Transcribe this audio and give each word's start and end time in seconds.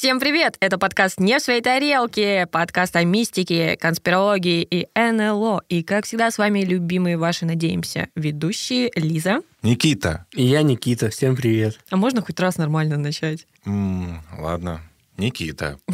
Всем 0.00 0.18
привет! 0.18 0.56
Это 0.60 0.78
подкаст 0.78 1.20
«Не 1.20 1.38
в 1.38 1.42
своей 1.42 1.60
тарелке», 1.60 2.46
подкаст 2.50 2.96
о 2.96 3.04
мистике, 3.04 3.76
конспирологии 3.76 4.62
и 4.62 4.88
НЛО. 4.98 5.60
И, 5.68 5.82
как 5.82 6.06
всегда, 6.06 6.30
с 6.30 6.38
вами 6.38 6.60
любимые 6.60 7.18
ваши, 7.18 7.44
надеемся, 7.44 8.08
ведущие 8.14 8.90
Лиза. 8.94 9.42
Никита. 9.62 10.24
И 10.32 10.42
я 10.42 10.62
Никита, 10.62 11.10
всем 11.10 11.36
привет. 11.36 11.78
А 11.90 11.98
можно 11.98 12.22
хоть 12.22 12.40
раз 12.40 12.56
нормально 12.56 12.96
начать? 12.96 13.46
М, 13.66 14.22
ладно. 14.38 14.80
Никита. 15.18 15.78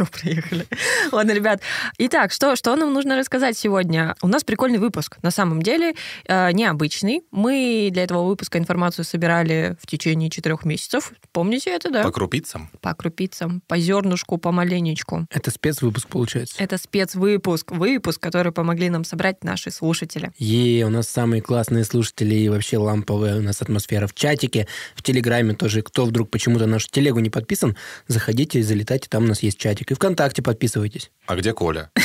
Все, 0.00 0.06
приехали. 0.22 0.66
Ладно, 1.12 1.32
ребят. 1.32 1.60
Итак, 1.98 2.32
что, 2.32 2.56
что 2.56 2.74
нам 2.76 2.92
нужно 2.92 3.16
рассказать 3.18 3.56
сегодня? 3.56 4.14
У 4.22 4.28
нас 4.28 4.44
прикольный 4.44 4.78
выпуск. 4.78 5.18
На 5.22 5.30
самом 5.30 5.62
деле, 5.62 5.94
э, 6.26 6.52
необычный. 6.52 7.22
Мы 7.30 7.90
для 7.92 8.04
этого 8.04 8.26
выпуска 8.26 8.58
информацию 8.58 9.04
собирали 9.04 9.76
в 9.80 9.86
течение 9.86 10.30
четырех 10.30 10.64
месяцев. 10.64 11.12
Помните 11.32 11.70
это, 11.70 11.90
да? 11.90 12.02
По 12.02 12.12
крупицам. 12.12 12.70
По 12.80 12.94
крупицам, 12.94 13.62
по 13.66 13.78
зернышку, 13.78 14.38
по 14.38 14.52
маленечку. 14.52 15.26
Это 15.30 15.50
спецвыпуск 15.50 16.08
получается. 16.08 16.54
Это 16.58 16.78
спецвыпуск, 16.78 17.72
выпуск, 17.72 18.20
который 18.20 18.52
помогли 18.52 18.90
нам 18.90 19.04
собрать 19.04 19.44
наши 19.44 19.70
слушатели. 19.70 20.32
Е, 20.38 20.84
у 20.86 20.90
нас 20.90 21.08
самые 21.08 21.42
классные 21.42 21.84
слушатели 21.84 22.34
и 22.34 22.48
вообще 22.48 22.78
ламповая 22.78 23.38
у 23.38 23.42
нас 23.42 23.60
атмосфера 23.60 24.06
в 24.06 24.14
чатике, 24.14 24.66
в 24.94 25.02
Телеграме 25.02 25.54
тоже. 25.54 25.82
Кто 25.82 26.04
вдруг 26.04 26.30
почему-то 26.30 26.66
на 26.66 26.72
нашу 26.72 26.88
телегу 26.88 27.20
не 27.20 27.30
подписан, 27.30 27.76
заходите 28.06 28.60
и 28.60 28.62
залетайте, 28.62 29.08
там 29.08 29.24
у 29.24 29.26
нас 29.26 29.42
есть 29.42 29.58
чатик. 29.58 29.89
И 29.90 29.94
ВКонтакте 29.94 30.40
подписывайтесь. 30.40 31.10
А 31.30 31.36
где 31.36 31.52
Коля? 31.52 31.90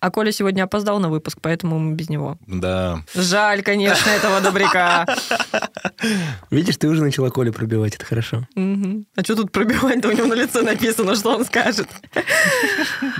А 0.00 0.10
Коля 0.10 0.32
сегодня 0.32 0.64
опоздал 0.64 0.98
на 0.98 1.08
выпуск, 1.08 1.38
поэтому 1.40 1.78
мы 1.78 1.94
без 1.94 2.08
него. 2.08 2.38
Да. 2.46 3.04
Жаль, 3.14 3.62
конечно, 3.62 4.10
этого 4.10 4.40
добряка. 4.40 5.06
Видишь, 6.50 6.76
ты 6.78 6.88
уже 6.88 7.02
начала 7.02 7.30
Колю 7.30 7.52
пробивать, 7.52 7.94
это 7.94 8.04
хорошо. 8.04 8.48
А 8.56 9.22
что 9.22 9.36
тут 9.36 9.52
пробивать-то? 9.52 10.08
У 10.08 10.12
него 10.12 10.26
на 10.26 10.34
лице 10.34 10.62
написано, 10.62 11.14
что 11.14 11.36
он 11.36 11.44
скажет. 11.44 11.88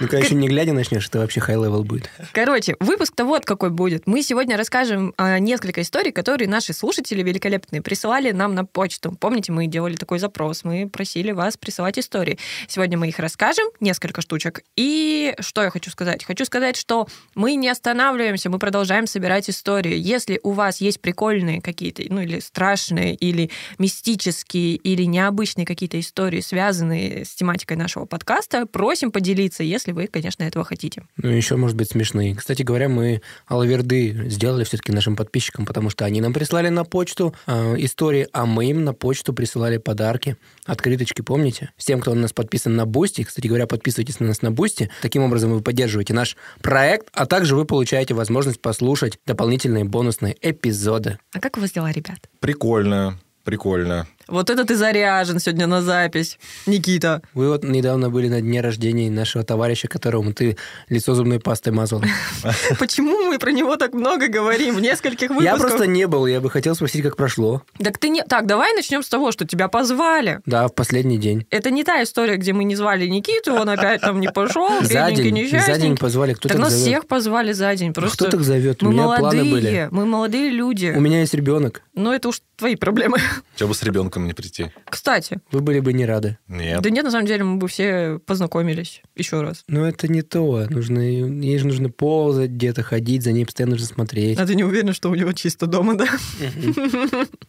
Ну, 0.01 0.09
конечно, 0.09 0.35
не 0.35 0.49
глядя 0.49 0.73
начнешь, 0.73 1.07
это 1.07 1.19
вообще 1.19 1.41
high-level 1.41 1.85
будет. 1.85 2.11
Короче, 2.33 2.77
выпуск-то 2.81 3.25
вот 3.25 3.45
какой 3.45 3.71
будет. 3.71 4.07
Мы 4.07 4.23
сегодня 4.23 4.57
расскажем 4.57 5.15
а, 5.17 5.39
несколько 5.39 5.83
историй, 5.83 6.13
которые 6.13 6.49
наши 6.49 6.73
слушатели 6.73 7.23
великолепные 7.23 7.83
присылали 7.83 8.33
нам 8.33 8.55
на 8.55 8.65
почту. 8.65 9.13
Помните, 9.13 9.53
мы 9.53 9.67
делали 9.67 9.95
такой 9.95 10.19
запрос, 10.19 10.65
мы 10.65 10.89
просили 10.89 11.31
вас 11.31 11.57
присылать 11.57 11.99
истории. 11.99 12.39
Сегодня 12.67 12.99
мы 12.99 13.09
их 13.09 13.19
расскажем, 13.19 13.69
несколько 13.81 14.23
штучек. 14.23 14.63
И 14.77 15.00
что 15.39 15.63
я 15.63 15.71
хочу 15.71 15.91
сказать? 15.91 16.25
Хочу 16.25 16.45
сказать, 16.45 16.77
что 16.77 17.07
мы 17.35 17.55
не 17.55 17.69
останавливаемся, 17.69 18.51
мы 18.51 18.59
продолжаем 18.59 19.07
собирать 19.07 19.49
истории. 19.51 19.97
Если 19.97 20.41
у 20.43 20.53
вас 20.53 20.81
есть 20.81 21.01
прикольные 21.01 21.61
какие-то, 21.61 22.03
ну 22.09 22.21
или 22.21 22.41
страшные, 22.41 23.15
или 23.15 23.51
мистические, 23.79 24.77
или 24.77 25.05
необычные 25.05 25.67
какие-то 25.67 25.99
истории, 25.99 26.41
связанные 26.41 27.25
с 27.25 27.35
тематикой 27.35 27.77
нашего 27.77 28.05
подкаста, 28.05 28.67
просим 28.67 29.11
поделиться, 29.11 29.63
если 29.63 29.93
вы, 29.93 30.07
конечно, 30.07 30.43
этого 30.45 30.65
хотите. 30.65 31.03
Ну, 31.17 31.31
еще, 31.31 31.57
может 31.57 31.77
быть, 31.77 31.91
смешные. 31.91 32.35
Кстати 32.35 32.63
говоря, 32.63 32.89
мы 32.89 33.23
алаверды 33.47 34.29
сделали 34.29 34.65
все-таки 34.65 34.93
нашим 34.93 35.17
подписчикам, 35.17 35.67
потому 35.67 35.91
что 35.91 36.05
они 36.05 36.21
нам 36.21 36.33
прислали 36.33 36.69
на 36.69 36.85
почту 36.85 37.35
э, 37.47 37.77
истории, 37.79 38.29
а 38.33 38.47
мы 38.47 38.67
им 38.67 38.85
на 38.85 38.95
почту 38.95 39.33
присылали 39.33 39.79
подарки. 39.79 40.37
Открыточки, 40.67 41.23
помните? 41.23 41.71
Всем, 41.77 42.01
кто 42.01 42.13
у 42.13 42.15
нас 42.15 42.33
подписан 42.33 42.77
на 42.77 42.87
Бусти, 42.87 43.25
кстати 43.25 43.47
говоря, 43.47 43.67
подписывайтесь 43.67 44.21
на 44.21 44.29
нас 44.29 44.43
на 44.43 44.51
Бусти. 44.51 44.90
Таким 45.03 45.23
образом 45.23 45.53
вы 45.53 45.61
поддерживаете 45.61 46.15
наш 46.15 46.37
проект, 46.63 47.09
а 47.13 47.27
также 47.27 47.57
вы 47.57 47.65
получаете 47.65 48.15
возможность 48.15 48.61
послушать 48.61 49.19
дополнительные 49.27 49.85
бонусные 49.85 50.37
эпизоды. 50.41 51.19
А 51.33 51.41
как 51.41 51.57
у 51.57 51.61
вас 51.61 51.73
дела, 51.73 51.91
ребят? 51.91 52.29
Прикольно. 52.41 53.19
Прикольно. 53.45 54.07
Вот 54.31 54.49
это 54.49 54.65
ты 54.65 54.77
заряжен 54.77 55.41
сегодня 55.41 55.67
на 55.67 55.83
запись, 55.83 56.39
Никита. 56.67 57.21
Вы 57.35 57.49
вот 57.49 57.65
недавно 57.65 58.11
были 58.11 58.29
на 58.29 58.41
дне 58.41 58.61
рождения 58.61 59.11
нашего 59.11 59.43
товарища, 59.45 59.89
которому 59.89 60.33
ты 60.33 60.57
лицо 60.89 61.15
зубной 61.15 61.41
пастой 61.41 61.73
мазал. 61.73 62.03
Почему 62.79 63.25
мы 63.25 63.39
про 63.39 63.51
него 63.51 63.77
так 63.77 63.93
много 63.93 64.29
говорим 64.29 64.77
в 64.77 64.81
нескольких 64.81 65.31
выпусках? 65.31 65.53
Я 65.53 65.57
просто 65.57 65.87
не 65.87 66.07
был, 66.07 66.27
я 66.27 66.41
бы 66.41 66.49
хотел 66.51 66.75
спросить, 66.75 67.03
как 67.03 67.17
прошло. 67.17 67.63
Так 67.83 67.99
ты 67.99 68.09
не... 68.09 68.23
Так, 68.23 68.47
давай 68.47 68.73
начнем 68.75 69.03
с 69.03 69.09
того, 69.09 69.33
что 69.33 69.45
тебя 69.47 69.69
позвали. 69.69 70.41
Да, 70.47 70.69
в 70.69 70.75
последний 70.75 71.19
день. 71.19 71.47
Это 71.51 71.71
не 71.71 71.83
та 71.83 72.03
история, 72.03 72.37
где 72.37 72.53
мы 72.53 72.65
не 72.65 72.77
звали 72.77 73.07
Никиту, 73.07 73.55
он 73.55 73.69
опять 73.69 74.01
там 74.01 74.21
не 74.21 74.29
пошел, 74.29 74.69
За 74.83 75.11
день, 75.11 75.25
за 75.25 75.31
несчастненький. 75.31 75.83
день 75.83 75.97
позвали. 75.97 76.35
Кто 76.35 76.49
Так 76.49 76.57
так 76.57 76.61
нас 76.61 76.73
зовет? 76.73 76.87
всех 76.87 77.07
позвали 77.09 77.53
за 77.53 77.75
день. 77.75 77.93
Просто 77.93 78.27
Кто 78.27 78.37
так 78.37 78.43
зовет? 78.47 78.83
У 78.83 78.87
мы 78.87 78.93
меня 78.93 79.03
молодые, 79.03 79.31
планы 79.43 79.51
были. 79.51 79.89
мы 79.91 80.07
молодые 80.07 80.51
люди. 80.51 80.93
У 80.97 81.01
меня 81.01 81.21
есть 81.21 81.35
ребенок. 81.35 81.83
Но 81.95 82.15
это 82.15 82.29
уж 82.29 82.41
твои 82.57 82.77
проблемы. 82.77 83.19
Чего 83.57 83.71
бы 83.71 83.75
с 83.75 83.83
ребенком 83.83 84.20
не 84.27 84.33
прийти? 84.35 84.71
Кстати, 84.89 85.41
Вы 85.53 85.61
были 85.61 85.81
бы 85.81 85.93
не 85.93 86.05
рады. 86.07 86.39
Нет. 86.49 86.81
да 86.83 86.91
нет, 86.91 87.05
на 87.05 87.11
самом 87.11 87.27
деле 87.27 87.45
мы 87.45 87.57
бы 87.59 87.69
все 87.69 88.19
познакомились 88.27 89.03
еще 89.17 89.41
раз. 89.43 89.65
Но 89.69 89.87
это 89.87 90.09
не 90.09 90.23
то. 90.23 90.67
Нужно, 90.71 91.01
ей 91.01 91.59
же 91.59 91.67
нужно 91.67 91.91
ползать 91.91 92.51
где-то, 92.51 92.83
ходить, 92.83 93.23
за 93.23 93.33
ней 93.33 93.45
постоянно 93.45 93.73
нужно 93.73 93.87
смотреть. 93.87 94.39
А 94.39 94.47
ты 94.47 94.55
не 94.55 94.65
уверена, 94.65 94.93
что 94.93 95.11
у 95.11 95.15
него 95.15 95.33
чисто 95.33 95.67
дома, 95.67 95.95
да? 95.97 96.07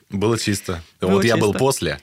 Было 0.09 0.37
чисто. 0.37 0.81
Вот 0.99 1.23
я 1.23 1.37
был 1.37 1.53
после, 1.53 1.99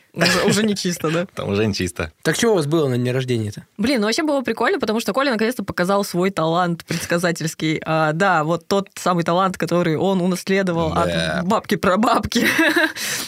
Уже, 0.47 0.63
не 0.65 0.75
чисто, 0.75 1.11
да? 1.11 1.27
там 1.35 1.51
уже 1.51 1.67
не 1.67 1.75
чисто. 1.75 2.13
Так 2.23 2.37
что 2.37 2.53
у 2.53 2.55
вас 2.55 2.67
было 2.67 2.89
на 2.89 2.97
дне 2.97 3.13
рождения-то? 3.13 3.67
Блин, 3.77 4.01
ну 4.01 4.07
вообще 4.07 4.23
было 4.23 4.41
прикольно, 4.41 4.79
потому 4.81 5.01
что 5.01 5.13
Коля 5.13 5.31
наконец-то 5.31 5.63
показал 5.63 6.05
свой 6.05 6.31
талант 6.31 6.85
предсказательский. 6.87 7.81
А, 7.85 8.13
да, 8.13 8.45
вот 8.45 8.67
тот 8.67 8.89
самый 8.97 9.25
талант, 9.25 9.57
который 9.59 9.97
он 9.97 10.21
унаследовал 10.21 10.93
Да. 10.95 11.41
от 11.41 11.47
бабки 11.47 11.77
про 11.77 11.97
бабки. 11.97 12.47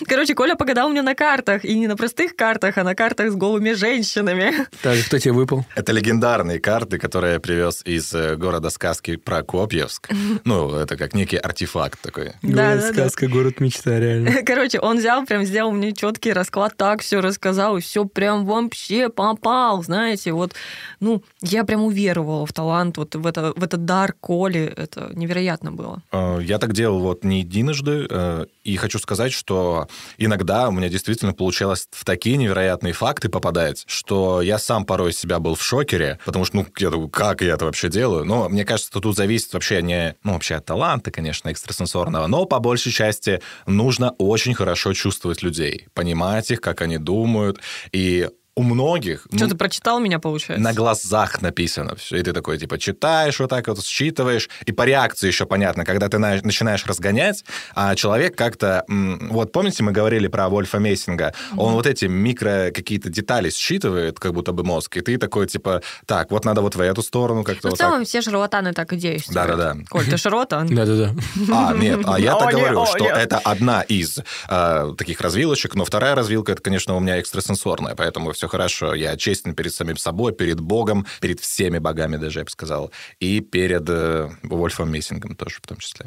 Короче, 0.06 0.34
Коля 0.34 0.54
погадал 0.56 0.88
мне 0.88 1.02
на 1.02 1.14
картах, 1.20 1.66
и 1.66 1.78
не 1.78 1.86
на 1.86 1.96
простых 1.96 2.34
картах, 2.34 2.78
а 2.78 2.82
на 2.84 2.94
картах 2.94 3.30
с 3.30 3.34
голыми 3.34 3.72
женщинами. 3.74 4.66
Так, 4.82 4.98
кто 5.04 5.18
тебе 5.18 5.32
выпал? 5.34 5.66
Это 5.76 5.92
легендарные 5.92 6.58
карты, 6.60 6.96
которые 6.98 7.34
я 7.34 7.40
привез 7.40 7.82
из 7.84 8.14
э, 8.14 8.36
города 8.36 8.70
сказки 8.70 9.16
Прокопьевск. 9.16 10.08
Ну, 10.44 10.74
это 10.74 10.96
как 10.96 11.12
некий 11.14 11.36
артефакт 11.36 12.00
такой. 12.00 12.32
Да, 12.42 12.48
Город 12.70 12.80
да, 12.80 12.86
да. 12.86 12.92
сказка, 12.92 13.28
город 13.28 13.60
мечта, 13.60 14.00
реально. 14.00 14.42
Короче, 14.46 14.80
он 14.80 14.96
взял, 14.96 15.26
прям 15.26 15.44
сделал 15.44 15.72
мне 15.72 15.92
четкий 15.92 16.32
расклад, 16.32 16.74
так 16.78 17.02
все 17.02 17.20
рассказал, 17.20 17.76
и 17.76 17.80
все 17.82 18.06
прям 18.06 18.46
вообще 18.46 19.10
попал, 19.10 19.82
знаете, 19.82 20.32
вот, 20.32 20.54
ну, 21.00 21.22
я 21.42 21.64
прям 21.64 21.82
уверовала 21.82 22.46
в 22.46 22.52
талант, 22.54 22.96
вот 22.96 23.14
в, 23.14 23.26
это, 23.26 23.52
в 23.54 23.62
этот 23.62 23.84
дар 23.84 24.14
Коли, 24.20 24.72
это 24.74 25.10
невероятно 25.14 25.70
было. 25.72 26.02
Э, 26.12 26.38
Я 26.42 26.58
так 26.58 26.72
делал 26.72 27.00
вот 27.00 27.24
не 27.24 27.40
единожды, 27.40 28.06
э, 28.08 28.46
и 28.64 28.76
хочу 28.76 28.98
сказать, 28.98 29.32
что 29.32 29.86
иногда 30.16 30.68
у 30.68 30.72
меня 30.72 30.88
действительно 30.88 31.09
получалось 31.16 31.88
в 31.90 32.04
такие 32.04 32.36
невероятные 32.36 32.92
факты 32.92 33.28
попадать, 33.28 33.84
что 33.86 34.42
я 34.42 34.58
сам 34.58 34.84
порой 34.84 35.12
себя 35.12 35.38
был 35.38 35.54
в 35.54 35.62
шокере, 35.62 36.18
потому 36.24 36.44
что, 36.44 36.56
ну, 36.56 36.66
я 36.78 36.90
думаю, 36.90 37.08
как 37.08 37.42
я 37.42 37.54
это 37.54 37.64
вообще 37.64 37.88
делаю? 37.88 38.24
Но 38.24 38.48
мне 38.48 38.64
кажется, 38.64 38.90
что 38.90 39.00
тут 39.00 39.16
зависит 39.16 39.52
вообще 39.52 39.82
не, 39.82 40.16
ну, 40.22 40.34
вообще 40.34 40.56
от 40.56 40.66
таланта, 40.66 41.10
конечно, 41.10 41.50
экстрасенсорного, 41.50 42.26
но 42.26 42.44
по 42.44 42.58
большей 42.58 42.92
части 42.92 43.40
нужно 43.66 44.10
очень 44.18 44.54
хорошо 44.54 44.92
чувствовать 44.92 45.42
людей, 45.42 45.88
понимать 45.94 46.50
их, 46.50 46.60
как 46.60 46.82
они 46.82 46.98
думают, 46.98 47.58
и 47.92 48.28
у 48.60 48.62
многих... 48.62 49.26
Что, 49.34 49.44
ну, 49.44 49.48
ты 49.48 49.56
прочитал 49.56 50.00
меня, 50.00 50.18
получается? 50.18 50.62
на 50.62 50.74
глазах 50.74 51.40
написано 51.40 51.96
все. 51.96 52.16
И 52.16 52.22
ты 52.22 52.32
такой, 52.34 52.58
типа, 52.58 52.78
читаешь 52.78 53.40
вот 53.40 53.48
так 53.48 53.66
вот, 53.68 53.82
считываешь, 53.82 54.50
и 54.66 54.72
по 54.72 54.82
реакции 54.84 55.28
еще 55.28 55.46
понятно, 55.46 55.84
когда 55.86 56.08
ты 56.08 56.18
на- 56.18 56.40
начинаешь 56.42 56.84
разгонять, 56.86 57.44
а 57.74 57.94
человек 57.94 58.36
как-то... 58.36 58.84
Вот 58.88 59.52
помните, 59.52 59.82
мы 59.82 59.92
говорили 59.92 60.28
про 60.28 60.48
Вольфа 60.50 60.78
Мессинга? 60.78 61.32
Он 61.56 61.72
вот 61.72 61.86
эти 61.86 62.04
микро 62.04 62.70
какие-то 62.74 63.08
детали 63.08 63.48
считывает, 63.50 64.20
как 64.20 64.34
будто 64.34 64.52
бы 64.52 64.62
мозг, 64.62 64.96
и 64.98 65.00
ты 65.00 65.16
такой, 65.16 65.46
типа, 65.46 65.80
так, 66.06 66.30
вот 66.30 66.44
надо 66.44 66.60
вот 66.60 66.74
в 66.74 66.80
эту 66.80 67.02
сторону 67.02 67.42
как-то 67.44 67.68
Ну, 67.68 67.70
в 67.70 67.72
вот 67.72 67.78
так. 67.78 67.88
целом 67.88 68.04
все 68.04 68.20
шарлатаны 68.20 68.72
так 68.74 68.92
и 68.92 68.96
действуют. 68.96 69.34
Да-да-да. 69.34 69.76
Коль, 69.88 70.04
ты 70.04 70.16
шарлатан? 70.18 70.66
Да-да-да. 70.74 71.14
А, 71.52 71.72
нет, 71.74 72.00
а 72.06 72.20
я 72.20 72.34
О, 72.36 72.40
так 72.40 72.52
не, 72.54 72.60
говорю, 72.60 72.84
что 72.86 73.06
это 73.06 73.38
одна 73.38 73.82
из 73.82 74.18
э, 74.48 74.94
таких 74.98 75.20
развилочек, 75.22 75.74
но 75.74 75.84
вторая 75.86 76.14
развилка, 76.14 76.52
это, 76.52 76.60
конечно, 76.60 76.94
у 76.96 77.00
меня 77.00 77.18
экстрасенсорная, 77.20 77.94
поэтому 77.94 78.32
все 78.32 78.48
хорошо. 78.50 78.94
Я 78.94 79.16
честен 79.16 79.54
перед 79.54 79.72
самим 79.72 79.96
собой, 79.96 80.32
перед 80.32 80.60
Богом, 80.60 81.06
перед 81.20 81.40
всеми 81.40 81.78
богами 81.78 82.16
даже, 82.16 82.40
я 82.40 82.44
бы 82.44 82.50
сказал, 82.50 82.90
и 83.20 83.40
перед 83.40 83.88
э, 83.88 84.28
Вольфом 84.42 84.90
Мессингом 84.90 85.34
тоже 85.36 85.56
в 85.62 85.66
том 85.66 85.78
числе. 85.78 86.06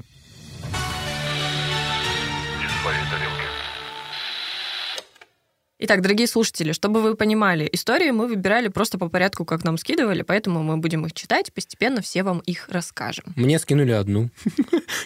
Итак, 5.85 6.01
дорогие 6.01 6.27
слушатели, 6.27 6.71
чтобы 6.71 7.01
вы 7.01 7.15
понимали, 7.15 7.67
истории 7.73 8.11
мы 8.11 8.27
выбирали 8.27 8.69
просто 8.69 8.97
по 8.97 9.09
порядку, 9.09 9.43
как 9.43 9.65
нам 9.65 9.77
скидывали, 9.77 10.21
поэтому 10.21 10.63
мы 10.63 10.77
будем 10.77 11.05
их 11.05 11.11
читать, 11.11 11.51
постепенно 11.51 12.01
все 12.01 12.23
вам 12.23 12.39
их 12.39 12.69
расскажем. 12.69 13.25
Мне 13.35 13.59
скинули 13.59 13.91
одну. 13.91 14.29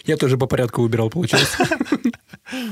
Я 0.04 0.16
тоже 0.16 0.38
по 0.38 0.46
порядку 0.46 0.82
выбирал, 0.82 1.10
получается. 1.10 1.66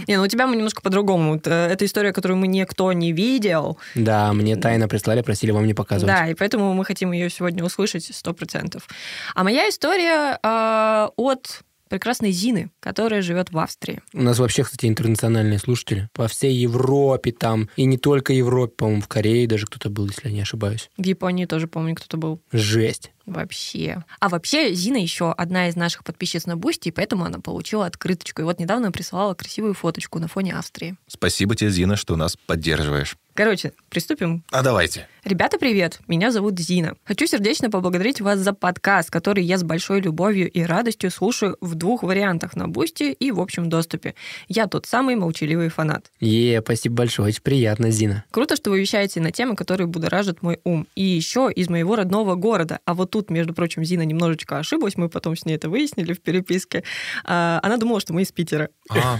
Не, 0.06 0.16
ну 0.16 0.24
у 0.24 0.26
тебя 0.26 0.46
мы 0.46 0.56
немножко 0.56 0.82
по-другому. 0.82 1.40
Э, 1.44 1.68
это 1.68 1.84
история, 1.84 2.12
которую 2.12 2.38
мы 2.38 2.46
никто 2.46 2.92
не 2.92 3.12
видел. 3.12 3.78
Да, 3.94 4.32
мне 4.32 4.56
тайно 4.56 4.88
прислали, 4.88 5.22
просили 5.22 5.50
вам 5.50 5.66
не 5.66 5.74
показывать. 5.74 6.14
Да, 6.14 6.26
и 6.26 6.34
поэтому 6.34 6.72
мы 6.74 6.84
хотим 6.84 7.12
ее 7.12 7.30
сегодня 7.30 7.64
услышать 7.64 8.10
сто 8.14 8.32
процентов. 8.32 8.88
А 9.34 9.44
моя 9.44 9.68
история 9.68 10.38
э, 10.42 11.08
от 11.16 11.62
прекрасной 11.88 12.32
Зины, 12.32 12.70
которая 12.80 13.22
живет 13.22 13.50
в 13.50 13.58
Австрии. 13.58 14.00
У 14.12 14.22
нас 14.22 14.38
вообще, 14.38 14.64
кстати, 14.64 14.86
интернациональные 14.86 15.58
слушатели. 15.58 16.08
По 16.12 16.28
всей 16.28 16.54
Европе 16.54 17.32
там. 17.32 17.68
И 17.76 17.84
не 17.84 17.98
только 17.98 18.32
Европе, 18.32 18.74
по-моему, 18.76 19.02
в 19.02 19.08
Корее 19.08 19.46
даже 19.46 19.66
кто-то 19.66 19.90
был, 19.90 20.06
если 20.06 20.28
я 20.28 20.34
не 20.34 20.40
ошибаюсь. 20.40 20.90
В 20.96 21.04
Японии 21.04 21.46
тоже, 21.46 21.66
помню, 21.68 21.94
кто-то 21.94 22.16
был. 22.16 22.40
Жесть. 22.52 23.12
Вообще. 23.26 24.04
А 24.20 24.28
вообще, 24.28 24.72
Зина 24.72 24.98
еще 24.98 25.32
одна 25.32 25.68
из 25.68 25.74
наших 25.74 26.04
подписчиц 26.04 26.46
на 26.46 26.56
Boosty, 26.56 26.88
и 26.88 26.92
поэтому 26.92 27.24
она 27.24 27.40
получила 27.40 27.86
открыточку. 27.86 28.42
И 28.42 28.44
вот 28.44 28.60
недавно 28.60 28.92
присылала 28.92 29.34
красивую 29.34 29.74
фоточку 29.74 30.20
на 30.20 30.28
фоне 30.28 30.54
Австрии. 30.54 30.96
Спасибо 31.08 31.56
тебе, 31.56 31.70
Зина, 31.70 31.96
что 31.96 32.14
нас 32.14 32.36
поддерживаешь. 32.36 33.16
Короче, 33.34 33.72
приступим. 33.90 34.44
А 34.50 34.62
давайте. 34.62 35.08
Ребята, 35.26 35.58
привет! 35.58 35.98
Меня 36.06 36.30
зовут 36.30 36.56
Зина. 36.60 36.94
Хочу 37.04 37.26
сердечно 37.26 37.68
поблагодарить 37.68 38.20
вас 38.20 38.38
за 38.38 38.52
подкаст, 38.52 39.10
который 39.10 39.42
я 39.42 39.58
с 39.58 39.64
большой 39.64 40.00
любовью 40.00 40.48
и 40.48 40.62
радостью 40.62 41.10
слушаю 41.10 41.56
в 41.60 41.74
двух 41.74 42.04
вариантах 42.04 42.54
на 42.54 42.68
Boosty 42.68 43.10
и 43.10 43.32
в 43.32 43.40
общем 43.40 43.68
доступе. 43.68 44.14
Я 44.46 44.68
тот 44.68 44.86
самый 44.86 45.16
молчаливый 45.16 45.68
фанат. 45.68 46.12
Е, 46.20 46.60
спасибо 46.62 46.94
большое, 46.98 47.30
очень 47.30 47.42
приятно, 47.42 47.90
Зина. 47.90 48.22
Круто, 48.30 48.54
что 48.54 48.70
вы 48.70 48.78
вещаете 48.78 49.20
на 49.20 49.32
темы, 49.32 49.56
которые 49.56 49.88
будоражат 49.88 50.42
мой 50.42 50.60
ум. 50.62 50.86
И 50.94 51.02
еще 51.02 51.50
из 51.52 51.68
моего 51.68 51.96
родного 51.96 52.36
города. 52.36 52.78
А 52.84 52.94
вот 52.94 53.10
тут, 53.10 53.28
между 53.28 53.52
прочим, 53.52 53.84
Зина 53.84 54.02
немножечко 54.02 54.58
ошиблась, 54.60 54.96
мы 54.96 55.08
потом 55.08 55.34
с 55.34 55.44
ней 55.44 55.56
это 55.56 55.68
выяснили 55.68 56.12
в 56.12 56.20
переписке. 56.20 56.84
А, 57.24 57.58
она 57.64 57.78
думала, 57.78 57.98
что 57.98 58.12
мы 58.12 58.22
из 58.22 58.30
Питера. 58.30 58.68
А, 58.90 59.18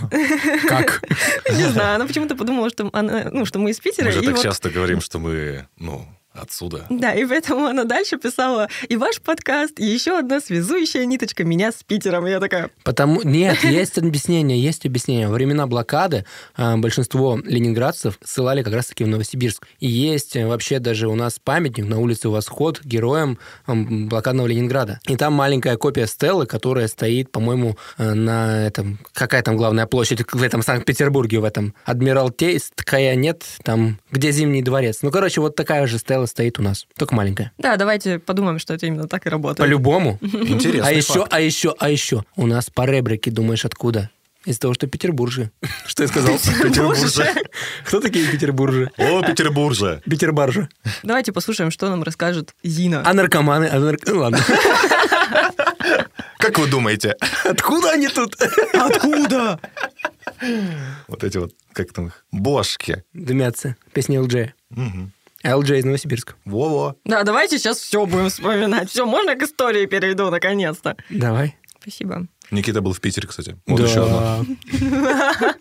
Как? 0.68 1.02
Не 1.52 1.64
знаю, 1.64 1.96
она 1.96 2.06
почему-то 2.06 2.36
подумала, 2.36 2.70
что, 2.70 2.90
она, 2.92 3.28
ну, 3.32 3.44
что 3.44 3.58
мы 3.58 3.70
из 3.70 3.80
Питера. 3.80 4.06
Мы 4.06 4.12
же 4.12 4.22
так 4.22 4.34
вот- 4.36 4.42
часто 4.44 4.70
говорим, 4.70 5.00
что 5.00 5.18
мы, 5.18 5.66
ну, 5.76 5.95
отсюда. 6.38 6.86
Да, 6.90 7.14
и 7.14 7.24
поэтому 7.24 7.66
она 7.66 7.84
дальше 7.84 8.18
писала 8.18 8.68
и 8.88 8.96
ваш 8.96 9.20
подкаст, 9.20 9.78
и 9.80 9.84
еще 9.84 10.18
одна 10.18 10.40
связующая 10.40 11.04
ниточка 11.06 11.44
меня 11.44 11.72
с 11.72 11.82
Питером. 11.82 12.26
Я 12.26 12.40
такая, 12.40 12.70
Потому... 12.84 13.22
Нет, 13.22 13.58
есть 13.64 13.98
объяснение, 13.98 14.60
есть 14.60 14.86
объяснение. 14.86 15.28
Во 15.28 15.34
времена 15.34 15.66
блокады 15.66 16.24
а, 16.54 16.76
большинство 16.76 17.38
ленинградцев 17.44 18.18
ссылали 18.24 18.62
как 18.62 18.74
раз-таки 18.74 19.04
в 19.04 19.08
Новосибирск. 19.08 19.66
И 19.80 19.88
есть 19.88 20.36
э, 20.36 20.46
вообще 20.46 20.78
даже 20.78 21.08
у 21.08 21.14
нас 21.14 21.38
памятник 21.42 21.86
на 21.86 21.98
улице 21.98 22.28
Восход 22.28 22.80
героям 22.84 23.38
блокадного 23.66 24.46
Ленинграда. 24.46 25.00
И 25.08 25.16
там 25.16 25.32
маленькая 25.32 25.76
копия 25.76 26.06
стелы, 26.06 26.46
которая 26.46 26.88
стоит, 26.88 27.30
по-моему, 27.30 27.76
э, 27.98 28.14
на 28.14 28.66
этом... 28.66 28.98
Какая 29.12 29.42
там 29.42 29.56
главная 29.56 29.86
площадь 29.86 30.20
в 30.32 30.42
этом 30.42 30.62
Санкт-Петербурге, 30.62 31.40
в 31.40 31.44
этом? 31.44 31.74
Адмиралтейская, 31.84 33.14
нет? 33.14 33.44
Там, 33.64 33.98
где 34.10 34.30
Зимний 34.30 34.62
дворец. 34.62 34.98
Ну, 35.02 35.10
короче, 35.10 35.40
вот 35.40 35.56
такая 35.56 35.86
же 35.86 35.98
стела 36.26 36.36
стоит 36.36 36.58
у 36.58 36.62
нас. 36.62 36.86
Только 36.96 37.14
маленькая. 37.14 37.52
да, 37.58 37.76
давайте 37.76 38.18
подумаем, 38.18 38.58
что 38.58 38.74
это 38.74 38.86
именно 38.86 39.08
так 39.08 39.26
и 39.26 39.30
работает. 39.30 39.58
По-любому. 39.58 40.18
Интересный 40.20 40.82
А 40.88 40.92
еще, 40.92 41.26
а 41.30 41.40
еще, 41.40 41.74
а 41.78 41.88
еще. 41.88 42.24
У 42.36 42.46
нас 42.46 42.68
по 42.70 42.84
ребрике, 42.86 43.30
думаешь, 43.30 43.64
откуда? 43.64 44.10
Из 44.44 44.58
того, 44.60 44.74
что 44.74 44.86
петербуржи. 44.86 45.50
Что 45.86 46.04
я 46.04 46.08
сказал? 46.08 46.36
Петербурже. 46.38 47.34
Кто 47.84 48.00
такие 48.00 48.28
петербуржи? 48.30 48.92
О, 48.96 49.20
Петербурже. 49.22 50.00
Петербаржи. 50.08 50.68
Давайте 51.02 51.32
послушаем, 51.32 51.72
что 51.72 51.88
нам 51.90 52.04
расскажет 52.04 52.54
Зина. 52.62 53.02
А 53.04 53.12
наркоманы? 53.12 53.64
А 53.66 53.80
нар- 53.80 53.98
ну, 54.06 54.20
ладно. 54.20 54.38
Как 56.38 56.58
вы 56.60 56.68
думаете? 56.68 57.16
Откуда 57.44 57.90
они 57.92 58.06
тут? 58.06 58.36
Откуда? 58.72 59.58
Вот 61.08 61.24
эти 61.24 61.38
вот, 61.38 61.52
как 61.72 61.92
там 61.92 62.08
их, 62.08 62.24
бошки. 62.30 63.02
Дымятся. 63.12 63.74
Песня 63.92 64.20
ЛД. 64.22 64.54
Мгм. 64.70 65.12
ЛД 65.54 65.70
из 65.70 65.84
Новосибирска. 65.84 66.34
Во-во. 66.44 66.96
Да, 67.04 67.22
давайте 67.22 67.58
сейчас 67.58 67.78
все 67.78 68.04
будем 68.06 68.28
вспоминать. 68.28 68.90
Все, 68.90 69.06
можно 69.06 69.34
к 69.36 69.42
истории 69.42 69.86
перейду 69.86 70.30
наконец-то? 70.30 70.96
Давай. 71.10 71.56
Спасибо. 71.80 72.26
Никита 72.50 72.80
был 72.80 72.92
в 72.92 73.00
Питере, 73.00 73.28
кстати. 73.28 73.56
Вот 73.66 73.80
еще 73.80 74.04
одно. 74.04 74.44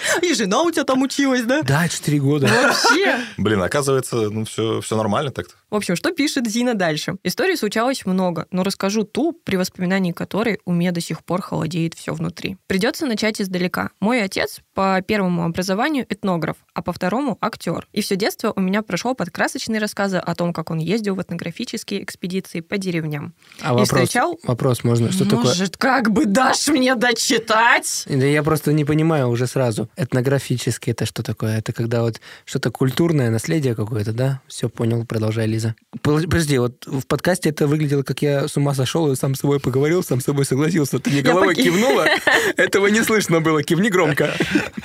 И 0.22 0.34
жена 0.34 0.62
у 0.62 0.70
тебя 0.70 0.84
там 0.84 1.02
училась, 1.02 1.42
да? 1.42 1.62
Да, 1.62 1.88
4 1.88 2.18
года. 2.20 2.46
Вообще. 2.46 3.16
Блин, 3.36 3.62
оказывается, 3.62 4.30
ну 4.30 4.44
все, 4.44 4.80
все 4.80 4.96
нормально 4.96 5.30
так-то. 5.30 5.54
В 5.70 5.76
общем, 5.76 5.96
что 5.96 6.10
пишет 6.12 6.46
Зина 6.46 6.74
дальше? 6.74 7.16
Историй 7.24 7.56
случалось 7.56 8.04
много, 8.04 8.46
но 8.50 8.62
расскажу 8.62 9.04
ту, 9.04 9.32
при 9.32 9.56
воспоминании 9.56 10.12
которой 10.12 10.60
у 10.66 10.72
меня 10.72 10.92
до 10.92 11.00
сих 11.00 11.24
пор 11.24 11.40
холодеет 11.40 11.94
все 11.94 12.12
внутри. 12.12 12.58
Придется 12.66 13.06
начать 13.06 13.40
издалека. 13.40 13.90
Мой 13.98 14.22
отец 14.22 14.60
по 14.74 15.00
первому 15.06 15.44
образованию 15.44 16.04
этнограф, 16.08 16.56
а 16.74 16.82
по 16.82 16.92
второму 16.92 17.38
актер. 17.40 17.88
И 17.92 18.02
все 18.02 18.16
детство 18.16 18.52
у 18.54 18.60
меня 18.60 18.82
прошло 18.82 19.14
под 19.14 19.30
красочные 19.30 19.80
рассказы 19.80 20.18
о 20.18 20.34
том, 20.34 20.52
как 20.52 20.70
он 20.70 20.78
ездил 20.78 21.14
в 21.14 21.22
этнографические 21.22 22.02
экспедиции 22.02 22.60
по 22.60 22.76
деревням. 22.76 23.34
А 23.62 23.68
И 23.68 23.70
вопрос, 23.70 23.88
встречал? 23.88 24.38
вопрос 24.44 24.84
можно? 24.84 25.10
Что 25.10 25.24
такое? 25.24 25.44
Может, 25.44 25.76
как 25.78 26.10
бы 26.10 26.26
дашь 26.26 26.68
мне 26.68 26.94
дочитать? 26.94 28.04
Да 28.08 28.26
я 28.26 28.42
просто 28.42 28.72
не 28.72 28.84
понимаю 28.84 29.28
уже 29.28 29.46
сразу. 29.46 29.81
Этнографически 29.96 30.90
это 30.90 31.06
что 31.06 31.22
такое? 31.22 31.58
Это 31.58 31.72
когда 31.72 32.02
вот 32.02 32.20
что-то 32.44 32.70
культурное 32.70 33.30
наследие 33.30 33.74
какое-то, 33.74 34.12
да? 34.12 34.40
Все 34.46 34.68
понял, 34.68 35.04
продолжай, 35.04 35.46
Лиза. 35.46 35.74
Подожди, 36.02 36.58
вот 36.58 36.86
в 36.86 37.06
подкасте 37.06 37.50
это 37.50 37.66
выглядело, 37.66 38.02
как 38.02 38.22
я 38.22 38.48
с 38.48 38.56
ума 38.56 38.74
сошел 38.74 39.10
и 39.10 39.16
сам 39.16 39.34
с 39.34 39.40
собой 39.40 39.60
поговорил, 39.60 40.02
сам 40.02 40.20
с 40.20 40.24
собой 40.24 40.44
согласился. 40.44 40.98
Ты 40.98 41.10
мне 41.10 41.22
головой 41.22 41.54
поки- 41.54 41.64
кивнула? 41.64 42.06
Этого 42.56 42.86
не 42.88 43.02
слышно 43.02 43.40
было, 43.40 43.62
кивни 43.62 43.88
громко. 43.88 44.34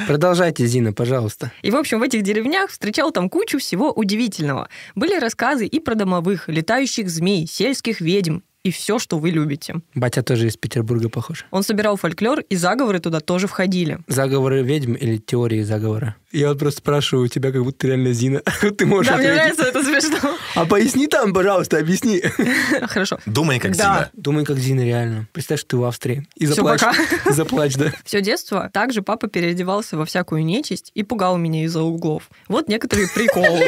Продолжайте, 0.08 0.66
Зина, 0.68 0.94
пожалуйста. 0.94 1.52
И, 1.62 1.72
в 1.72 1.76
общем, 1.76 2.00
в 2.00 2.04
этих 2.04 2.24
деревнях 2.24 2.70
встречал 2.72 3.12
там 3.12 3.30
кучу 3.30 3.60
всего 3.60 3.92
удивительного. 3.92 4.70
Были 4.96 5.20
рассказы 5.20 5.66
и 5.66 5.80
про 5.80 5.96
домовых, 5.96 6.48
летающих 6.48 7.10
змей, 7.10 7.48
сельских 7.48 8.02
ведьм 8.02 8.40
и 8.68 8.72
все, 8.72 9.00
что 9.00 9.18
вы 9.18 9.30
любите. 9.30 9.76
Батя 9.96 10.22
тоже 10.24 10.48
из 10.48 10.58
Петербурга 10.58 11.10
похож. 11.10 11.46
Он 11.52 11.64
собирал 11.64 11.96
фольклор, 11.96 12.42
и 12.42 12.56
заговоры 12.56 13.00
туда 13.00 13.20
тоже 13.22 13.48
входили. 13.48 14.00
Заговоры 14.08 14.62
ведьм 14.64 14.94
или 14.94 15.18
теории 15.18 15.62
заговора? 15.64 16.16
Я 16.34 16.50
вот 16.50 16.60
просто 16.60 16.80
спрашиваю 16.80 17.26
у 17.26 17.28
тебя, 17.30 17.52
как 17.54 17.64
будто 17.64 17.88
реально 17.88 18.12
Зина. 18.12 18.42
Ты 18.78 18.86
можешь 18.86 19.10
Да, 19.12 19.18
мне 19.18 19.30
ответить. 19.32 19.58
нравится, 19.58 19.80
это 19.80 19.84
смешно. 19.84 20.38
А 20.56 20.66
поясни 20.66 21.08
там, 21.08 21.34
пожалуйста, 21.34 21.78
объясни. 21.78 22.22
Хорошо. 22.88 23.20
Думай, 23.26 23.60
как 23.60 23.76
Да. 23.78 23.84
Зина. 23.84 24.10
Думай, 24.14 24.44
как 24.46 24.58
Зина 24.60 24.82
реально. 24.82 25.28
Представь, 25.32 25.60
что 25.62 25.70
ты 25.70 25.78
в 25.78 25.86
Австрии. 25.86 26.28
И 26.36 26.46
заплачь. 26.46 26.82
пока. 26.82 26.94
И 27.30 27.34
заплачь, 27.34 27.76
да. 27.76 27.94
Все 28.04 28.22
детство 28.22 28.70
также 28.74 29.02
папа 29.02 29.28
переодевался 29.28 29.96
во 29.98 30.06
всякую 30.06 30.44
нечисть 30.44 30.92
и 30.94 31.04
пугал 31.04 31.38
меня 31.38 31.64
из-за 31.64 31.82
углов. 31.82 32.30
Вот 32.50 32.68
некоторые 32.68 33.08
приколы. 33.08 33.64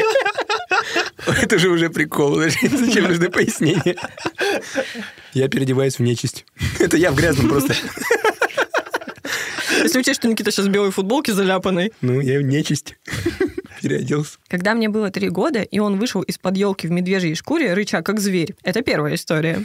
Это 1.26 1.58
же 1.58 1.68
уже 1.68 1.90
прикол. 1.90 2.36
Зачем 2.36 3.04
нужны 3.04 3.30
пояснения? 3.30 3.96
Я 5.32 5.48
переодеваюсь 5.48 5.96
в 5.98 6.02
нечисть. 6.02 6.44
Это 6.78 6.96
я 6.96 7.10
в 7.10 7.16
грязном 7.16 7.48
просто. 7.48 7.74
Если 9.82 9.98
учесть, 9.98 10.20
что 10.20 10.28
Никита 10.28 10.50
сейчас 10.50 10.66
в 10.66 10.70
белой 10.70 10.90
футболке 10.90 11.32
заляпанной. 11.32 11.92
Ну, 12.00 12.20
я 12.20 12.38
в 12.38 12.42
нечисть. 12.42 12.96
Переоделся. 13.80 14.36
Когда 14.48 14.74
мне 14.74 14.90
было 14.90 15.10
три 15.10 15.30
года, 15.30 15.62
и 15.62 15.78
он 15.78 15.98
вышел 15.98 16.20
из-под 16.22 16.56
елки 16.56 16.86
в 16.86 16.90
медвежьей 16.90 17.34
шкуре, 17.34 17.72
рыча 17.72 18.02
как 18.02 18.20
зверь. 18.20 18.54
Это 18.62 18.82
первая 18.82 19.14
история. 19.14 19.64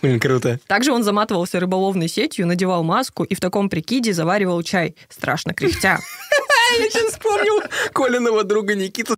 Блин, 0.00 0.18
круто. 0.18 0.58
Также 0.66 0.92
он 0.92 1.02
заматывался 1.02 1.60
рыболовной 1.60 2.08
сетью, 2.08 2.46
надевал 2.46 2.82
маску 2.84 3.24
и 3.24 3.34
в 3.34 3.40
таком 3.40 3.68
прикиде 3.68 4.14
заваривал 4.14 4.62
чай, 4.62 4.96
страшно 5.10 5.52
кряхтя. 5.52 5.98
Я 6.78 6.88
сейчас 6.88 7.12
вспомнил 7.12 7.62
Колиного 7.92 8.44
друга 8.44 8.74
Никиту. 8.74 9.14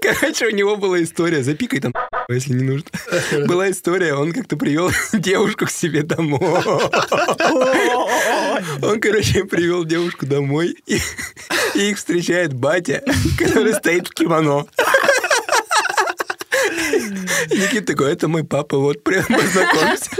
Короче, 0.00 0.46
у 0.46 0.50
него 0.50 0.76
была 0.76 1.02
история. 1.02 1.42
Запикай 1.42 1.80
там, 1.80 1.92
если 2.28 2.52
не 2.52 2.64
нужно. 2.64 2.88
Была 3.46 3.70
история, 3.70 4.14
он 4.14 4.32
как-то 4.32 4.56
привел 4.56 4.90
девушку 5.12 5.66
к 5.66 5.70
себе 5.70 6.02
домой. 6.02 6.40
Он, 8.82 9.00
короче, 9.00 9.44
привел 9.44 9.84
девушку 9.84 10.26
домой, 10.26 10.76
и, 10.86 10.98
и 11.74 11.90
их 11.90 11.96
встречает 11.96 12.54
батя, 12.54 13.02
который 13.38 13.74
стоит 13.74 14.08
в 14.08 14.14
кимоно. 14.14 14.66
Никита 17.50 17.86
такой, 17.86 18.12
это 18.12 18.28
мой 18.28 18.44
папа, 18.44 18.78
вот 18.78 19.02
прям 19.04 19.24
познакомься. 19.24 20.10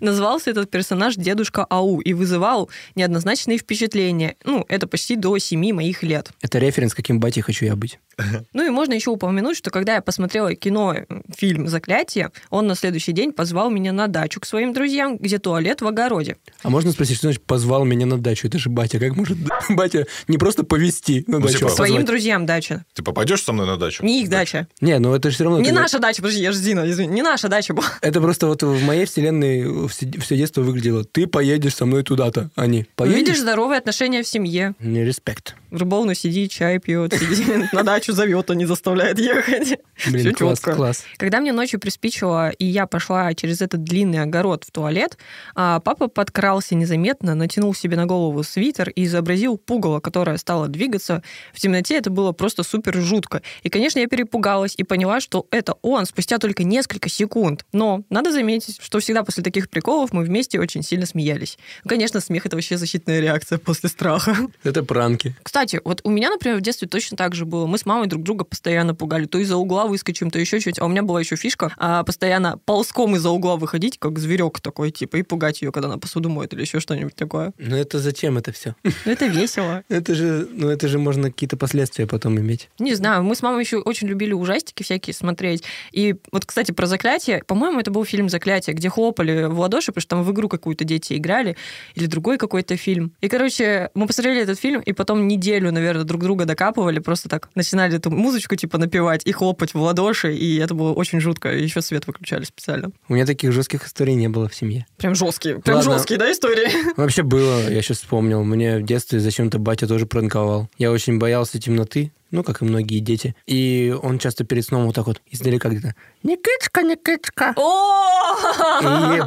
Назвался 0.00 0.50
этот 0.50 0.70
персонаж 0.70 1.16
Дедушка 1.16 1.64
Ау 1.68 2.00
и 2.00 2.12
вызывал 2.12 2.70
неоднозначные 2.94 3.58
впечатления. 3.58 4.36
Ну, 4.44 4.64
это 4.68 4.86
почти 4.86 5.16
до 5.16 5.36
семи 5.38 5.72
моих 5.72 6.02
лет. 6.02 6.30
Это 6.40 6.58
референс, 6.58 6.94
каким 6.94 7.20
батей 7.20 7.42
хочу 7.42 7.64
я 7.64 7.76
быть. 7.76 7.98
Ну 8.52 8.66
и 8.66 8.70
можно 8.70 8.94
еще 8.94 9.10
упомянуть, 9.10 9.56
что 9.56 9.70
когда 9.70 9.94
я 9.94 10.02
посмотрела 10.02 10.54
кино, 10.54 10.94
фильм 11.36 11.68
«Заклятие», 11.68 12.30
он 12.50 12.66
на 12.66 12.74
следующий 12.74 13.12
день 13.12 13.32
позвал 13.32 13.70
меня 13.70 13.92
на 13.92 14.08
дачу 14.08 14.40
к 14.40 14.46
своим 14.46 14.72
друзьям, 14.72 15.16
где 15.18 15.38
туалет 15.38 15.80
в 15.82 15.86
огороде. 15.86 16.36
А 16.62 16.70
можно 16.70 16.90
спросить, 16.92 17.16
что 17.18 17.28
значит 17.28 17.42
позвал 17.44 17.84
меня 17.84 18.06
на 18.06 18.18
дачу? 18.18 18.48
Это 18.48 18.58
же 18.58 18.70
батя. 18.70 18.98
Как 18.98 19.14
может 19.16 19.38
батя 19.70 20.06
не 20.26 20.38
просто 20.38 20.64
повести 20.64 21.24
на 21.28 21.38
Ну, 21.38 21.46
дачу, 21.46 21.58
типа, 21.58 21.70
а 21.70 21.74
Своим 21.74 21.92
позвать? 21.94 22.06
друзьям 22.06 22.46
дача. 22.46 22.84
Ты 22.94 23.02
попадешь 23.02 23.42
со 23.44 23.52
мной 23.52 23.66
на 23.66 23.76
дачу? 23.76 24.04
Не 24.04 24.22
их 24.22 24.28
дача. 24.30 24.66
Не, 24.80 24.98
ну 24.98 25.14
это 25.14 25.30
же 25.30 25.34
все 25.36 25.44
равно... 25.44 25.58
Не 25.60 25.66
когда- 25.66 25.82
наша 25.82 25.98
дача, 26.00 26.22
подожди, 26.22 26.40
я 26.42 26.50
же 26.52 26.58
Зина, 26.58 26.90
извини. 26.90 27.12
Не 27.14 27.22
наша 27.22 27.48
дача 27.48 27.74
была. 27.74 27.86
Это 28.00 28.20
просто 28.20 28.46
вот 28.48 28.62
в 28.62 28.82
моей 28.84 29.04
вселенной 29.04 29.87
все, 29.88 30.10
все 30.20 30.36
детство 30.36 30.62
выглядело. 30.62 31.04
Ты 31.04 31.26
поедешь 31.26 31.74
со 31.74 31.86
мной 31.86 32.02
туда-то, 32.02 32.50
а 32.54 32.66
не 32.66 32.86
поедешь? 32.94 33.18
Видишь 33.18 33.40
здоровые 33.40 33.78
отношения 33.78 34.22
в 34.22 34.28
семье. 34.28 34.74
Не 34.78 35.04
респект. 35.04 35.56
Рыбовну 35.70 36.14
сидит, 36.14 36.50
чай 36.50 36.78
пьет, 36.78 37.12
сидит, 37.12 37.72
на 37.72 37.82
дачу 37.82 38.12
зовет, 38.12 38.50
а 38.50 38.54
не 38.54 38.64
заставляет 38.64 39.18
ехать. 39.18 39.78
Блин, 40.06 40.20
Всё 40.26 40.34
класс, 40.34 40.58
чётко. 40.58 40.74
класс. 40.74 41.04
Когда 41.18 41.40
мне 41.40 41.52
ночью 41.52 41.78
приспичило, 41.80 42.50
и 42.50 42.64
я 42.64 42.86
пошла 42.86 43.34
через 43.34 43.60
этот 43.60 43.82
длинный 43.82 44.22
огород 44.22 44.64
в 44.64 44.70
туалет, 44.70 45.18
а, 45.54 45.80
папа 45.80 46.08
подкрался 46.08 46.74
незаметно, 46.74 47.34
натянул 47.34 47.74
себе 47.74 47.96
на 47.96 48.06
голову 48.06 48.42
свитер 48.42 48.90
и 48.90 49.04
изобразил 49.04 49.58
пугало, 49.58 50.00
которое 50.00 50.38
стало 50.38 50.68
двигаться. 50.68 51.22
В 51.52 51.60
темноте 51.60 51.96
это 51.96 52.10
было 52.10 52.32
просто 52.32 52.62
супер 52.62 52.96
жутко. 52.96 53.42
И, 53.62 53.68
конечно, 53.68 53.98
я 53.98 54.06
перепугалась 54.06 54.74
и 54.76 54.84
поняла, 54.84 55.20
что 55.20 55.46
это 55.50 55.74
он 55.82 56.06
спустя 56.06 56.38
только 56.38 56.64
несколько 56.64 57.08
секунд. 57.08 57.66
Но 57.72 58.04
надо 58.08 58.32
заметить, 58.32 58.78
что 58.80 59.00
всегда 59.00 59.22
после 59.22 59.42
таких 59.42 59.68
приколов 59.78 60.12
мы 60.12 60.24
вместе 60.24 60.58
очень 60.58 60.82
сильно 60.82 61.06
смеялись. 61.06 61.56
Ну, 61.84 61.90
Конечно, 61.90 62.20
смех— 62.20 62.46
это 62.46 62.56
вообще 62.56 62.76
защитная 62.76 63.20
реакция 63.20 63.58
после 63.58 63.88
страха. 63.88 64.36
Это 64.64 64.82
пранки. 64.82 65.36
Кстати, 65.44 65.80
вот 65.84 66.00
у 66.02 66.10
меня, 66.10 66.30
например, 66.30 66.58
в 66.58 66.60
детстве 66.60 66.88
точно 66.88 67.16
так 67.16 67.36
же 67.36 67.44
было. 67.44 67.66
Мы 67.66 67.78
с 67.78 67.86
мамой 67.86 68.08
друг 68.08 68.24
друга 68.24 68.44
постоянно 68.44 68.92
пугали. 68.92 69.26
То 69.26 69.38
из-за 69.38 69.56
угла 69.56 69.86
выскочим, 69.86 70.32
то 70.32 70.38
еще 70.40 70.58
чуть. 70.58 70.80
А 70.80 70.84
у 70.84 70.88
меня 70.88 71.04
была 71.04 71.20
еще 71.20 71.36
фишка 71.36 71.72
а, 71.76 72.02
постоянно 72.02 72.58
ползком 72.64 73.14
из-за 73.14 73.30
угла 73.30 73.56
выходить, 73.56 73.98
как 73.98 74.18
зверек 74.18 74.60
такой, 74.60 74.90
типа, 74.90 75.16
и 75.16 75.22
пугать 75.22 75.62
ее, 75.62 75.70
когда 75.70 75.88
она 75.88 75.98
посуду 75.98 76.28
моет 76.28 76.52
или 76.54 76.62
еще 76.62 76.80
что-нибудь 76.80 77.14
такое. 77.14 77.52
Ну 77.58 77.76
это 77.76 78.00
зачем 78.00 78.36
это 78.36 78.50
все? 78.50 78.74
Ну, 78.82 78.90
это 79.04 79.26
весело. 79.26 79.84
Это 79.88 80.14
же, 80.14 80.48
ну 80.50 80.68
это 80.68 80.88
же 80.88 80.98
можно 80.98 81.30
какие-то 81.30 81.56
последствия 81.56 82.06
потом 82.06 82.38
иметь. 82.38 82.68
Не 82.78 82.94
знаю, 82.94 83.22
мы 83.22 83.34
с 83.34 83.42
мамой 83.42 83.62
еще 83.62 83.78
очень 83.78 84.08
любили 84.08 84.32
ужастики 84.32 84.82
всякие 84.82 85.14
смотреть. 85.14 85.64
И 85.92 86.16
вот, 86.32 86.46
кстати, 86.46 86.72
про 86.72 86.86
заклятие. 86.86 87.42
По-моему, 87.46 87.80
это 87.80 87.90
был 87.90 88.04
фильм 88.04 88.28
«Заклятие», 88.28 88.74
где 88.74 88.88
хлопали 88.88 89.44
в 89.44 89.60
ладоши, 89.68 89.92
потому 89.92 90.00
что 90.02 90.10
там 90.16 90.22
в 90.24 90.32
игру 90.32 90.48
какую-то 90.48 90.84
дети 90.84 91.16
играли, 91.16 91.56
или 91.94 92.06
другой 92.06 92.38
какой-то 92.38 92.76
фильм. 92.76 93.12
И, 93.20 93.28
короче, 93.28 93.90
мы 93.94 94.06
посмотрели 94.06 94.42
этот 94.42 94.58
фильм, 94.58 94.80
и 94.80 94.92
потом 94.92 95.28
неделю, 95.28 95.70
наверное, 95.70 96.04
друг 96.04 96.22
друга 96.22 96.44
докапывали, 96.44 96.98
просто 96.98 97.28
так 97.28 97.50
начинали 97.54 97.96
эту 97.96 98.10
музычку, 98.10 98.56
типа, 98.56 98.78
напевать 98.78 99.22
и 99.24 99.32
хлопать 99.32 99.74
в 99.74 99.80
ладоши, 99.80 100.34
и 100.34 100.56
это 100.56 100.74
было 100.74 100.92
очень 100.92 101.20
жутко. 101.20 101.52
И 101.52 101.62
еще 101.62 101.82
свет 101.82 102.06
выключали 102.06 102.44
специально. 102.44 102.90
У 103.08 103.14
меня 103.14 103.26
таких 103.26 103.52
жестких 103.52 103.86
историй 103.86 104.14
не 104.14 104.28
было 104.28 104.48
в 104.48 104.54
семье. 104.54 104.86
Прям 104.96 105.14
жесткие. 105.14 105.58
Прям 105.60 105.76
Ладно. 105.76 105.92
жесткие, 105.92 106.18
да, 106.18 106.32
истории? 106.32 106.68
Вообще 106.96 107.22
было, 107.22 107.68
я 107.70 107.82
сейчас 107.82 107.98
вспомнил. 107.98 108.42
Мне 108.42 108.78
в 108.78 108.82
детстве 108.82 109.20
зачем-то 109.20 109.58
батя 109.58 109.86
тоже 109.86 110.06
пранковал. 110.06 110.68
Я 110.78 110.90
очень 110.90 111.18
боялся 111.18 111.60
темноты, 111.60 112.12
ну, 112.30 112.42
как 112.42 112.62
и 112.62 112.64
многие 112.64 113.00
дети. 113.00 113.34
И 113.46 113.94
он 114.02 114.18
часто 114.18 114.44
перед 114.44 114.64
сном 114.64 114.86
вот 114.86 114.94
так 114.94 115.06
вот 115.06 115.20
издалека 115.30 115.68
где-то 115.68 115.94
«Никитичка, 116.22 116.82
Никитичка». 116.82 117.54
О! 117.56 118.36
И 118.82 119.22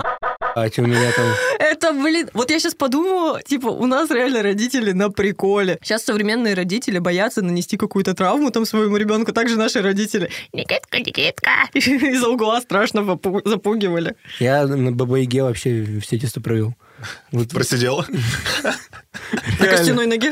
ебать, 0.55 0.79
у 0.79 0.81
меня 0.83 1.11
там... 1.11 1.25
Это, 1.59 1.93
блин, 1.93 2.29
вот 2.33 2.51
я 2.51 2.59
сейчас 2.59 2.75
подумала, 2.75 3.41
типа, 3.41 3.67
у 3.67 3.85
нас 3.85 4.09
реально 4.11 4.43
родители 4.43 4.91
на 4.91 5.09
приколе. 5.09 5.77
Сейчас 5.81 6.03
современные 6.03 6.53
родители 6.53 6.99
боятся 6.99 7.41
нанести 7.41 7.77
какую-то 7.77 8.13
травму 8.13 8.51
там 8.51 8.65
своему 8.65 8.97
ребенку, 8.97 9.31
также 9.31 9.57
наши 9.57 9.81
родители. 9.81 10.29
Никитка, 10.53 10.99
Никитка. 10.99 11.51
Из-за 11.73 12.29
угла 12.29 12.61
страшно 12.61 13.19
запугивали. 13.45 14.15
Я 14.39 14.65
на 14.67 14.91
Баба-Яге 14.91 15.43
вообще 15.43 15.99
все 16.01 16.17
детство 16.17 16.41
провел. 16.41 16.75
Вот, 17.31 17.49
Просидел? 17.49 18.05
На 19.59 19.65
костяной 19.67 20.07
ноге. 20.07 20.31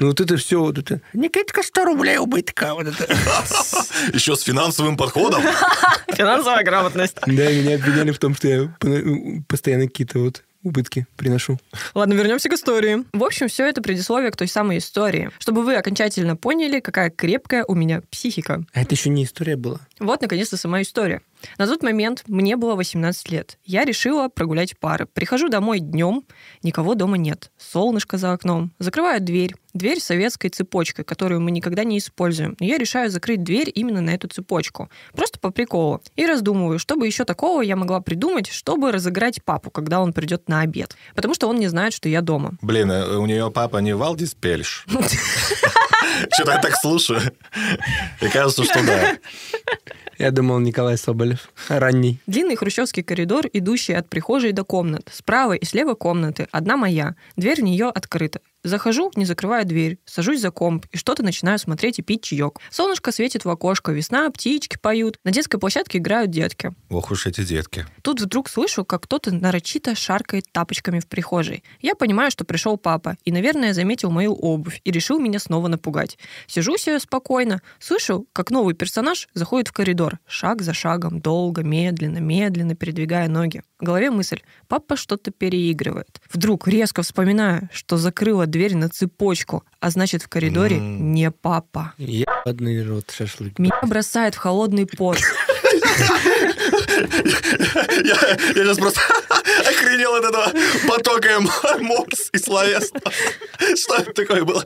ну 0.00 0.08
вот 0.08 0.20
это 0.20 0.36
все, 0.36 0.60
вот 0.60 0.78
это... 0.78 1.00
Никитка, 1.12 1.62
100 1.62 1.84
рублей 1.84 2.18
убытка. 2.18 2.74
Вот 2.74 2.86
это. 2.86 3.04
Еще 4.12 4.36
с 4.36 4.42
финансовым 4.42 4.96
подходом? 4.96 5.42
Финансовая 6.08 6.62
грамотность. 6.64 7.16
Да, 7.26 7.50
и 7.50 7.62
меня 7.62 7.76
обвиняли 7.76 8.10
в 8.10 8.18
том, 8.18 8.34
что 8.34 8.48
я 8.48 8.74
по- 8.78 9.42
постоянно 9.48 9.86
какие-то 9.86 10.18
вот 10.18 10.42
убытки 10.62 11.06
приношу. 11.16 11.58
Ладно, 11.94 12.14
вернемся 12.14 12.48
к 12.48 12.52
истории. 12.52 13.04
В 13.12 13.24
общем, 13.24 13.48
все 13.48 13.66
это 13.66 13.82
предисловие 13.82 14.30
к 14.30 14.36
той 14.36 14.48
самой 14.48 14.78
истории, 14.78 15.30
чтобы 15.38 15.64
вы 15.64 15.74
окончательно 15.74 16.36
поняли, 16.36 16.80
какая 16.80 17.10
крепкая 17.10 17.64
у 17.64 17.74
меня 17.74 18.02
психика. 18.10 18.64
А 18.72 18.82
это 18.82 18.94
еще 18.94 19.10
не 19.10 19.24
история 19.24 19.56
была. 19.56 19.80
Вот, 20.02 20.20
наконец-то, 20.20 20.56
сама 20.56 20.82
история. 20.82 21.22
На 21.58 21.66
тот 21.66 21.82
момент 21.84 22.24
мне 22.26 22.56
было 22.56 22.74
18 22.74 23.30
лет. 23.30 23.58
Я 23.64 23.84
решила 23.84 24.28
прогулять 24.28 24.76
пары. 24.76 25.06
Прихожу 25.06 25.48
домой 25.48 25.78
днем, 25.78 26.24
никого 26.64 26.94
дома 26.94 27.16
нет. 27.16 27.52
Солнышко 27.56 28.18
за 28.18 28.32
окном. 28.32 28.72
Закрываю 28.80 29.20
дверь. 29.20 29.54
Дверь 29.74 30.00
с 30.00 30.04
советской 30.04 30.48
цепочкой, 30.48 31.04
которую 31.04 31.40
мы 31.40 31.52
никогда 31.52 31.84
не 31.84 31.98
используем. 31.98 32.56
Но 32.58 32.66
я 32.66 32.78
решаю 32.78 33.10
закрыть 33.10 33.44
дверь 33.44 33.70
именно 33.72 34.00
на 34.00 34.10
эту 34.10 34.26
цепочку. 34.26 34.90
Просто 35.14 35.38
по 35.38 35.50
приколу. 35.50 36.02
И 36.16 36.26
раздумываю, 36.26 36.80
что 36.80 36.96
бы 36.96 37.06
еще 37.06 37.24
такого 37.24 37.62
я 37.62 37.76
могла 37.76 38.00
придумать, 38.00 38.48
чтобы 38.48 38.90
разыграть 38.90 39.42
папу, 39.44 39.70
когда 39.70 40.00
он 40.00 40.12
придет 40.12 40.48
на 40.48 40.60
обед. 40.60 40.96
Потому 41.14 41.34
что 41.34 41.48
он 41.48 41.60
не 41.60 41.68
знает, 41.68 41.94
что 41.94 42.08
я 42.08 42.22
дома. 42.22 42.54
Блин, 42.60 42.90
э, 42.90 43.16
у 43.16 43.24
нее 43.24 43.50
папа 43.52 43.78
не 43.78 43.94
Валдис 43.94 44.34
Пельш. 44.34 44.84
Что-то 46.32 46.52
я 46.52 46.58
так 46.58 46.76
слушаю. 46.76 47.20
И 48.20 48.28
кажется, 48.28 48.64
что 48.64 48.84
да. 48.84 49.18
Я 50.18 50.30
думал, 50.30 50.60
Николай 50.60 50.96
Соболев. 50.96 51.50
Ранний. 51.68 52.20
Длинный 52.26 52.56
хрущевский 52.56 53.02
коридор, 53.02 53.46
идущий 53.52 53.94
от 53.94 54.08
прихожей 54.08 54.52
до 54.52 54.64
комнат. 54.64 55.08
Справа 55.12 55.54
и 55.54 55.64
слева 55.64 55.94
комнаты, 55.94 56.48
одна 56.52 56.76
моя. 56.76 57.16
Дверь 57.36 57.60
в 57.60 57.64
нее 57.64 57.88
открыта. 57.88 58.40
Захожу, 58.64 59.10
не 59.16 59.24
закрывая 59.24 59.64
дверь, 59.64 59.98
сажусь 60.04 60.40
за 60.40 60.52
комп 60.52 60.86
и 60.92 60.96
что-то 60.96 61.24
начинаю 61.24 61.58
смотреть 61.58 61.98
и 61.98 62.02
пить 62.02 62.22
чаек. 62.22 62.58
Солнышко 62.70 63.10
светит 63.10 63.44
в 63.44 63.48
окошко, 63.48 63.90
весна, 63.90 64.30
птички 64.30 64.78
поют. 64.80 65.18
На 65.24 65.32
детской 65.32 65.58
площадке 65.58 65.98
играют 65.98 66.30
детки. 66.30 66.72
Ох 66.88 67.10
уж 67.10 67.26
эти 67.26 67.42
детки. 67.42 67.86
Тут 68.02 68.20
вдруг 68.20 68.48
слышу, 68.48 68.84
как 68.84 69.02
кто-то 69.02 69.34
нарочито 69.34 69.96
шаркает 69.96 70.44
тапочками 70.52 71.00
в 71.00 71.08
прихожей. 71.08 71.64
Я 71.80 71.96
понимаю, 71.96 72.30
что 72.30 72.44
пришел 72.44 72.76
папа, 72.76 73.16
и, 73.24 73.32
наверное, 73.32 73.74
заметил 73.74 74.10
мою 74.12 74.32
обувь 74.32 74.80
и 74.84 74.92
решил 74.92 75.18
меня 75.18 75.40
снова 75.40 75.66
напугать. 75.66 76.16
Сижу 76.46 76.76
себе 76.76 77.00
спокойно, 77.00 77.62
слышу, 77.80 78.26
как 78.32 78.52
новый 78.52 78.74
персонаж 78.74 79.28
заходит 79.34 79.68
в 79.68 79.72
коридор, 79.72 80.20
шаг 80.26 80.62
за 80.62 80.72
шагом, 80.72 81.20
долго, 81.20 81.64
медленно, 81.64 82.18
медленно 82.18 82.76
передвигая 82.76 83.28
ноги. 83.28 83.62
В 83.82 83.84
голове 83.84 84.10
мысль, 84.12 84.38
папа 84.68 84.96
что-то 84.96 85.32
переигрывает. 85.32 86.20
Вдруг 86.32 86.68
резко 86.68 87.02
вспоминаю, 87.02 87.68
что 87.72 87.96
закрыла 87.96 88.46
дверь 88.46 88.76
на 88.76 88.88
цепочку, 88.88 89.64
а 89.80 89.90
значит, 89.90 90.22
в 90.22 90.28
коридоре 90.28 90.76
М. 90.76 91.12
не 91.12 91.32
папа. 91.32 91.92
Ебаный 91.98 92.84
рот 92.84 93.10
шашлык. 93.10 93.58
Меня 93.58 93.80
бросает 93.82 94.36
в 94.36 94.38
холодный 94.38 94.86
пот. 94.86 95.18
Я 98.04 98.14
сейчас 98.54 98.78
просто 98.78 99.00
охренел 99.60 100.14
от 100.14 100.24
этого 100.24 100.52
потока 100.88 101.28
эмоций 101.36 102.26
и 102.32 102.38
словесного. 102.38 103.12
Что 103.76 103.96
это 103.96 104.12
такое 104.12 104.44
было? 104.44 104.64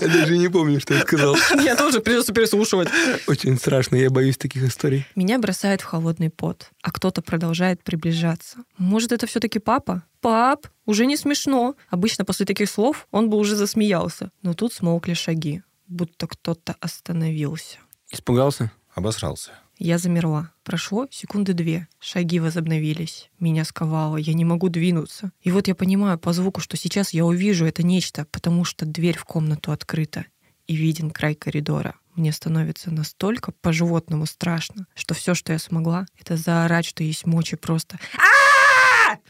Я 0.00 0.08
даже 0.08 0.36
не 0.36 0.48
помню, 0.48 0.80
что 0.80 0.94
я 0.94 1.00
сказал. 1.02 1.36
Я 1.64 1.76
тоже 1.76 2.00
придется 2.00 2.32
переслушивать. 2.32 2.88
Очень 3.26 3.56
страшно, 3.58 3.96
я 3.96 4.10
боюсь 4.10 4.36
таких 4.36 4.62
историй. 4.64 5.06
Меня 5.14 5.38
бросает 5.38 5.80
в 5.80 5.84
холодный 5.84 6.30
пот, 6.30 6.70
а 6.82 6.90
кто-то 6.90 7.22
продолжает 7.22 7.82
приближаться. 7.82 8.58
Может, 8.78 9.12
это 9.12 9.26
все-таки 9.26 9.58
папа? 9.58 10.02
Пап, 10.20 10.66
уже 10.86 11.06
не 11.06 11.16
смешно. 11.16 11.74
Обычно 11.88 12.24
после 12.24 12.46
таких 12.46 12.70
слов 12.70 13.06
он 13.10 13.30
бы 13.30 13.36
уже 13.36 13.56
засмеялся. 13.56 14.30
Но 14.42 14.54
тут 14.54 14.72
смолкли 14.72 15.14
шаги, 15.14 15.62
будто 15.86 16.26
кто-то 16.26 16.76
остановился. 16.80 17.78
Испугался? 18.10 18.70
Обосрался. 18.94 19.52
Я 19.82 19.96
замерла. 19.96 20.52
Прошло 20.62 21.08
секунды 21.10 21.54
две. 21.54 21.88
Шаги 22.00 22.38
возобновились. 22.38 23.30
Меня 23.38 23.64
сковало. 23.64 24.18
Я 24.18 24.34
не 24.34 24.44
могу 24.44 24.68
двинуться. 24.68 25.32
И 25.40 25.50
вот 25.50 25.68
я 25.68 25.74
понимаю 25.74 26.18
по 26.18 26.34
звуку, 26.34 26.60
что 26.60 26.76
сейчас 26.76 27.14
я 27.14 27.24
увижу 27.24 27.64
это 27.64 27.82
нечто, 27.82 28.26
потому 28.30 28.66
что 28.66 28.84
дверь 28.84 29.16
в 29.16 29.24
комнату 29.24 29.72
открыта. 29.72 30.26
И 30.66 30.76
виден 30.76 31.10
край 31.10 31.34
коридора. 31.34 31.94
Мне 32.14 32.30
становится 32.30 32.90
настолько 32.90 33.52
по-животному 33.52 34.26
страшно, 34.26 34.86
что 34.94 35.14
все, 35.14 35.34
что 35.34 35.54
я 35.54 35.58
смогла, 35.58 36.04
это 36.20 36.36
заорать, 36.36 36.84
что 36.84 37.02
есть 37.02 37.24
мочи 37.24 37.56
просто. 37.56 37.98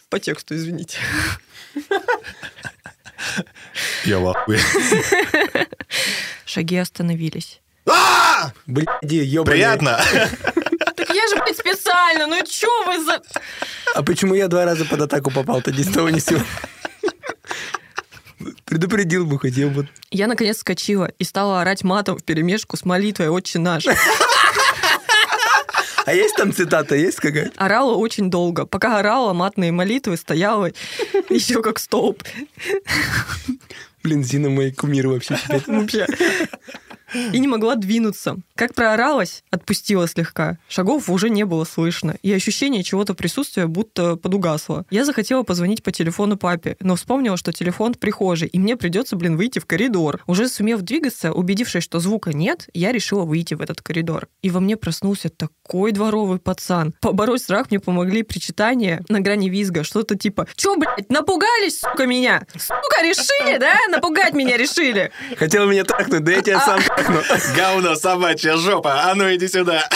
По 0.09 0.19
тексту, 0.19 0.57
извините. 0.57 0.99
Я 4.05 4.19
в. 4.19 4.35
Шаги 6.45 6.77
остановились. 6.77 7.61
А! 7.91 8.53
Блядь, 8.67 8.89
ёбаный. 9.03 9.57
Приятно. 9.57 10.01
Так 10.97 11.15
я 11.15 11.27
же, 11.29 11.37
блядь, 11.43 11.57
специально, 11.57 12.27
ну 12.27 12.45
чё 12.47 12.69
вы 12.85 13.03
за... 13.03 13.23
А 13.95 14.03
почему 14.03 14.35
я 14.35 14.49
два 14.49 14.67
раза 14.67 14.85
под 14.85 15.01
атаку 15.01 15.31
попал-то 15.31 15.73
ни 15.73 15.83
с 15.83 15.89
того 15.91 16.11
ни 16.11 16.19
с 16.19 16.27
сего? 16.27 16.41
Предупредил 18.67 19.25
бы 19.25 19.39
хоть, 19.39 19.57
вот... 19.57 19.87
Я, 20.11 20.27
наконец, 20.27 20.59
вскочила 20.59 21.11
и 21.19 21.25
стала 21.25 21.63
орать 21.63 21.85
матом 21.85 22.19
в 22.19 22.23
перемешку 22.25 22.77
с 22.77 22.85
молитвой 22.85 23.29
«Отче 23.29 23.59
наш». 23.59 23.85
А 26.07 26.15
есть 26.15 26.35
там 26.35 26.53
цитата, 26.53 26.97
есть 26.97 27.21
какая-то? 27.21 27.53
Орала 27.57 27.95
очень 27.95 28.31
долго. 28.31 28.67
Пока 28.67 28.99
орала, 28.99 29.33
матные 29.33 29.71
молитвы 29.71 30.17
стояла 30.17 30.71
еще 31.29 31.63
как 31.63 31.79
столб. 31.79 32.25
Блин, 34.03 34.25
Зина 34.25 34.49
мой 34.49 34.73
кумир 34.73 35.07
вообще. 35.09 35.39
Вообще. 35.67 36.07
И 37.33 37.39
не 37.39 37.49
могла 37.49 37.75
двинуться. 37.77 38.37
Как 38.55 38.75
прооралась, 38.75 39.43
отпустила 39.51 40.07
слегка. 40.07 40.59
Шагов 40.69 41.09
уже 41.09 41.31
не 41.31 41.45
было 41.45 41.65
слышно. 41.65 42.17
И 42.23 42.33
ощущение 42.33 42.83
чего-то 42.83 43.15
присутствия 43.15 43.67
будто 43.67 44.17
подугасло. 44.17 44.85
Я 44.91 45.05
захотела 45.05 45.43
позвонить 45.43 45.83
по 45.83 45.93
телефону 45.93 46.37
папе, 46.37 46.77
но 46.81 46.97
вспомнила, 46.97 47.37
что 47.37 47.53
телефон 47.53 47.95
в 47.95 47.99
прихожей, 47.99 48.49
и 48.49 48.59
мне 48.59 48.77
придется, 48.77 49.17
блин, 49.17 49.37
выйти 49.37 49.59
в 49.59 49.67
коридор. 49.67 50.21
Уже 50.27 50.49
сумев 50.49 50.83
двигаться, 50.83 51.33
убедившись, 51.33 51.85
что 51.85 52.01
звука 52.01 52.33
нет, 52.33 52.69
я 52.75 52.93
решила 52.93 53.25
выйти 53.25 53.55
в 53.55 53.61
этот 53.61 53.83
коридор. 53.83 54.29
И 54.43 54.51
во 54.51 54.61
мне 54.61 54.77
проснулся 54.77 55.29
такой 55.29 55.93
дворовый 55.93 56.39
пацан. 56.39 56.95
Побороть 57.01 57.43
страх 57.43 57.71
мне 57.71 57.81
помогли 57.81 58.23
причитания 58.23 59.03
на 59.09 59.21
грани 59.21 59.49
визга. 59.49 59.85
Что-то 59.85 60.17
типа 60.17 60.47
«Чё, 60.57 60.77
блядь, 60.77 61.11
напугались, 61.11 61.81
сука, 61.81 62.07
меня? 62.07 62.43
Сука, 62.57 63.03
решили, 63.03 63.59
да? 63.59 63.75
Напугать 63.91 64.35
меня 64.35 64.57
решили!» 64.57 65.11
Хотел 65.37 65.67
меня 65.69 65.85
трахнуть, 65.85 66.25
да 66.25 66.33
я 66.33 66.43
тебя 66.43 66.61
сам 66.61 66.81
трахну. 67.05 67.23
Говно, 67.55 67.95
собачья 67.97 68.57
жопа, 68.57 69.03
а 69.05 69.15
ну 69.15 69.33
иди 69.35 69.49
сюда. 69.49 69.89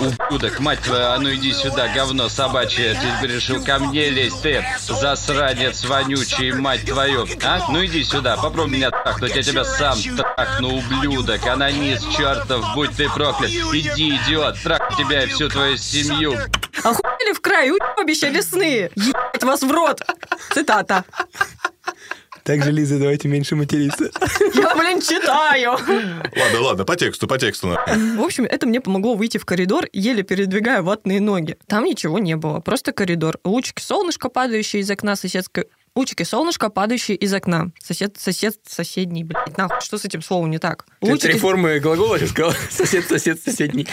Ублюдок, 0.00 0.60
мать 0.60 0.80
твою, 0.80 1.06
а 1.06 1.18
ну 1.18 1.32
иди 1.34 1.52
сюда, 1.52 1.88
говно 1.88 2.28
собачье. 2.28 2.98
Ты 3.20 3.26
решил 3.26 3.62
ко 3.62 3.78
мне 3.78 4.08
лезть, 4.08 4.40
ты 4.42 4.64
засранец 4.78 5.84
вонючий, 5.84 6.52
мать 6.52 6.84
твою. 6.86 7.26
А? 7.42 7.66
Ну 7.70 7.84
иди 7.84 8.04
сюда, 8.04 8.36
попробуй 8.36 8.72
меня 8.72 8.90
трахнуть, 8.90 9.34
я 9.34 9.42
тебя 9.42 9.64
сам 9.64 9.98
трахну, 10.16 10.78
ублюдок. 10.78 11.46
Анонист 11.46 12.10
чертов, 12.16 12.64
будь 12.74 12.96
ты 12.96 13.08
проклят. 13.10 13.50
Иди, 13.50 14.16
идиот, 14.16 14.60
трах 14.62 14.96
тебя 14.96 15.24
и 15.24 15.26
всю 15.26 15.48
твою 15.48 15.76
семью. 15.76 16.34
Охуели 16.82 17.32
в 17.34 17.40
край, 17.40 17.70
уебища 17.70 18.28
лесные! 18.28 18.90
Ебать 18.94 19.44
вас 19.44 19.62
в 19.62 19.70
рот! 19.70 20.00
Цитата. 20.54 21.04
Также, 22.50 22.72
Лиза, 22.72 22.98
давайте 22.98 23.28
меньше 23.28 23.54
материться. 23.54 24.10
Я, 24.56 24.74
блин, 24.74 25.00
читаю. 25.00 25.78
Ладно, 26.36 26.60
ладно, 26.60 26.84
по 26.84 26.96
тексту, 26.96 27.28
по 27.28 27.38
тексту. 27.38 27.68
В 27.68 28.20
общем, 28.20 28.44
это 28.44 28.66
мне 28.66 28.80
помогло 28.80 29.14
выйти 29.14 29.38
в 29.38 29.44
коридор, 29.44 29.86
еле 29.92 30.24
передвигая 30.24 30.82
ватные 30.82 31.20
ноги. 31.20 31.56
Там 31.68 31.84
ничего 31.84 32.18
не 32.18 32.34
было, 32.34 32.58
просто 32.58 32.90
коридор. 32.90 33.38
Лучики 33.44 33.80
солнышко, 33.80 34.28
падающие 34.28 34.82
из 34.82 34.90
окна 34.90 35.14
соседской 35.14 35.66
Лучики 35.96 36.22
солнышко, 36.22 36.70
падающие 36.70 37.16
из 37.16 37.34
окна. 37.34 37.72
Сосед, 37.82 38.16
сосед, 38.16 38.54
соседний, 38.64 39.24
блядь, 39.24 39.56
нахуй, 39.56 39.80
что 39.80 39.98
с 39.98 40.04
этим 40.04 40.22
словом 40.22 40.50
не 40.50 40.58
так? 40.58 40.86
Ты 41.00 41.10
Лучики... 41.10 41.32
реформы 41.32 41.80
глагола 41.80 42.16
сейчас 42.18 42.30
сказал? 42.30 42.54
Сосед, 42.70 43.08
сосед, 43.08 43.42
соседний. 43.42 43.88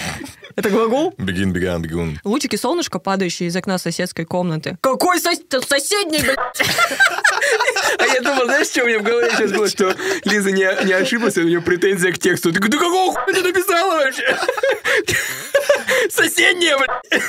Это 0.56 0.70
глагол? 0.70 1.16
Бегин, 1.18 1.54
беган, 1.54 1.82
бегун. 1.82 2.20
Лучики 2.24 2.56
солнышко, 2.56 3.00
падающие 3.00 3.50
из 3.50 3.56
окна 3.56 3.80
соседской 3.80 4.26
комнаты. 4.26 4.78
Какой 4.82 5.20
сос... 5.20 5.40
соседний, 5.68 6.22
блядь? 6.22 6.38
А 8.00 8.06
я 8.06 8.22
думал, 8.22 8.46
знаешь, 8.46 8.68
что 8.68 8.84
у 8.84 8.88
меня 8.88 9.00
в 9.00 9.04
голове 9.04 9.32
сейчас 9.32 9.52
было, 9.52 9.68
что 9.68 9.96
Лиза 10.26 10.52
не, 10.52 10.86
не 10.86 10.94
ошиблась, 10.94 11.38
у 11.38 11.44
нее 11.44 11.62
претензия 11.62 12.12
к 12.12 12.20
тексту. 12.20 12.52
Ты, 12.52 12.60
да 12.60 12.78
какого 12.78 13.14
хуя 13.14 13.34
ты 13.34 13.42
написала 13.42 13.96
вообще? 13.96 14.38
Соседняя, 16.10 16.78
блядь. 16.78 17.24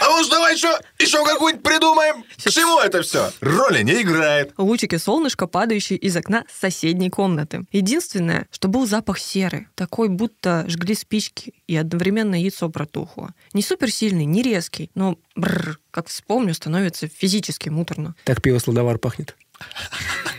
А 0.00 0.08
может, 0.08 0.30
давай 0.30 0.54
еще, 0.54 0.72
еще 0.98 1.22
какую-нибудь 1.24 1.62
придумаем? 1.62 2.24
К 2.42 2.50
чему 2.50 2.80
это 2.80 3.02
все? 3.02 3.30
Роли 3.40 3.82
не 3.82 4.00
играет. 4.00 4.54
Лучики 4.56 4.96
солнышко, 4.96 5.46
падающие 5.46 5.98
из 5.98 6.16
окна 6.16 6.44
соседней 6.50 7.10
комнаты. 7.10 7.66
Единственное, 7.70 8.46
что 8.50 8.68
был 8.68 8.86
запах 8.86 9.18
серы. 9.18 9.68
Такой, 9.74 10.08
будто 10.08 10.64
жгли 10.68 10.94
спички, 10.94 11.52
и 11.66 11.76
одновременно 11.76 12.34
яйцо 12.34 12.70
протухло. 12.70 13.34
Не 13.52 13.60
суперсильный, 13.60 14.24
не 14.24 14.42
резкий, 14.42 14.90
но, 14.94 15.18
бррр, 15.36 15.78
как 15.90 16.08
вспомню, 16.08 16.54
становится 16.54 17.06
физически 17.06 17.68
муторно. 17.68 18.14
Так 18.24 18.40
пиво 18.40 18.58
сладовар 18.58 18.96
пахнет. 18.96 19.36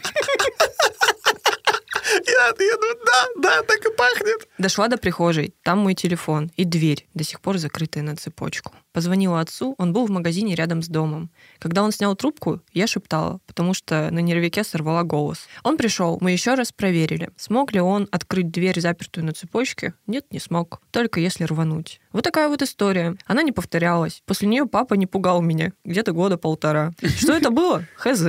Я 2.42 2.50
отъеду, 2.50 2.88
да, 3.06 3.28
да, 3.38 3.64
так 3.64 3.86
и 3.86 3.96
пахнет. 3.96 4.48
Дошла 4.58 4.88
до 4.88 4.98
прихожей, 4.98 5.54
там 5.62 5.78
мой 5.80 5.94
телефон 5.94 6.52
и 6.56 6.66
дверь, 6.66 7.08
до 7.14 7.24
сих 7.24 7.40
пор 7.40 7.60
закрытая 7.60 8.04
на 8.04 8.16
цепочку. 8.16 8.74
Позвонила 8.94 9.42
отцу, 9.42 9.76
он 9.78 9.94
был 9.94 10.08
в 10.08 10.10
магазине 10.10 10.56
рядом 10.56 10.82
с 10.82 10.88
домом. 10.88 11.30
Когда 11.60 11.84
он 11.84 11.92
снял 11.92 12.16
трубку, 12.16 12.60
я 12.74 12.88
шептала, 12.88 13.40
потому 13.46 13.76
что 13.76 14.10
на 14.12 14.20
нервике 14.20 14.64
сорвала 14.64 15.04
голос. 15.04 15.48
Он 15.64 15.78
пришел, 15.78 16.18
мы 16.20 16.32
еще 16.32 16.56
раз 16.56 16.72
проверили, 16.72 17.30
смог 17.38 17.74
ли 17.74 17.80
он 17.80 18.08
открыть 18.12 18.50
дверь, 18.50 18.82
запертую 18.82 19.26
на 19.26 19.34
цепочке. 19.34 19.94
Нет, 20.08 20.26
не 20.32 20.40
смог, 20.40 20.82
только 20.90 21.20
если 21.20 21.44
рвануть. 21.44 22.02
Вот 22.12 22.24
такая 22.24 22.50
вот 22.50 22.64
история. 22.64 23.18
Она 23.28 23.44
не 23.44 23.52
повторялась. 23.52 24.24
После 24.26 24.48
нее 24.48 24.66
папа 24.66 24.96
не 24.96 25.06
пугал 25.06 25.42
меня 25.42 25.74
где-то 25.86 26.12
года 26.12 26.38
полтора. 26.38 26.92
Что 27.18 27.34
это 27.34 27.52
было? 27.52 27.86
Хз. 27.96 28.24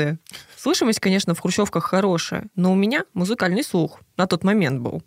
Слышимость, 0.62 1.00
конечно, 1.00 1.34
в 1.34 1.40
хрущевках 1.40 1.82
хорошая, 1.82 2.46
но 2.54 2.70
у 2.70 2.76
меня 2.76 3.04
музыкальный 3.14 3.64
слух 3.64 3.98
на 4.16 4.28
тот 4.28 4.44
момент 4.44 4.80
был. 4.80 5.02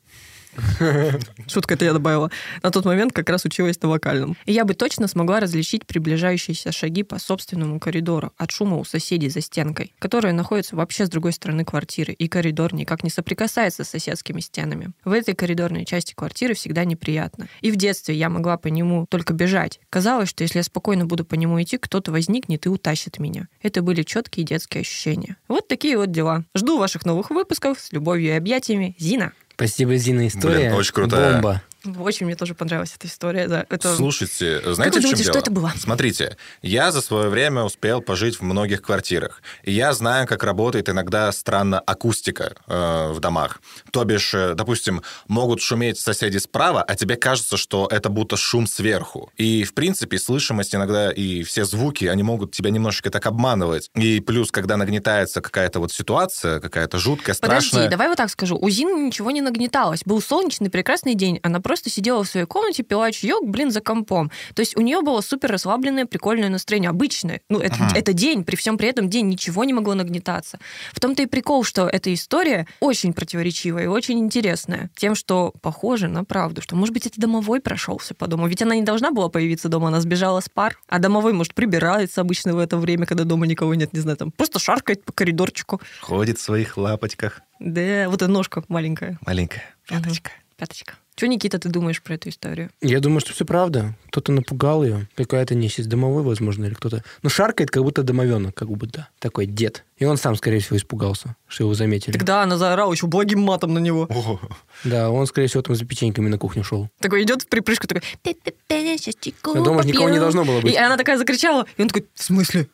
Шутка 1.47 1.75
это 1.75 1.85
я 1.85 1.93
добавила. 1.93 2.31
На 2.63 2.71
тот 2.71 2.85
момент 2.85 3.13
как 3.13 3.29
раз 3.29 3.45
училась 3.45 3.81
на 3.81 3.89
вокальном. 3.89 4.35
И 4.45 4.53
я 4.53 4.65
бы 4.65 4.73
точно 4.73 5.07
смогла 5.07 5.39
различить 5.39 5.85
приближающиеся 5.85 6.71
шаги 6.71 7.03
по 7.03 7.19
собственному 7.19 7.79
коридору 7.79 8.31
от 8.37 8.51
шума 8.51 8.77
у 8.77 8.83
соседей 8.83 9.29
за 9.29 9.41
стенкой, 9.41 9.93
которая 9.99 10.33
находится 10.33 10.75
вообще 10.75 11.05
с 11.05 11.09
другой 11.09 11.33
стороны 11.33 11.65
квартиры, 11.65 12.13
и 12.13 12.27
коридор 12.27 12.73
никак 12.73 13.03
не 13.03 13.09
соприкасается 13.09 13.83
с 13.83 13.89
соседскими 13.89 14.39
стенами. 14.39 14.91
В 15.03 15.11
этой 15.11 15.35
коридорной 15.35 15.85
части 15.85 16.13
квартиры 16.13 16.53
всегда 16.53 16.85
неприятно. 16.85 17.47
И 17.61 17.71
в 17.71 17.75
детстве 17.75 18.15
я 18.15 18.29
могла 18.29 18.57
по 18.57 18.67
нему 18.67 19.05
только 19.09 19.33
бежать. 19.33 19.79
Казалось, 19.89 20.29
что 20.29 20.43
если 20.43 20.59
я 20.59 20.63
спокойно 20.63 21.05
буду 21.05 21.25
по 21.25 21.35
нему 21.35 21.61
идти, 21.61 21.77
кто-то 21.77 22.11
возникнет 22.11 22.65
и 22.65 22.69
утащит 22.69 23.19
меня. 23.19 23.47
Это 23.61 23.81
были 23.81 24.03
четкие 24.03 24.45
детские 24.45 24.81
ощущения. 24.81 25.37
Вот 25.47 25.67
такие 25.67 25.97
вот 25.97 26.11
дела. 26.11 26.43
Жду 26.55 26.77
ваших 26.77 27.05
новых 27.05 27.29
выпусков. 27.29 27.79
С 27.79 27.91
любовью 27.91 28.27
и 28.27 28.37
объятиями. 28.37 28.95
Зина. 28.97 29.33
Спасибо, 29.55 29.95
Зина, 29.95 30.27
история. 30.27 30.55
Блин, 30.69 30.73
очень 30.73 30.93
крутая. 30.93 31.33
Бомба. 31.33 31.61
Очень 31.99 32.25
мне 32.25 32.35
тоже 32.35 32.55
понравилась 32.55 32.93
эта 32.95 33.07
история. 33.07 33.47
Да. 33.47 33.65
Это... 33.69 33.95
Слушайте, 33.95 34.61
Как 34.63 34.75
знаете, 34.75 34.95
вы 34.95 34.99
в 34.99 35.01
чем 35.01 35.11
думаете, 35.11 35.23
что 35.23 35.33
дело? 35.33 35.41
это 35.41 35.51
было? 35.51 35.73
Смотрите, 35.77 36.37
я 36.61 36.91
за 36.91 37.01
свое 37.01 37.29
время 37.29 37.63
успел 37.63 38.01
пожить 38.01 38.39
в 38.39 38.41
многих 38.41 38.81
квартирах. 38.81 39.41
И 39.63 39.71
я 39.71 39.93
знаю, 39.93 40.27
как 40.27 40.43
работает 40.43 40.89
иногда 40.89 41.31
странно 41.31 41.79
акустика 41.79 42.55
э, 42.67 43.11
в 43.11 43.19
домах. 43.19 43.61
То 43.91 44.03
бишь, 44.03 44.33
э, 44.33 44.53
допустим, 44.55 45.01
могут 45.27 45.61
шуметь 45.61 45.99
соседи 45.99 46.37
справа, 46.37 46.83
а 46.83 46.95
тебе 46.95 47.15
кажется, 47.15 47.57
что 47.57 47.87
это 47.91 48.09
будто 48.09 48.37
шум 48.37 48.67
сверху. 48.67 49.31
И, 49.37 49.63
в 49.63 49.73
принципе, 49.73 50.17
слышимость 50.17 50.75
иногда 50.75 51.11
и 51.11 51.43
все 51.43 51.65
звуки, 51.65 52.05
они 52.05 52.23
могут 52.23 52.51
тебя 52.51 52.69
немножечко 52.69 53.09
так 53.09 53.25
обманывать. 53.25 53.89
И 53.95 54.19
плюс, 54.19 54.51
когда 54.51 54.77
нагнетается 54.77 55.41
какая-то 55.41 55.79
вот 55.79 55.91
ситуация, 55.91 56.59
какая-то 56.59 56.97
жуткая, 56.97 57.35
страшная... 57.35 57.71
Подожди, 57.71 57.89
давай 57.89 58.07
вот 58.07 58.17
так 58.17 58.29
скажу. 58.29 58.57
У 58.59 58.69
Зины 58.69 59.05
ничего 59.07 59.31
не 59.31 59.41
нагнеталось. 59.41 60.01
Был 60.05 60.21
солнечный, 60.21 60.69
прекрасный 60.69 61.15
день. 61.15 61.39
Она 61.43 61.59
просто 61.59 61.74
сидела 61.83 62.23
в 62.23 62.27
своей 62.27 62.45
комнате, 62.45 62.83
пила 62.83 63.11
чаек, 63.11 63.43
блин, 63.43 63.71
за 63.71 63.81
компом. 63.81 64.31
То 64.53 64.61
есть 64.61 64.77
у 64.77 64.81
нее 64.81 65.01
было 65.01 65.21
супер 65.21 65.51
расслабленное, 65.51 66.05
прикольное 66.05 66.49
настроение. 66.49 66.89
Обычное. 66.89 67.41
Ну, 67.49 67.59
это, 67.59 67.75
это 67.95 68.13
день, 68.13 68.43
при 68.43 68.55
всем 68.55 68.77
при 68.77 68.89
этом 68.89 69.09
день 69.09 69.27
ничего 69.27 69.63
не 69.63 69.73
могло 69.73 69.93
нагнетаться. 69.93 70.59
В 70.93 70.99
том-то 70.99 71.23
и 71.23 71.25
прикол, 71.25 71.63
что 71.63 71.87
эта 71.87 72.13
история 72.13 72.67
очень 72.79 73.13
противоречивая 73.13 73.83
и 73.83 73.87
очень 73.87 74.19
интересная. 74.19 74.89
Тем, 74.95 75.15
что 75.15 75.53
похоже 75.61 76.07
на 76.07 76.23
правду. 76.23 76.61
Что, 76.61 76.75
может 76.75 76.93
быть, 76.93 77.05
это 77.05 77.19
домовой 77.19 77.61
прошелся 77.61 78.13
по 78.13 78.27
дому. 78.27 78.47
Ведь 78.47 78.61
она 78.61 78.75
не 78.75 78.83
должна 78.83 79.11
была 79.11 79.29
появиться 79.29 79.69
дома, 79.69 79.87
она 79.89 80.01
сбежала 80.01 80.39
с 80.39 80.49
пар. 80.49 80.77
А 80.87 80.99
домовой, 80.99 81.33
может, 81.33 81.53
прибирается 81.53 82.21
обычно 82.21 82.55
в 82.55 82.59
это 82.59 82.77
время, 82.77 83.05
когда 83.05 83.23
дома 83.23 83.47
никого 83.47 83.75
нет, 83.75 83.93
не 83.93 83.99
знаю, 83.99 84.17
там 84.17 84.31
просто 84.31 84.59
шаркает 84.59 85.03
по 85.03 85.11
коридорчику. 85.11 85.81
Ходит 86.01 86.37
в 86.37 86.41
своих 86.41 86.77
лапочках. 86.77 87.41
Да, 87.59 88.09
вот 88.09 88.21
эта 88.21 88.27
ножка 88.27 88.63
маленькая. 88.67 89.17
Маленькая 89.25 89.63
пяточка. 89.87 90.31
Пяточка. 90.57 90.95
Что, 91.17 91.27
Никита, 91.27 91.59
ты 91.59 91.69
думаешь 91.69 92.01
про 92.01 92.15
эту 92.15 92.27
историю? 92.27 92.71
Я 92.81 92.99
думаю, 92.99 93.21
что 93.21 93.31
все 93.31 93.45
правда. 93.45 93.95
Кто-то 94.09 94.33
напугал 94.33 94.83
ее. 94.83 95.07
Какая-то 95.15 95.55
нечисть 95.55 95.87
домовой, 95.87 96.23
возможно, 96.23 96.65
или 96.65 96.73
кто-то. 96.73 97.05
Ну, 97.23 97.29
шаркает, 97.29 97.71
как 97.71 97.83
будто 97.83 98.03
домовенок, 98.03 98.53
как 98.53 98.69
будто. 98.69 99.07
Такой 99.19 99.45
дед. 99.45 99.85
И 99.97 100.03
он 100.03 100.17
сам, 100.17 100.35
скорее 100.35 100.59
всего, 100.59 100.75
испугался, 100.75 101.37
что 101.47 101.63
его 101.63 101.73
заметили. 101.73 102.11
Тогда 102.11 102.43
она 102.43 102.57
заорала 102.57 102.91
еще 102.91 103.07
благим 103.07 103.39
матом 103.39 103.73
на 103.73 103.79
него. 103.79 104.07
О, 104.09 104.39
Да, 104.83 105.09
он, 105.09 105.25
скорее 105.25 105.47
всего, 105.47 105.63
там 105.63 105.77
за 105.77 105.85
печеньками 105.85 106.27
на 106.27 106.37
кухню 106.37 106.65
шел. 106.65 106.89
Такой 106.99 107.23
идет 107.23 107.43
в 107.43 107.47
припрыжку, 107.47 107.87
такой... 107.87 108.03
«Пе-пе-пе, 108.21 108.97
сейчас 108.97 109.15
чайку 109.15 109.51
А 109.57 109.61
дома 109.61 109.83
ж 109.83 109.85
никого 109.85 110.09
не 110.09 110.15
попью». 110.15 110.21
должно 110.21 110.43
было 110.43 110.59
быть. 110.59 110.73
И 110.73 110.77
она 110.77 110.97
такая 110.97 111.17
закричала, 111.17 111.65
и 111.77 111.81
он 111.81 111.87
такой, 111.87 112.07
в 112.13 112.21
смысле? 112.21 112.67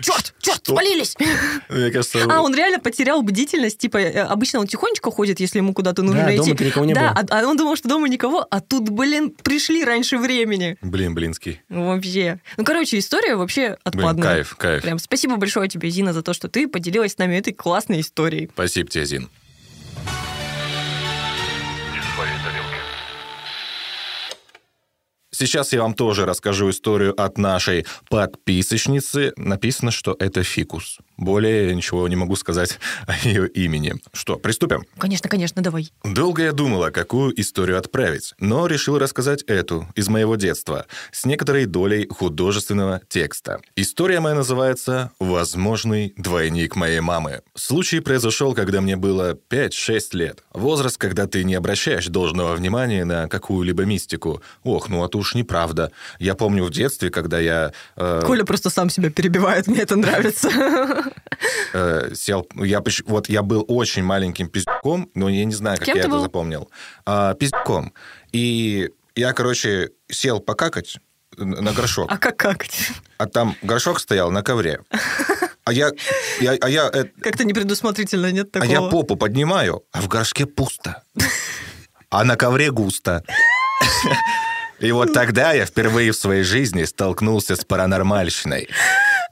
Черт, 0.00 0.34
черт, 0.40 0.60
спалились! 0.66 1.14
Мне 1.68 1.90
кажется... 1.90 2.18
А, 2.28 2.40
он 2.42 2.54
реально 2.54 2.78
потерял 2.80 3.22
бдительность. 3.22 3.78
Типа, 3.78 3.96
э, 3.98 4.20
обычно 4.22 4.60
он 4.60 4.66
тихонечко 4.66 5.10
ходит, 5.10 5.40
если 5.40 5.58
ему 5.58 5.72
куда-то 5.72 6.02
нужно 6.02 6.24
Да, 6.24 6.30
идти. 6.34 6.38
дома-то 6.44 6.64
никого 6.64 6.84
не 6.84 6.94
да, 6.94 7.12
было. 7.14 7.26
а, 7.30 7.40
а 7.40 7.46
он 7.46 7.56
думал, 7.56 7.76
что 7.76 7.88
дома 7.88 8.08
никого, 8.08 8.46
а 8.50 8.60
тут, 8.60 8.90
блин, 8.90 9.30
пришли 9.30 9.84
раньше 9.84 10.18
времени. 10.18 10.76
Блин, 10.82 11.14
блинский. 11.14 11.62
Вообще. 11.68 12.40
Ну, 12.56 12.64
короче, 12.64 12.98
история 12.98 13.36
вообще 13.36 13.68
Блин, 13.68 13.78
отпадная. 13.84 14.22
кайф, 14.34 14.56
кайф. 14.56 14.82
Прям 14.82 14.98
спасибо 14.98 15.36
большое 15.36 15.68
тебе, 15.68 15.88
Зина, 15.90 16.12
за 16.12 16.22
то, 16.22 16.34
что 16.34 16.48
ты 16.48 16.68
поделилась 16.68 17.12
с 17.12 17.18
нами 17.18 17.36
этой 17.36 17.52
классной 17.54 18.00
историей. 18.00 18.50
Спасибо 18.52 18.90
тебе, 18.90 19.04
Зин. 19.06 19.30
Сейчас 25.38 25.74
я 25.74 25.82
вам 25.82 25.92
тоже 25.92 26.24
расскажу 26.24 26.70
историю 26.70 27.12
от 27.20 27.36
нашей 27.36 27.84
подписочницы. 28.08 29.34
Написано, 29.36 29.90
что 29.90 30.16
это 30.18 30.42
фикус. 30.42 30.98
Более 31.18 31.74
ничего 31.74 32.08
не 32.08 32.16
могу 32.16 32.36
сказать 32.36 32.78
о 33.06 33.14
ее 33.26 33.46
имени. 33.46 33.96
Что, 34.14 34.36
приступим? 34.36 34.84
Конечно, 34.96 35.28
конечно, 35.28 35.60
давай. 35.60 35.90
Долго 36.04 36.42
я 36.42 36.52
думала, 36.52 36.88
какую 36.88 37.38
историю 37.38 37.78
отправить, 37.78 38.32
но 38.38 38.66
решил 38.66 38.98
рассказать 38.98 39.42
эту, 39.42 39.86
из 39.94 40.08
моего 40.08 40.36
детства, 40.36 40.86
с 41.12 41.26
некоторой 41.26 41.66
долей 41.66 42.08
художественного 42.08 43.02
текста. 43.06 43.60
История 43.76 44.20
моя 44.20 44.36
называется 44.36 45.10
«Возможный 45.18 46.14
двойник 46.16 46.76
моей 46.76 47.00
мамы». 47.00 47.42
Случай 47.54 48.00
произошел, 48.00 48.54
когда 48.54 48.80
мне 48.80 48.96
было 48.96 49.38
5-6 49.50 50.00
лет. 50.12 50.44
Возраст, 50.54 50.96
когда 50.96 51.26
ты 51.26 51.44
не 51.44 51.54
обращаешь 51.56 52.06
должного 52.06 52.54
внимания 52.54 53.04
на 53.04 53.28
какую-либо 53.28 53.84
мистику. 53.84 54.40
Ох, 54.64 54.88
ну 54.88 55.04
это 55.04 55.18
уж 55.26 55.34
неправда. 55.34 55.90
Я 56.18 56.34
помню 56.34 56.64
в 56.64 56.70
детстве, 56.70 57.10
когда 57.10 57.38
я... 57.40 57.72
э, 57.96 58.22
Коля 58.24 58.44
просто 58.44 58.70
сам 58.70 58.88
себя 58.90 59.10
перебивает, 59.10 59.66
мне 59.66 59.80
это 59.80 59.96
нравится. 59.96 60.48
э, 61.72 62.14
сел, 62.14 62.46
я, 62.54 62.82
вот 63.06 63.28
я 63.28 63.42
был 63.42 63.64
очень 63.68 64.02
маленьким 64.04 64.48
пиздюком, 64.48 65.10
но 65.14 65.28
я 65.28 65.44
не 65.44 65.54
знаю, 65.54 65.78
как 65.78 65.88
я 65.88 66.02
это 66.04 66.20
запомнил. 66.20 66.70
А, 67.04 67.34
пиздюком. 67.34 67.92
И 68.32 68.90
я, 69.16 69.32
короче, 69.32 69.90
сел 70.08 70.40
покакать 70.40 70.98
на 71.36 71.72
горшок, 71.72 72.10
А 72.10 72.16
как 72.18 72.36
какать? 72.36 72.88
а 73.18 73.26
там 73.26 73.56
горшок 73.62 74.00
стоял 74.00 74.30
на 74.30 74.42
ковре. 74.42 74.80
А 75.64 75.72
я, 75.72 75.90
я, 76.40 76.52
а 76.60 76.68
я, 76.68 76.90
Как-то 77.20 77.44
непредусмотрительно, 77.44 78.30
нет 78.30 78.48
а 78.56 78.60
такого? 78.60 78.72
я 78.72 78.80
попу 78.82 79.16
поднимаю, 79.16 79.82
а 79.92 80.00
в 80.00 80.08
горшке 80.08 80.46
пусто. 80.46 81.02
А 82.08 82.22
на 82.24 82.36
ковре 82.36 82.70
густо. 82.70 83.24
И 84.78 84.92
вот 84.92 85.12
тогда 85.12 85.52
я 85.52 85.64
впервые 85.64 86.12
в 86.12 86.16
своей 86.16 86.42
жизни 86.42 86.84
столкнулся 86.84 87.56
с 87.56 87.64
паранормальщиной. 87.64 88.68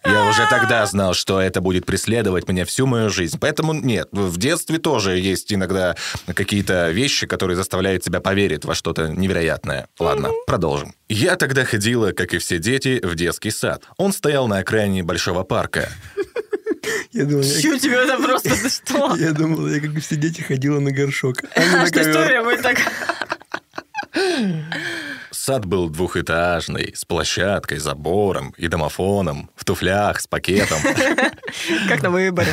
Я 0.05 0.27
уже 0.27 0.47
тогда 0.51 0.85
знал, 0.87 1.15
что 1.15 1.41
это 1.41 1.61
будет 1.63 1.87
преследовать 1.87 2.47
меня 2.49 2.67
всю 2.67 2.87
мою 2.87 3.09
жизнь. 3.09 3.39
Поэтому 3.41 3.73
нет, 3.73 4.09
в 4.13 4.37
детстве 4.39 4.79
тоже 4.79 5.19
есть 5.19 5.53
иногда 5.53 5.97
какие-то 6.35 6.91
вещи, 6.91 7.27
которые 7.27 7.57
заставляют 7.57 8.03
тебя 8.03 8.21
поверить 8.21 8.65
во 8.67 8.75
что-то 8.75 9.09
невероятное. 9.09 9.89
Ладно, 9.99 10.31
продолжим. 10.47 10.95
Я 11.09 11.37
тогда 11.37 11.65
ходила, 11.65 12.13
как 12.13 12.35
и 12.35 12.39
все 12.39 12.59
дети, 12.59 13.01
в 13.03 13.15
детский 13.15 13.51
сад. 13.51 13.85
Он 13.97 14.13
стоял 14.13 14.47
на 14.47 14.59
окраине 14.59 15.03
большого 15.03 15.43
парка. 15.43 15.89
Я 17.13 17.25
думал, 17.25 17.43
я, 17.45 17.63
Чё 17.63 17.79
тебе 17.79 17.95
это 17.95 18.17
просто, 18.23 18.51
ты 18.51 18.69
что? 18.69 19.17
я 19.19 19.33
думал, 19.33 19.69
я 19.69 19.81
как 19.81 19.95
и 19.95 20.01
все 20.01 20.17
дети 20.17 20.43
ходила 20.43 20.81
на 20.81 20.91
горшок. 20.91 21.39
а 21.55 21.61
на 21.73 21.87
Что 21.87 22.03
история 22.03 22.43
будет 22.43 22.61
так? 22.63 22.79
Сад 25.45 25.67
был 25.67 25.91
двухэтажный, 25.91 26.95
с 26.97 27.05
площадкой, 27.05 27.77
забором 27.77 28.55
и 28.57 28.67
домофоном, 28.67 29.51
в 29.55 29.67
туфлях, 29.67 30.19
с 30.23 30.27
пакетом. 30.27 30.79
Как 31.87 32.03
на 32.03 32.09
выборе. 32.09 32.49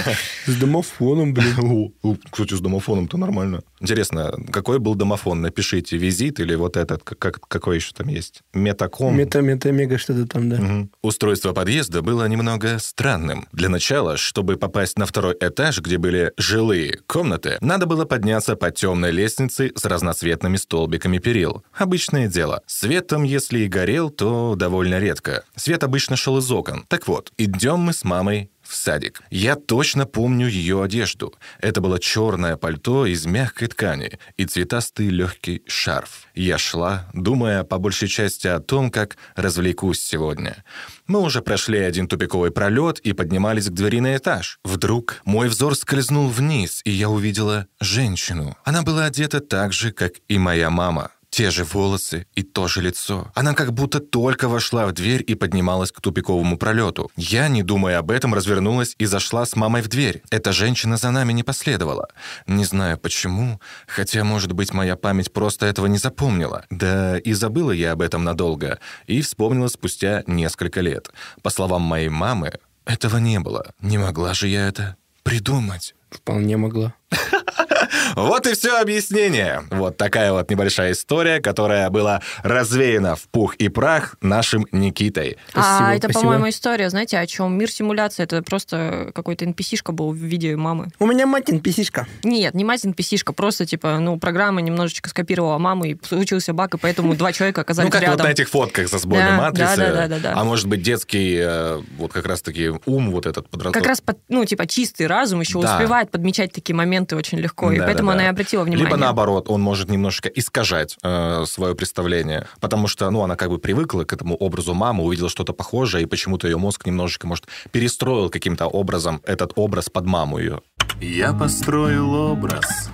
С 0.46 0.58
домофоном, 0.58 1.34
блин. 1.34 1.94
Кстати, 2.30 2.54
с 2.54 2.60
домофоном-то 2.60 3.16
нормально. 3.18 3.62
Интересно, 3.80 4.34
какой 4.52 4.80
был 4.80 4.96
домофон? 4.96 5.42
Напишите, 5.42 5.96
визит 5.98 6.40
или 6.42 6.54
вот 6.54 6.76
этот, 6.76 7.02
как- 7.04 7.18
как, 7.18 7.40
какой 7.48 7.78
еще 7.78 7.94
там 7.94 8.10
есть? 8.10 8.42
Метаком? 8.54 9.16
Мета, 9.16 9.40
мета, 9.42 9.72
мега 9.72 9.98
что-то 9.98 10.28
там, 10.28 10.50
да. 10.50 10.88
Устройство 11.02 11.54
подъезда 11.54 12.02
было 12.02 12.28
немного 12.28 12.78
странным. 12.80 13.48
Для 13.54 13.70
начала, 13.70 14.18
чтобы 14.18 14.58
попасть 14.58 15.00
на 15.00 15.06
второй 15.06 15.36
этаж, 15.40 15.80
где 15.80 15.98
были 15.98 16.34
жилые 16.38 17.00
комнаты, 17.08 17.58
надо 17.62 17.86
было 17.86 18.04
подняться 18.04 18.56
по 18.58 18.70
темной 18.70 19.12
лестнице 19.12 19.72
с 19.76 19.86
разноцветными 19.86 20.58
столбиками 20.58 21.18
перил. 21.18 21.64
Обычное 21.74 22.28
дело. 22.28 22.62
Светом, 22.82 23.22
если 23.22 23.60
и 23.60 23.67
горел, 23.67 24.10
то 24.10 24.56
довольно 24.56 24.98
редко. 24.98 25.44
Свет 25.56 25.84
обычно 25.84 26.15
шел 26.15 26.39
из 26.39 26.50
окон. 26.50 26.84
Так 26.88 27.08
вот, 27.08 27.32
идем 27.38 27.78
мы 27.82 27.94
с 27.94 28.04
мамой 28.04 28.50
в 28.63 28.76
садик. 28.76 29.22
Я 29.30 29.56
точно 29.56 30.08
помню 30.08 30.48
ее 30.48 30.82
одежду. 30.82 31.32
Это 31.60 31.80
было 31.80 32.00
черное 32.00 32.58
пальто 32.58 33.06
из 33.06 33.28
мягкой 33.28 33.67
ткани 33.67 34.17
и 34.36 34.46
цветастый 34.46 35.10
легкий 35.10 35.62
шарф. 35.67 36.24
Я 36.34 36.58
шла, 36.58 37.08
думая 37.13 37.63
по 37.63 37.78
большей 37.78 38.08
части 38.08 38.48
о 38.48 38.60
том, 38.60 38.89
как 38.89 39.15
развлекусь 39.36 40.02
сегодня. 40.02 40.63
Мы 41.06 41.20
уже 41.20 41.44
прошли 41.44 41.78
один 41.78 42.08
тупиковый 42.08 42.50
пролет 42.50 42.98
и 42.98 43.13
поднимались 43.13 43.67
к 43.67 43.74
двери 43.74 44.00
на 44.00 44.17
этаж. 44.17 44.58
Вдруг 44.63 45.22
мой 45.24 45.50
взор 45.50 45.76
скользнул 45.76 46.30
вниз, 46.30 46.82
и 46.84 46.89
я 46.89 47.10
увидела 47.10 47.67
женщину. 47.80 48.58
Она 48.63 48.82
была 48.82 49.06
одета 49.06 49.39
так 49.39 49.72
же, 49.72 49.91
как 49.91 50.13
и 50.28 50.39
моя 50.39 50.72
мама. 50.72 51.12
Те 51.32 51.50
же 51.50 51.63
волосы 51.63 52.28
и 52.36 52.44
то 52.44 52.67
же 52.67 52.82
лицо. 52.82 53.32
Она 53.36 53.54
как 53.54 53.72
будто 53.72 54.02
только 54.02 54.50
вошла 54.50 54.86
в 54.86 54.91
дверь 54.91 55.24
и 55.26 55.34
поднималась 55.34 55.91
к 55.94 56.02
тупиковому 56.02 56.58
пролету. 56.58 57.10
Я, 57.15 57.48
не 57.48 57.63
думая 57.63 58.00
об 58.00 58.12
этом, 58.12 58.34
развернулась 58.34 58.96
и 59.00 59.06
зашла 59.06 59.46
с 59.46 59.56
мамой 59.56 59.82
в 59.82 59.88
дверь. 59.88 60.22
Эта 60.30 60.52
женщина 60.52 60.98
за 60.98 61.10
нами 61.10 61.32
не 61.32 61.44
последовала. 61.44 62.10
Не 62.48 62.65
знаю 62.65 62.98
почему, 62.98 63.62
хотя, 63.88 64.26
может 64.26 64.52
быть, 64.52 64.74
моя 64.74 64.98
память 64.98 65.32
просто 65.32 65.65
этого 65.67 65.86
не 65.86 65.98
запомнила. 65.98 66.65
Да 66.70 67.17
и 67.17 67.32
забыла 67.32 67.72
я 67.72 67.94
об 67.94 68.02
этом 68.02 68.26
надолго. 68.26 68.80
И 69.08 69.22
вспомнила 69.22 69.70
спустя 69.70 70.24
несколько 70.28 70.82
лет. 70.82 71.12
По 71.41 71.50
словам 71.50 71.82
моей 71.84 72.10
мамы, 72.10 72.60
этого 72.84 73.17
не 73.17 73.39
было. 73.39 73.74
Не 73.80 73.98
могла 73.98 74.34
же 74.34 74.50
я 74.50 74.67
это 74.67 74.98
придумать. 75.24 75.96
Вполне 76.10 76.58
могла. 76.58 76.94
Вот 78.16 78.48
и 78.48 78.54
все 78.54 78.80
объяснение. 78.80 79.64
Вот 79.70 79.98
такая 79.98 80.32
вот 80.32 80.50
небольшая 80.50 80.92
история, 80.94 81.40
которая 81.40 81.90
была 81.90 82.22
развеяна 82.44 83.16
в 83.16 83.24
пух 83.30 83.56
и 83.56 83.70
прах 83.70 84.16
нашим 84.22 84.66
Никитой. 84.72 85.38
А 85.54 85.62
Спасибо, 85.62 85.90
это, 85.92 86.00
спасибо. 86.10 86.22
по-моему, 86.22 86.50
история, 86.50 86.90
знаете, 86.90 87.18
о 87.18 87.26
чем? 87.28 87.58
Мир 87.58 87.72
симуляции. 87.72 88.24
Это 88.24 88.42
просто 88.44 89.12
какой-то 89.14 89.46
NPC-шка 89.46 89.92
был 89.92 90.12
в 90.12 90.16
виде 90.18 90.56
мамы. 90.56 90.90
У 91.00 91.06
меня 91.08 91.26
матин 91.26 91.60
писишка. 91.60 92.08
Нет, 92.24 92.54
не 92.54 92.64
мать 92.64 92.84
NPC-шка, 92.86 93.34
просто, 93.34 93.66
типа, 93.66 94.00
ну, 94.00 94.18
программа 94.20 94.62
немножечко 94.62 95.10
скопировала 95.10 95.58
маму, 95.58 95.86
и 95.86 95.98
случился 96.04 96.54
баг, 96.54 96.74
и 96.74 96.78
поэтому 96.78 97.16
два 97.16 97.32
человека 97.32 97.60
Ну, 97.60 97.64
оказались 97.64 97.92
как 97.92 98.02
вот 98.02 98.08
рядом. 98.08 98.26
на 98.26 98.32
этих 98.32 98.50
фотках 98.50 98.88
со 98.90 98.98
сборной 98.98 99.32
матрицы. 99.34 99.78
да, 99.78 99.92
да, 99.94 100.08
да, 100.08 100.20
да. 100.20 100.34
А 100.36 100.44
может 100.44 100.68
быть, 100.68 100.82
детский, 100.82 101.38
э, 101.42 101.82
вот 101.98 102.12
как 102.14 102.26
раз-таки 102.26 102.72
ум 102.86 103.12
вот 103.12 103.26
этот 103.26 103.50
подросток. 103.50 103.82
Как 103.82 103.88
раз, 103.88 104.02
под- 104.02 104.18
ну, 104.30 104.46
типа, 104.46 104.68
чистый 104.68 105.08
разум 105.08 105.42
еще 105.42 105.58
успевает 105.58 106.12
подмечать 106.12 106.52
такие 106.52 106.76
моменты 106.76 107.16
очень 107.16 107.40
легко, 107.40 107.72
и 107.72 107.80
поэтому 107.92 108.10
да, 108.10 108.14
она 108.14 108.24
да. 108.24 108.28
и 108.28 108.30
обратила 108.30 108.64
внимание. 108.64 108.86
Либо 108.86 108.98
наоборот, 108.98 109.50
он 109.50 109.62
может 109.62 109.90
немножечко 109.90 110.30
искажать 110.30 110.98
э, 111.04 111.44
свое 111.46 111.76
представление, 111.76 112.48
потому 112.60 112.88
что, 112.88 113.10
ну, 113.10 113.22
она 113.22 113.36
как 113.36 113.50
бы 113.50 113.58
привыкла 113.58 114.04
к 114.04 114.14
этому 114.14 114.36
образу 114.36 114.74
мамы, 114.74 115.04
увидела 115.04 115.30
что-то 115.30 115.54
похожее, 115.54 116.04
и 116.04 116.06
почему-то 116.06 116.48
ее 116.48 116.58
мозг 116.58 116.86
немножечко, 116.86 117.28
может, 117.28 117.48
перестроил 117.72 118.30
каким-то 118.30 118.68
образом 118.68 119.22
этот 119.26 119.54
образ 119.56 119.90
под 119.90 120.06
маму 120.06 120.40
ее. 120.40 120.62
Я 121.00 121.34
построил 121.34 122.14
образ 122.14 122.90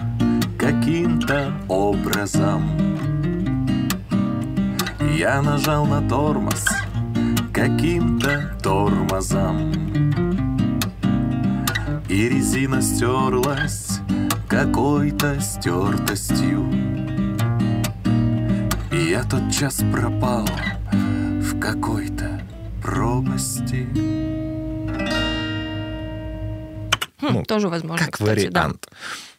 каким-то 0.57 1.53
образом. 1.67 2.97
Я 5.17 5.41
нажал 5.41 5.85
на 5.85 6.07
тормоз 6.07 6.65
каким-то 7.53 8.55
тормозом. 8.61 9.71
И 12.07 12.29
резина 12.29 12.81
стерлась 12.81 13.86
какой-то 14.47 15.39
стертостью. 15.41 16.71
И 18.91 19.09
я 19.09 19.23
тотчас 19.23 19.83
пропал 19.91 20.47
в 20.91 21.59
какой-то 21.59 22.41
пропасти. 22.81 23.87
Хм, 27.19 27.33
ну, 27.33 27.43
тоже 27.43 27.67
возможно, 27.67 28.05
Как 28.05 28.15
кстати, 28.15 28.47
да. 28.47 28.61
вариант. 28.61 28.87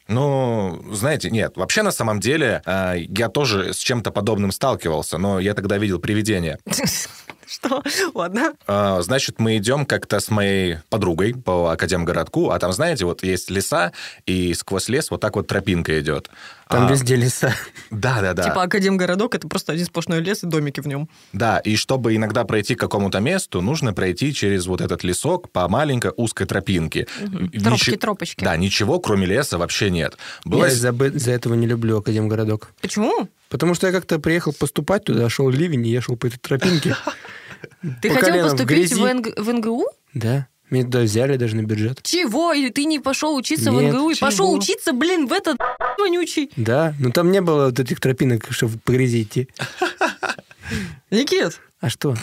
Ну, 0.08 0.82
знаете, 0.92 1.30
нет, 1.30 1.56
вообще 1.56 1.82
на 1.82 1.90
самом 1.92 2.18
деле 2.18 2.62
э, 2.64 2.94
я 3.08 3.28
тоже 3.28 3.74
с 3.74 3.78
чем-то 3.78 4.10
подобным 4.10 4.52
сталкивался, 4.52 5.18
но 5.18 5.38
я 5.38 5.54
тогда 5.54 5.76
видел 5.78 5.98
привидение. 5.98 6.58
Что? 7.52 7.82
Ладно. 8.14 8.52
А, 8.66 9.00
Значит, 9.00 9.38
мы 9.38 9.56
идем 9.56 9.86
как-то 9.86 10.20
с 10.20 10.30
моей 10.30 10.78
подругой 10.90 11.34
по 11.34 11.70
Академгородку, 11.70 12.50
а 12.50 12.58
там, 12.58 12.72
знаете, 12.72 13.06
вот 13.06 13.22
есть 13.22 13.50
леса, 13.50 13.92
и 14.26 14.52
сквозь 14.54 14.88
лес 14.88 15.10
вот 15.10 15.20
так 15.20 15.36
вот 15.36 15.46
тропинка 15.46 15.98
идет. 16.00 16.28
Там 16.68 16.86
А, 16.86 16.90
везде 16.90 17.16
леса. 17.16 17.54
Да, 17.90 18.20
да, 18.20 18.34
да. 18.34 18.42
Типа 18.44 18.62
Академгородок, 18.64 19.34
это 19.34 19.48
просто 19.48 19.72
один 19.72 19.86
сплошной 19.86 20.20
лес 20.20 20.42
и 20.44 20.46
домики 20.46 20.80
в 20.80 20.86
нем. 20.86 21.08
Да, 21.32 21.58
и 21.58 21.76
чтобы 21.76 22.14
иногда 22.14 22.44
пройти 22.44 22.74
к 22.74 22.80
какому-то 22.80 23.20
месту, 23.20 23.62
нужно 23.62 23.94
пройти 23.94 24.34
через 24.34 24.66
вот 24.66 24.80
этот 24.80 25.02
лесок 25.04 25.50
по 25.50 25.66
маленькой 25.68 26.12
узкой 26.16 26.46
тропинке. 26.46 27.06
Ничи- 27.22 27.60
Тропки, 27.64 27.96
тропочки. 27.96 28.44
Да, 28.44 28.56
ничего, 28.56 29.00
кроме 29.00 29.26
леса, 29.26 29.56
вообще 29.58 29.90
нет. 29.90 30.18
Было 30.44 30.64
Я 30.66 30.70
из-за 30.72 30.90
из-за 30.90 31.30
этого 31.32 31.54
не 31.54 31.66
люблю 31.66 31.98
Академгородок. 31.98 32.72
Почему? 32.80 33.28
Потому 33.48 33.74
что 33.74 33.86
я 33.86 33.92
как-то 33.92 34.18
приехал 34.18 34.52
поступать 34.52 35.04
туда, 35.04 35.28
шел 35.30 35.48
ливень, 35.48 35.86
и 35.86 35.90
я 35.90 36.02
шел 36.02 36.16
по 36.16 36.26
этой 36.26 36.38
тропинке. 36.38 36.94
Ты 38.02 38.10
хотел 38.10 38.42
поступить 38.48 38.92
в 38.92 39.52
НГУ? 39.52 39.86
Да, 40.14 40.46
меня 40.70 40.84
туда 40.84 41.00
взяли 41.00 41.36
даже 41.36 41.56
на 41.56 41.62
бюджет. 41.62 42.00
Чего? 42.02 42.52
И 42.52 42.70
ты 42.70 42.84
не 42.84 42.98
пошел 42.98 43.34
учиться 43.36 43.70
в 43.72 43.80
Нет, 43.80 43.94
НГУ? 43.94 44.10
И 44.10 44.14
чего? 44.14 44.26
пошел 44.28 44.52
учиться, 44.52 44.92
блин, 44.92 45.26
в 45.26 45.32
этот 45.32 45.56
вонючий. 45.98 46.50
Да, 46.56 46.94
но 46.98 47.10
там 47.10 47.30
не 47.32 47.40
было 47.40 47.66
вот 47.66 47.78
этих 47.80 48.00
тропинок, 48.00 48.46
чтобы 48.50 48.78
по 48.78 48.92
грязи 48.92 49.22
идти. 49.22 49.48
Никит, 51.10 51.60
А 51.80 51.88
что? 51.88 52.14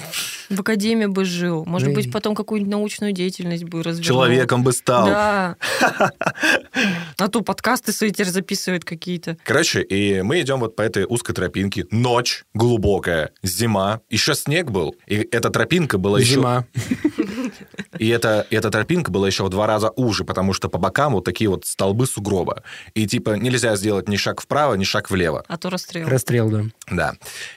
в 0.47 0.59
академии 0.59 1.07
бы 1.07 1.25
жил. 1.25 1.65
Может 1.65 1.87
Ну 1.89 1.95
быть, 1.95 2.11
потом 2.11 2.35
какую-нибудь 2.35 2.71
научную 2.71 3.13
деятельность 3.13 3.63
бы 3.63 3.81
развил. 3.81 4.03
Человеком 4.05 4.63
бы 4.63 4.71
стал. 4.73 5.07
Да. 5.07 5.55
А 7.17 7.29
то 7.29 7.41
подкасты 7.41 7.91
свои 7.93 8.11
теперь 8.11 8.27
записывают 8.27 8.83
какие-то. 8.85 9.37
Короче, 9.45 9.81
и 9.81 10.21
мы 10.21 10.41
идем 10.41 10.59
вот 10.59 10.75
по 10.75 10.81
этой 10.83 11.05
узкой 11.05 11.33
тропинке. 11.33 11.85
Ночь 11.89 12.43
глубокая, 12.53 13.31
зима. 13.41 14.01
Еще 14.09 14.35
снег 14.35 14.69
был. 14.69 14.95
И 15.07 15.15
эта 15.31 15.49
тропинка 15.49 15.97
была 15.97 16.19
еще... 16.19 16.33
Зима. 16.35 16.65
И 17.99 18.07
эта, 18.09 18.45
и 18.49 18.55
эта 18.55 18.69
тропинка 18.69 19.11
была 19.11 19.27
еще 19.27 19.43
в 19.43 19.49
два 19.49 19.67
раза 19.67 19.89
уже, 19.95 20.23
потому 20.23 20.53
что 20.53 20.69
по 20.69 20.77
бокам 20.77 21.13
вот 21.13 21.25
такие 21.25 21.49
вот 21.49 21.65
столбы 21.65 22.07
сугроба. 22.07 22.63
И 22.93 23.07
типа 23.07 23.31
нельзя 23.31 23.75
сделать 23.75 24.07
ни 24.09 24.17
шаг 24.17 24.41
вправо, 24.41 24.75
ни 24.75 24.83
шаг 24.83 25.09
влево. 25.09 25.43
А 25.47 25.57
то 25.57 25.69
расстрел. 25.69 26.07
Расстрел, 26.07 26.49
да. 26.49 26.63
Да. 26.89 27.13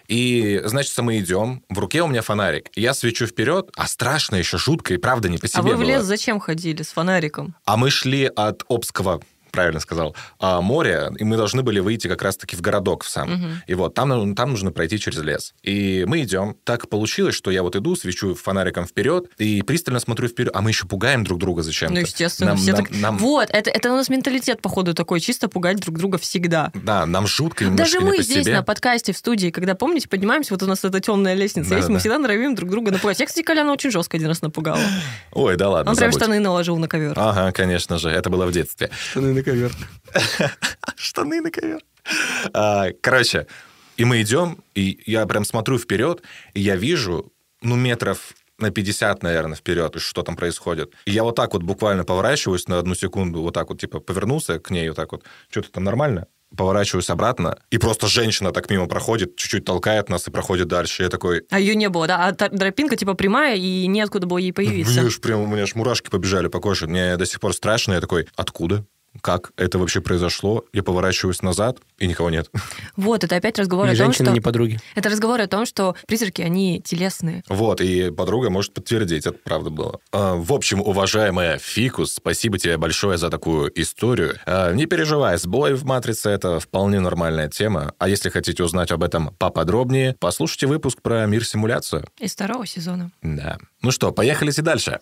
И, 0.09 0.61
значит, 0.64 0.96
мы 0.98 1.18
идем, 1.18 1.62
в 1.68 1.79
руке 1.79 2.03
у 2.03 2.07
меня 2.07 2.22
фонарик. 2.22 2.68
Я 2.74 2.94
свечу 2.94 3.27
вперед, 3.27 3.70
а 3.77 3.87
страшно 3.87 4.37
еще, 4.37 4.59
жутко, 4.59 4.94
и 4.94 4.96
правда 4.96 5.29
не 5.29 5.38
по 5.38 5.48
себе 5.48 5.61
А 5.61 5.62
вы 5.62 5.74
в 5.74 5.79
было. 5.79 5.87
лес 5.88 6.05
зачем 6.05 6.40
ходили 6.40 6.83
с 6.83 6.88
фонариком? 6.88 7.55
А 7.64 7.77
мы 7.77 7.90
шли 7.90 8.24
от 8.35 8.64
Обского 8.68 9.20
правильно 9.59 9.81
сказал, 9.81 10.14
а, 10.38 10.61
моря, 10.61 11.11
и 11.18 11.25
мы 11.25 11.37
должны 11.37 11.62
были 11.64 11.81
выйти 11.81 12.07
как 12.07 12.23
раз-таки 12.23 12.55
в 12.55 12.61
городок 12.61 13.03
в 13.03 13.09
сам. 13.09 13.61
И 13.66 13.75
вот 13.75 13.92
там, 13.92 14.37
там 14.37 14.51
нужно 14.51 14.71
пройти 14.71 15.01
через 15.01 15.18
лес. 15.21 15.53
И 15.64 16.05
мы 16.07 16.23
идем. 16.23 16.55
Так 16.62 16.88
получилось, 16.88 17.35
что 17.35 17.51
я 17.51 17.64
вот 17.64 17.75
иду, 17.75 17.97
свечу 17.97 18.37
фонариком 18.37 18.87
вперед, 18.87 19.25
и 19.37 19.62
пристально 19.62 19.99
смотрю 19.99 20.29
вперед, 20.29 20.53
а 20.55 20.61
мы 20.62 20.71
еще 20.71 20.87
пугаем 20.87 21.25
друг 21.25 21.40
друга 21.40 21.62
зачем-то. 21.62 21.94
Ну, 21.94 22.01
естественно, 22.03 22.51
Нам- 22.53 22.59
все 22.59 22.73
нам- 22.73 22.87
так... 22.87 22.94
нам- 22.94 23.18
Вот, 23.18 23.49
это, 23.51 23.68
это 23.71 23.92
у 23.92 23.97
нас 23.97 24.09
менталитет, 24.09 24.62
походу, 24.62 24.94
такой, 24.94 25.18
чисто 25.18 25.49
пугать 25.49 25.79
друг 25.81 25.99
друга 25.99 26.18
всегда. 26.18 26.71
Да, 26.75 27.05
нам 27.05 27.27
жутко 27.27 27.64
немножко 27.64 27.85
Даже 27.85 27.99
не 27.99 28.05
мы 28.05 28.23
здесь 28.23 28.44
себе. 28.44 28.55
на 28.59 28.62
подкасте 28.62 29.12
в 29.12 29.16
студии, 29.18 29.51
когда, 29.51 29.75
помните, 29.75 30.09
поднимаемся, 30.09 30.55
вот 30.55 30.62
у 30.62 30.66
нас 30.66 30.85
эта 30.85 31.01
темная 31.01 31.35
лестница 31.35 31.75
есть, 31.75 31.88
мы 31.88 31.94
Да-да. 31.94 31.99
всегда 31.99 32.18
норовим 32.18 32.55
друг 32.55 32.71
друга 32.71 32.92
напугать. 32.92 33.18
Я, 33.18 33.27
кстати, 33.27 33.44
Коляна 33.44 33.73
очень 33.73 33.90
жестко 33.90 34.16
один 34.18 34.29
раз 34.29 34.40
напугала. 34.40 34.79
Ой, 35.33 35.57
да 35.57 35.68
ладно, 35.68 35.90
Он 35.90 35.97
прям 35.97 36.12
забудь. 36.12 36.23
штаны 36.23 36.38
наложил 36.38 36.77
на 36.79 36.87
ковер. 36.87 37.14
Ага, 37.16 37.51
конечно 37.51 37.99
же, 37.99 38.09
это 38.09 38.31
было 38.31 38.47
в 38.47 38.53
детстве. 38.53 38.90
Штаны 39.11 39.33
на 39.35 39.42
ковер. 39.48 39.72
Штаны 40.96 41.40
на 41.40 41.50
ковер. 41.50 41.80
А, 42.52 42.88
Короче, 43.00 43.46
и 43.96 44.04
мы 44.04 44.20
идем, 44.22 44.58
и 44.74 45.00
я 45.06 45.26
прям 45.26 45.44
смотрю 45.44 45.78
вперед, 45.78 46.22
и 46.54 46.61
я 46.61 46.76
вижу, 46.76 47.32
ну, 47.62 47.76
метров 47.76 48.34
на 48.58 48.70
50, 48.70 49.22
наверное, 49.22 49.56
вперед, 49.56 49.96
и 49.96 49.98
что 50.00 50.22
там 50.22 50.37
происходит. 50.37 50.92
И 51.06 51.12
я 51.12 51.22
вот 51.22 51.37
так 51.37 51.52
вот 51.54 51.62
буквально 51.62 52.04
поворачиваюсь 52.04 52.68
на 52.68 52.78
одну 52.78 52.94
секунду, 52.94 53.40
вот 53.42 53.54
так 53.54 53.68
вот, 53.70 53.80
типа, 53.80 54.00
повернулся 54.00 54.58
к 54.58 54.70
ней 54.70 54.88
вот 54.88 54.96
так 54.96 55.12
вот. 55.12 55.24
Что-то 55.50 55.70
там 55.70 55.84
нормально? 55.84 56.26
Поворачиваюсь 56.56 57.11
обратно, 57.11 57.58
и 57.70 57.76
просто 57.78 58.06
женщина 58.06 58.52
так 58.52 58.70
мимо 58.70 58.87
проходит, 58.87 59.37
чуть-чуть 59.37 59.64
толкает 59.66 60.08
нас 60.08 60.26
и 60.28 60.30
проходит 60.30 60.66
дальше. 60.66 61.02
Я 61.02 61.08
такой, 61.11 61.42
А 61.50 61.61
ее 61.61 61.74
не 61.74 61.88
было, 61.90 62.06
да? 62.06 62.26
А 62.26 62.32
тропинка 62.32 62.96
типа 62.96 63.14
прямая, 63.14 63.56
и 63.56 63.87
неоткуда 63.87 64.26
было 64.26 64.38
ей 64.38 64.52
появиться. 64.52 65.00
мне 65.00 65.11
ж 65.11 65.20
прям, 65.20 65.40
у 65.40 65.46
меня 65.46 65.64
аж 65.64 65.74
мурашки 65.74 66.08
побежали 66.08 66.48
по 66.48 66.58
коже. 66.61 66.87
Мне 66.87 67.16
до 67.18 67.26
сих 67.26 67.40
пор 67.40 67.52
страшно. 67.52 67.92
Я 67.94 68.00
такой, 68.00 68.28
откуда? 68.34 68.87
Как 69.20 69.52
это 69.57 69.78
вообще 69.78 70.00
произошло? 70.00 70.64
Я 70.72 70.83
поворачиваюсь 70.83 71.42
назад, 71.42 71.78
и 71.98 72.07
никого 72.07 72.31
нет. 72.31 72.50
Вот, 72.96 73.24
это 73.24 73.37
опять 73.37 73.59
разговор 73.59 73.87
Ни 73.87 73.92
о 73.92 73.96
том, 73.96 74.07
женщины, 74.07 74.26
что... 74.26 74.35
ни 74.35 74.40
подруги. 74.40 74.78
Это 74.94 75.09
разговор 75.09 75.40
о 75.40 75.46
том, 75.46 75.66
что 75.66 75.96
призраки, 76.07 76.42
они 76.42 76.83
телесные. 76.85 77.42
Вот, 77.48 77.81
и 77.81 78.11
подруга 78.11 78.50
может 78.50 78.74
подтвердить, 78.74 79.26
это 79.26 79.38
правда 79.42 79.70
было. 79.70 80.00
А, 80.12 80.35
В 80.35 80.52
общем, 80.52 80.81
уважаемая 80.81 81.59
Фикус, 81.59 82.14
спасибо 82.14 82.59
тебе 82.59 82.76
большое 82.76 83.18
за 83.18 83.31
такую 83.31 83.72
историю. 83.81 84.37
А, 84.46 84.72
Не 84.72 84.87
переживай, 84.87 85.38
сбой 85.38 85.74
в 85.74 85.85
«Матрице»— 85.85 86.31
это 86.31 86.61
вполне 86.61 87.00
нормальная 87.00 87.48
тема. 87.48 87.94
А 87.98 88.09
если 88.09 88.28
хотите 88.28 88.62
узнать 88.62 88.90
об 88.90 89.02
этом 89.02 89.35
поподробнее, 89.38 90.16
послушайте 90.18 90.66
выпуск 90.66 91.00
про 91.02 91.26
мир-симуляцию. 91.26 92.07
Из 92.18 92.33
второго 92.33 92.66
сезона. 92.66 93.11
Да. 93.22 93.59
Ну 93.83 93.90
что, 93.90 94.12
поехали 94.12 94.50
дальше. 94.62 95.00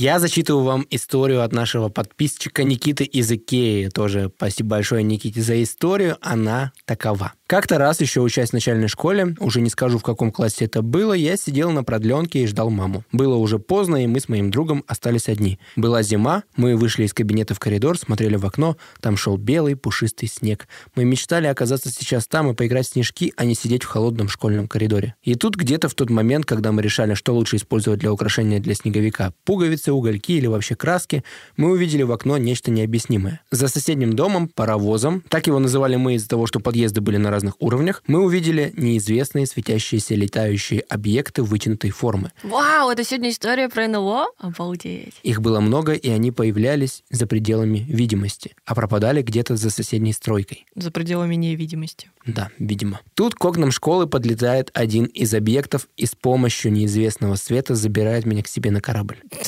Я 0.00 0.18
зачитываю 0.18 0.64
вам 0.64 0.86
историю 0.88 1.42
от 1.42 1.52
нашего 1.52 1.90
подписчика 1.90 2.64
Никиты 2.64 3.04
из 3.04 3.30
Икеи. 3.30 3.88
Тоже 3.88 4.32
спасибо 4.34 4.70
большое 4.70 5.02
Никите 5.02 5.42
за 5.42 5.62
историю. 5.62 6.16
Она 6.22 6.72
такова. 6.86 7.34
Как-то 7.50 7.78
раз, 7.78 8.00
еще 8.00 8.20
учась 8.20 8.50
в 8.50 8.52
начальной 8.52 8.86
школе, 8.86 9.34
уже 9.40 9.60
не 9.60 9.70
скажу, 9.70 9.98
в 9.98 10.04
каком 10.04 10.30
классе 10.30 10.66
это 10.66 10.82
было, 10.82 11.14
я 11.14 11.36
сидел 11.36 11.72
на 11.72 11.82
продленке 11.82 12.44
и 12.44 12.46
ждал 12.46 12.70
маму. 12.70 13.02
Было 13.10 13.34
уже 13.34 13.58
поздно, 13.58 14.04
и 14.04 14.06
мы 14.06 14.20
с 14.20 14.28
моим 14.28 14.52
другом 14.52 14.84
остались 14.86 15.28
одни. 15.28 15.58
Была 15.74 16.04
зима, 16.04 16.44
мы 16.54 16.76
вышли 16.76 17.06
из 17.06 17.12
кабинета 17.12 17.56
в 17.56 17.58
коридор, 17.58 17.98
смотрели 17.98 18.36
в 18.36 18.46
окно, 18.46 18.76
там 19.00 19.16
шел 19.16 19.36
белый 19.36 19.74
пушистый 19.74 20.28
снег. 20.28 20.68
Мы 20.94 21.04
мечтали 21.04 21.48
оказаться 21.48 21.90
сейчас 21.90 22.28
там 22.28 22.48
и 22.52 22.54
поиграть 22.54 22.86
в 22.86 22.92
снежки, 22.92 23.32
а 23.36 23.44
не 23.44 23.56
сидеть 23.56 23.82
в 23.82 23.88
холодном 23.88 24.28
школьном 24.28 24.68
коридоре. 24.68 25.16
И 25.24 25.34
тут 25.34 25.56
где-то 25.56 25.88
в 25.88 25.94
тот 25.94 26.08
момент, 26.08 26.46
когда 26.46 26.70
мы 26.70 26.82
решали, 26.82 27.14
что 27.14 27.34
лучше 27.34 27.56
использовать 27.56 27.98
для 27.98 28.12
украшения 28.12 28.60
для 28.60 28.76
снеговика, 28.76 29.32
пуговицы, 29.44 29.90
угольки 29.90 30.30
или 30.30 30.46
вообще 30.46 30.76
краски, 30.76 31.24
мы 31.56 31.72
увидели 31.72 32.04
в 32.04 32.12
окно 32.12 32.38
нечто 32.38 32.70
необъяснимое. 32.70 33.40
За 33.50 33.66
соседним 33.66 34.12
домом, 34.12 34.46
паровозом, 34.46 35.24
так 35.28 35.48
его 35.48 35.58
называли 35.58 35.96
мы 35.96 36.14
из-за 36.14 36.28
того, 36.28 36.46
что 36.46 36.60
подъезды 36.60 37.00
были 37.00 37.16
на 37.16 37.39
разных 37.40 37.56
уровнях, 37.58 38.02
мы 38.06 38.22
увидели 38.22 38.74
неизвестные 38.76 39.46
светящиеся 39.46 40.14
летающие 40.14 40.80
объекты 40.80 41.42
вытянутой 41.42 41.90
формы. 41.90 42.32
Вау, 42.42 42.90
это 42.90 43.02
сегодня 43.02 43.30
история 43.30 43.70
про 43.70 43.88
НЛО? 43.88 44.26
Обалдеть. 44.38 45.14
Их 45.22 45.40
было 45.40 45.60
много, 45.60 45.94
и 45.94 46.10
они 46.10 46.32
появлялись 46.32 47.02
за 47.08 47.26
пределами 47.26 47.86
видимости, 47.88 48.54
а 48.66 48.74
пропадали 48.74 49.22
где-то 49.22 49.56
за 49.56 49.70
соседней 49.70 50.12
стройкой. 50.12 50.66
За 50.74 50.90
пределами 50.90 51.34
невидимости. 51.34 52.10
Да, 52.26 52.50
видимо. 52.58 53.00
Тут 53.14 53.34
к 53.34 53.42
окнам 53.42 53.70
школы 53.70 54.06
подлетает 54.06 54.70
один 54.74 55.06
из 55.06 55.32
объектов 55.32 55.88
и 55.96 56.04
с 56.04 56.14
помощью 56.14 56.72
неизвестного 56.72 57.36
света 57.36 57.74
забирает 57.74 58.26
меня 58.26 58.42
к 58.42 58.48
себе 58.48 58.70
на 58.70 58.82
корабль. 58.82 59.16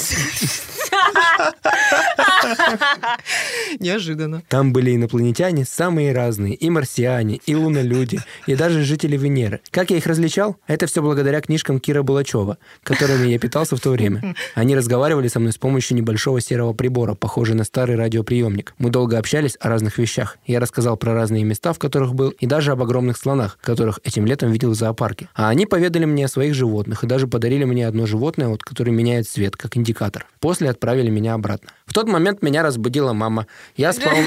Неожиданно. 3.79 4.43
Там 4.49 4.73
были 4.73 4.95
инопланетяне 4.95 5.65
самые 5.65 6.13
разные, 6.13 6.55
и 6.55 6.71
марсиане, 6.71 7.41
и 7.47 7.55
лунолюди, 7.83 8.21
и 8.47 8.55
даже 8.55 8.83
жители 8.83 9.17
Венеры. 9.17 9.61
Как 9.71 9.91
я 9.91 9.97
их 9.97 10.07
различал? 10.07 10.57
Это 10.67 10.87
все 10.87 11.03
благодаря 11.03 11.41
книжкам 11.41 11.81
Кира 11.81 12.03
Булачева, 12.03 12.59
которыми 12.83 13.29
я 13.29 13.39
питался 13.39 13.77
в 13.77 13.81
то 13.81 13.91
время. 13.91 14.35
Они 14.55 14.77
разговаривали 14.77 15.29
со 15.29 15.41
мной 15.41 15.53
с 15.53 15.59
помощью 15.59 15.97
небольшого 15.97 16.41
серого 16.41 16.73
прибора, 16.73 17.15
похожего 17.15 17.57
на 17.57 17.65
старый 17.65 17.97
радиоприемник. 17.97 18.75
Мы 18.79 18.91
долго 18.91 19.19
общались 19.19 19.57
о 19.61 19.69
разных 19.69 19.99
вещах. 19.99 20.39
Я 20.47 20.61
рассказал 20.61 20.97
про 20.97 21.15
разные 21.15 21.45
места, 21.45 21.73
в 21.73 21.79
которых 21.79 22.15
был, 22.15 22.31
и 22.31 22.47
даже 22.47 22.73
об 22.73 22.83
огромных 22.83 23.17
слонах, 23.17 23.59
которых 23.61 24.01
этим 24.05 24.27
летом 24.27 24.51
видел 24.51 24.71
в 24.71 24.75
зоопарке. 24.75 25.29
А 25.35 25.49
они 25.49 25.67
поведали 25.67 26.05
мне 26.05 26.27
о 26.27 26.29
своих 26.29 26.55
животных 26.55 27.05
и 27.05 27.07
даже 27.07 27.27
подарили 27.27 27.65
мне 27.65 27.87
одно 27.87 28.07
животное, 28.07 28.49
вот, 28.49 28.63
которое 28.63 28.93
меняет 28.93 29.29
цвет, 29.29 29.57
как 29.57 29.77
индикатор. 29.77 30.27
После 30.41 30.71
отправили 30.71 31.11
меня 31.11 31.35
обратно. 31.35 31.71
В 31.87 31.93
тот 31.93 32.09
момент 32.09 32.43
меня 32.43 32.63
разбудила 32.63 33.13
мама. 33.13 33.47
Я 33.77 33.93
спал... 33.93 34.13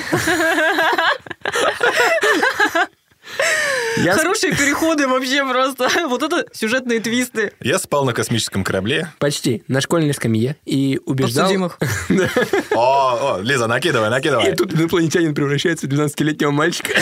Я 3.97 4.15
Хорошие 4.15 4.53
переходы 4.53 5.07
вообще 5.07 5.45
просто. 5.45 5.89
Вот 6.07 6.21
это 6.23 6.45
сюжетные 6.53 6.99
твисты. 6.99 7.53
Я 7.61 7.79
спал 7.79 8.05
на 8.05 8.13
космическом 8.13 8.63
корабле. 8.63 9.11
Почти. 9.19 9.63
На 9.67 9.81
школьной 9.81 10.13
скамье. 10.13 10.55
И 10.65 10.99
убеждал... 11.05 11.45
Подсудимых. 11.45 11.79
О, 12.75 13.39
Лиза, 13.41 13.67
накидывай, 13.67 14.07
И 14.07 14.11
накидывай. 14.11 14.55
тут 14.55 14.73
инопланетянин 14.73 15.33
превращается 15.33 15.87
в 15.87 15.89
12-летнего 15.89 16.51
мальчика. 16.51 16.93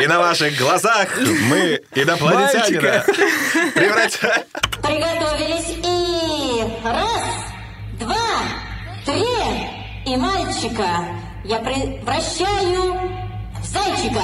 И 0.00 0.06
на 0.06 0.18
ваших 0.18 0.56
глазах 0.58 1.08
мы 1.18 1.80
инопланетянина 1.94 3.04
превратяем. 3.74 4.44
Приготовились 4.82 5.76
и 5.84 6.86
раз, 6.86 7.22
два, 7.98 8.16
три. 9.04 10.12
И 10.12 10.16
мальчика 10.16 10.88
я 11.44 11.58
превращаю 11.58 13.29
Зайчика. 13.72 14.22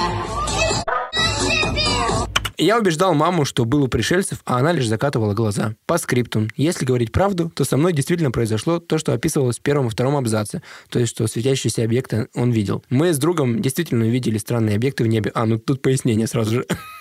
Я 2.59 2.79
убеждал 2.79 3.13
маму, 3.13 3.45
что 3.45 3.65
был 3.65 3.83
у 3.83 3.87
пришельцев, 3.87 4.39
а 4.43 4.57
она 4.57 4.71
лишь 4.71 4.87
закатывала 4.87 5.35
глаза. 5.35 5.75
По 5.85 5.99
скриптум. 5.99 6.47
Если 6.57 6.85
говорить 6.85 7.11
правду, 7.11 7.51
то 7.55 7.63
со 7.65 7.77
мной 7.77 7.93
действительно 7.93 8.31
произошло 8.31 8.79
то, 8.79 8.97
что 8.97 9.13
описывалось 9.13 9.59
в 9.59 9.61
первом 9.61 9.87
и 9.87 9.89
втором 9.91 10.15
абзаце. 10.15 10.63
То 10.89 10.97
есть, 10.97 11.11
что 11.11 11.27
светящиеся 11.27 11.83
объекты 11.83 12.29
он 12.33 12.49
видел. 12.51 12.83
Мы 12.89 13.13
с 13.13 13.19
другом 13.19 13.61
действительно 13.61 14.05
увидели 14.05 14.39
странные 14.39 14.75
объекты 14.75 15.03
в 15.03 15.07
небе. 15.07 15.31
А, 15.35 15.45
ну 15.45 15.59
тут 15.59 15.83
пояснение 15.83 16.25
сразу 16.25 16.55
же. 16.55 16.65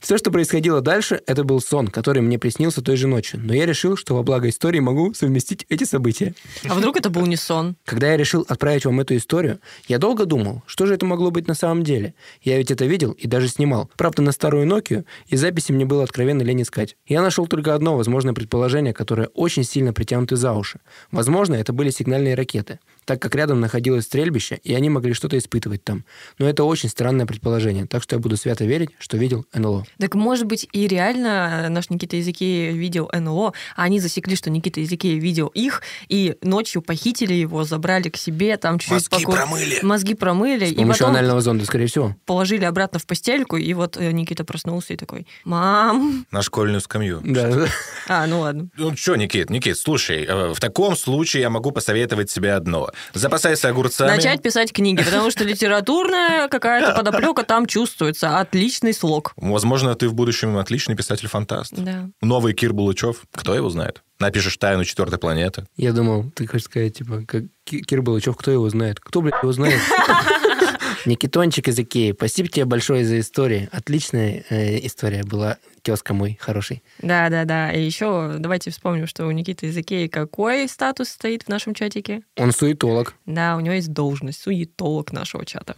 Все, 0.00 0.18
что 0.18 0.30
происходило 0.30 0.80
дальше, 0.80 1.20
это 1.26 1.44
был 1.44 1.60
сон, 1.60 1.88
который 1.88 2.22
мне 2.22 2.38
приснился 2.38 2.82
той 2.82 2.96
же 2.96 3.06
ночью. 3.06 3.40
Но 3.42 3.54
я 3.54 3.66
решил, 3.66 3.96
что 3.96 4.14
во 4.14 4.22
благо 4.22 4.48
истории 4.48 4.80
могу 4.80 5.14
совместить 5.14 5.66
эти 5.68 5.84
события. 5.84 6.34
А 6.68 6.74
вдруг 6.74 6.96
это 6.96 7.10
был 7.10 7.26
не 7.26 7.36
сон? 7.36 7.76
Когда 7.84 8.10
я 8.10 8.16
решил 8.16 8.44
отправить 8.48 8.84
вам 8.84 9.00
эту 9.00 9.16
историю, 9.16 9.60
я 9.88 9.98
долго 9.98 10.24
думал, 10.26 10.62
что 10.66 10.86
же 10.86 10.94
это 10.94 11.06
могло 11.06 11.30
быть 11.30 11.48
на 11.48 11.54
самом 11.54 11.82
деле. 11.82 12.14
Я 12.42 12.58
ведь 12.58 12.70
это 12.70 12.84
видел 12.86 13.12
и 13.12 13.26
даже 13.26 13.48
снимал. 13.48 13.90
Правда, 13.96 14.22
на 14.22 14.32
старую 14.32 14.66
Nokia, 14.66 15.04
и 15.28 15.36
записи 15.36 15.72
мне 15.72 15.84
было 15.84 16.04
откровенно 16.04 16.42
лень 16.42 16.62
искать. 16.62 16.96
Я 17.06 17.22
нашел 17.22 17.46
только 17.46 17.74
одно 17.74 17.96
возможное 17.96 18.34
предположение, 18.34 18.92
которое 18.92 19.28
очень 19.28 19.64
сильно 19.64 19.92
притянуто 19.92 20.36
за 20.36 20.52
уши. 20.52 20.80
Возможно, 21.10 21.54
это 21.54 21.72
были 21.72 21.90
сигнальные 21.90 22.34
ракеты, 22.34 22.78
так 23.06 23.22
как 23.22 23.34
рядом 23.34 23.60
находилось 23.60 24.04
стрельбище, 24.04 24.58
и 24.64 24.74
они 24.74 24.90
могли 24.90 25.14
что-то 25.14 25.38
испытывать 25.38 25.82
там. 25.84 26.04
Но 26.38 26.46
это 26.46 26.64
очень 26.64 26.88
странное 26.90 27.24
предположение, 27.24 27.86
так 27.86 28.02
что 28.02 28.16
я 28.16 28.20
буду 28.20 28.36
свято 28.36 28.64
верить, 28.66 28.90
что 28.98 29.16
видел 29.16 29.46
НЛО. 29.54 29.86
Так 29.98 30.14
может 30.14 30.44
быть 30.46 30.68
и 30.72 30.86
реально 30.88 31.68
наш 31.70 31.88
Никита 31.88 32.16
Языки 32.16 32.70
видел 32.72 33.08
НЛО, 33.12 33.54
а 33.76 33.82
они 33.84 34.00
засекли, 34.00 34.36
что 34.36 34.50
Никита 34.50 34.80
Языки 34.80 35.18
видел 35.18 35.46
их, 35.48 35.82
и 36.08 36.36
ночью 36.42 36.82
похитили 36.82 37.32
его, 37.32 37.64
забрали 37.64 38.08
к 38.08 38.16
себе, 38.16 38.56
там 38.56 38.78
чуть-чуть 38.78 39.10
Мозги 39.10 39.24
поку- 39.24 39.32
промыли. 39.36 39.78
Мозги 39.82 40.14
промыли, 40.14 40.66
С 40.66 40.72
и 40.72 40.74
помощью 40.74 40.98
потом 41.04 41.10
анального 41.10 41.40
зонда, 41.40 41.64
скорее 41.64 41.86
всего. 41.86 42.16
положили 42.26 42.64
обратно 42.64 42.98
в 42.98 43.06
постельку, 43.06 43.56
и 43.56 43.72
вот 43.72 43.96
э, 43.96 44.10
Никита 44.10 44.44
проснулся 44.44 44.94
и 44.94 44.96
такой, 44.96 45.26
мам. 45.44 46.26
На 46.32 46.42
школьную 46.42 46.80
скамью. 46.80 47.20
Да. 47.24 47.66
А, 48.08 48.26
ну 48.26 48.40
ладно. 48.40 48.68
Ну 48.76 48.96
что, 48.96 49.14
Никит, 49.16 49.48
Никит, 49.50 49.78
слушай, 49.78 50.24
э, 50.24 50.52
в 50.52 50.58
таком 50.60 50.96
случае 50.96 51.42
я 51.42 51.50
могу 51.50 51.70
посоветовать 51.70 52.32
тебе 52.32 52.52
одно. 52.52 52.90
Запасайся 53.14 53.68
огурцами. 53.68 54.08
Начать 54.16 54.42
писать 54.42 54.72
книги, 54.72 55.02
потому 55.02 55.30
что 55.30 55.44
литературная 55.44 56.48
какая-то 56.48 56.94
подоплека 56.94 57.42
там 57.42 57.66
чувствуется. 57.66 58.38
Отличный 58.38 58.92
слог. 58.94 59.32
Возможно, 59.36 59.94
ты 59.94 60.08
в 60.08 60.14
будущем 60.14 60.56
отличный 60.58 60.96
писатель-фантаст. 60.96 61.74
Да. 61.76 62.08
Новый 62.20 62.54
Кир 62.54 62.72
Булычев, 62.72 63.22
кто 63.32 63.54
его 63.54 63.70
знает? 63.70 64.02
Напишешь 64.18 64.56
«Тайну 64.56 64.84
четвертой 64.84 65.18
планеты». 65.18 65.66
Я 65.76 65.92
думал, 65.92 66.30
ты 66.34 66.46
хочешь 66.46 66.64
сказать, 66.64 66.96
типа, 66.96 67.22
как 67.26 67.44
Ки- 67.64 67.82
Кир 67.82 68.00
Балычев, 68.02 68.36
кто 68.36 68.50
его 68.50 68.68
знает? 68.70 68.98
Кто, 69.00 69.20
блядь, 69.20 69.42
его 69.42 69.52
знает? 69.52 69.80
Никитончик 71.06 71.68
из 71.68 71.78
Икеи, 71.78 72.12
спасибо 72.12 72.48
тебе 72.48 72.64
большое 72.64 73.04
за 73.04 73.20
историю. 73.20 73.68
Отличная 73.72 74.44
э, 74.48 74.84
история 74.86 75.22
была, 75.22 75.58
тезка 75.86 76.14
мой 76.14 76.36
хороший. 76.40 76.82
Да, 76.98 77.28
да, 77.28 77.44
да. 77.44 77.70
И 77.70 77.80
еще 77.80 78.34
давайте 78.38 78.72
вспомним, 78.72 79.06
что 79.06 79.24
у 79.24 79.30
Никиты 79.30 79.68
из 79.68 79.78
Икеи 79.78 80.08
какой 80.08 80.66
статус 80.68 81.10
стоит 81.10 81.44
в 81.44 81.48
нашем 81.48 81.74
чатике. 81.74 82.22
Он 82.36 82.50
суетолог. 82.50 83.14
Да, 83.24 83.56
у 83.56 83.60
него 83.60 83.76
есть 83.76 83.92
должность, 83.92 84.42
суетолог 84.42 85.12
нашего 85.12 85.46
чата. 85.46 85.76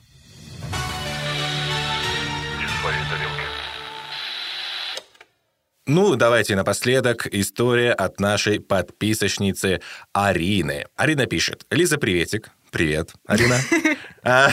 Ну, 5.85 6.16
давайте 6.16 6.57
напоследок 6.57 7.27
история 7.31 7.92
от 7.92 8.18
нашей 8.18 8.61
подписочницы 8.61 9.83
Арины. 10.14 10.87
Арина 10.97 11.27
пишет. 11.27 11.66
Лиза, 11.71 11.99
приветик. 11.99 12.51
Привет, 12.71 13.12
Арина. 13.27 13.59
А, 14.24 14.50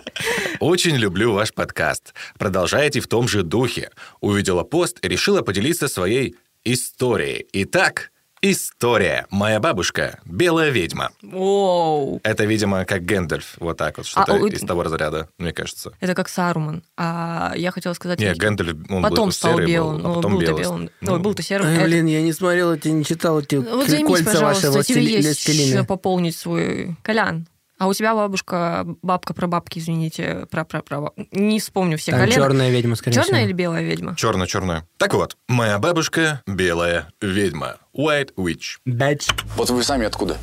Очень 0.60 0.96
люблю 0.96 1.32
ваш 1.32 1.52
подкаст. 1.52 2.14
Продолжайте 2.38 3.00
в 3.00 3.06
том 3.08 3.28
же 3.28 3.42
духе. 3.42 3.90
Увидела 4.20 4.62
пост 4.64 4.98
и 5.02 5.08
решила 5.08 5.42
поделиться 5.42 5.88
своей 5.88 6.36
историей. 6.64 7.46
Итак, 7.52 8.10
история. 8.42 9.26
Моя 9.30 9.60
бабушка– 9.60 10.20
белая 10.24 10.70
ведьма. 10.70 11.10
Воу. 11.22 12.20
Это, 12.22 12.44
видимо, 12.44 12.84
как 12.84 13.04
Гэндальф. 13.04 13.56
Вот 13.58 13.76
так 13.78 13.98
вот, 13.98 14.06
что-то 14.06 14.32
А, 14.32 14.36
у- 14.36 14.46
из 14.46 14.60
того 14.60 14.82
разряда, 14.82 15.28
мне 15.38 15.52
кажется. 15.52 15.92
Это 16.00 16.14
как 16.14 16.28
Саруман. 16.28 16.82
А 16.96 17.52
я 17.56 17.70
хотела 17.70 17.92
сказать... 17.94 18.18
Не, 18.20 18.26
я- 18.26 18.34
Гэндальф, 18.34 18.76
он 18.90 19.02
Потом 19.02 19.26
был 19.28 19.32
стал 19.32 19.54
серый 19.54 19.66
белым. 19.66 19.96
был, 19.98 20.04
а 20.04 20.08
Ну, 20.08 20.14
потом 20.14 20.32
был-то 20.32 20.46
белый. 20.46 20.62
белым. 20.62 20.90
Ну, 21.00 21.12
Ой, 21.14 21.18
был-то 21.20 21.42
серым. 21.42 21.66
Это- 21.66 21.84
блин, 21.84 22.06
я 22.06 22.22
не 22.22 22.32
смотрел 22.32 22.72
эти, 22.74 22.88
не 22.88 23.04
читал 23.04 23.40
эти 23.40 23.56
Вот 23.56 23.88
займись, 23.88 24.06
кольца 24.06 24.32
пожалуйста, 24.32 24.66
вашего 24.68 24.84
тебе 24.84 25.02
стили- 25.02 25.16
есть 25.22 25.40
стилина. 25.40 25.76
что 25.78 25.84
пополнить 25.84 26.36
свой... 26.36 26.96
Колян, 27.02 27.46
а 27.80 27.86
у 27.88 27.94
тебя 27.94 28.14
бабушка, 28.14 28.84
бабка 29.02 29.32
про 29.32 29.46
бабки, 29.46 29.78
извините, 29.78 30.46
про 30.50 30.64
про 30.64 30.82
про 30.82 31.12
не 31.32 31.58
вспомню 31.58 31.96
все 31.96 32.12
Там 32.12 32.30
черная 32.30 32.68
ведьма, 32.70 32.94
скорее 32.94 33.14
Черная 33.14 33.40
всего. 33.40 33.46
или 33.46 33.52
белая 33.52 33.82
ведьма? 33.82 34.14
Черно-черная. 34.16 34.86
Так 34.98 35.14
вот, 35.14 35.36
моя 35.48 35.78
бабушка– 35.78 36.42
белая 36.46 37.10
ведьма. 37.22 37.76
White 37.96 38.34
Witch. 38.36 38.78
Bitch. 38.84 39.28
Вот 39.56 39.70
вы 39.70 39.82
сами 39.82 40.04
откуда? 40.06 40.36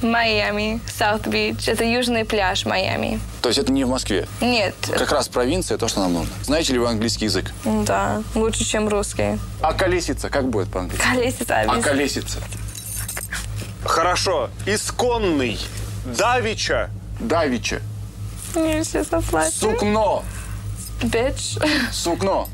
Майами, 0.00 0.80
Саут-Бич. 0.86 1.68
Это 1.68 1.82
южный 1.82 2.24
пляж 2.24 2.66
Майами. 2.66 3.18
То 3.42 3.48
есть 3.48 3.58
это 3.58 3.72
не 3.72 3.82
в 3.84 3.88
Москве? 3.88 4.28
Нет, 4.40 4.74
Как 4.96 5.10
раз 5.10 5.26
провинция, 5.26 5.78
то, 5.78 5.88
что 5.88 6.00
нам 6.00 6.12
нужно. 6.12 6.32
Знаете 6.44 6.74
ли 6.74 6.78
вы 6.78 6.86
английский 6.88 7.24
язык? 7.24 7.50
да, 7.64 8.22
лучше, 8.36 8.62
чем 8.64 8.88
русский. 8.88 9.38
А 9.60 9.72
колесица 9.72 10.28
как 10.28 10.48
будет 10.50 10.68
по-английски? 10.68 11.04
Колесица, 11.04 11.60
А 11.62 11.80
колесица? 11.82 12.38
Хорошо. 13.84 14.50
Исконный. 14.66 15.58
Давича. 16.06 16.90
Давича. 17.20 17.80
Мне 18.54 18.82
все 18.82 19.02
заплатят. 19.02 19.54
Сукно. 19.54 20.24
Бич. 21.02 21.58
Сукно. 21.92 22.48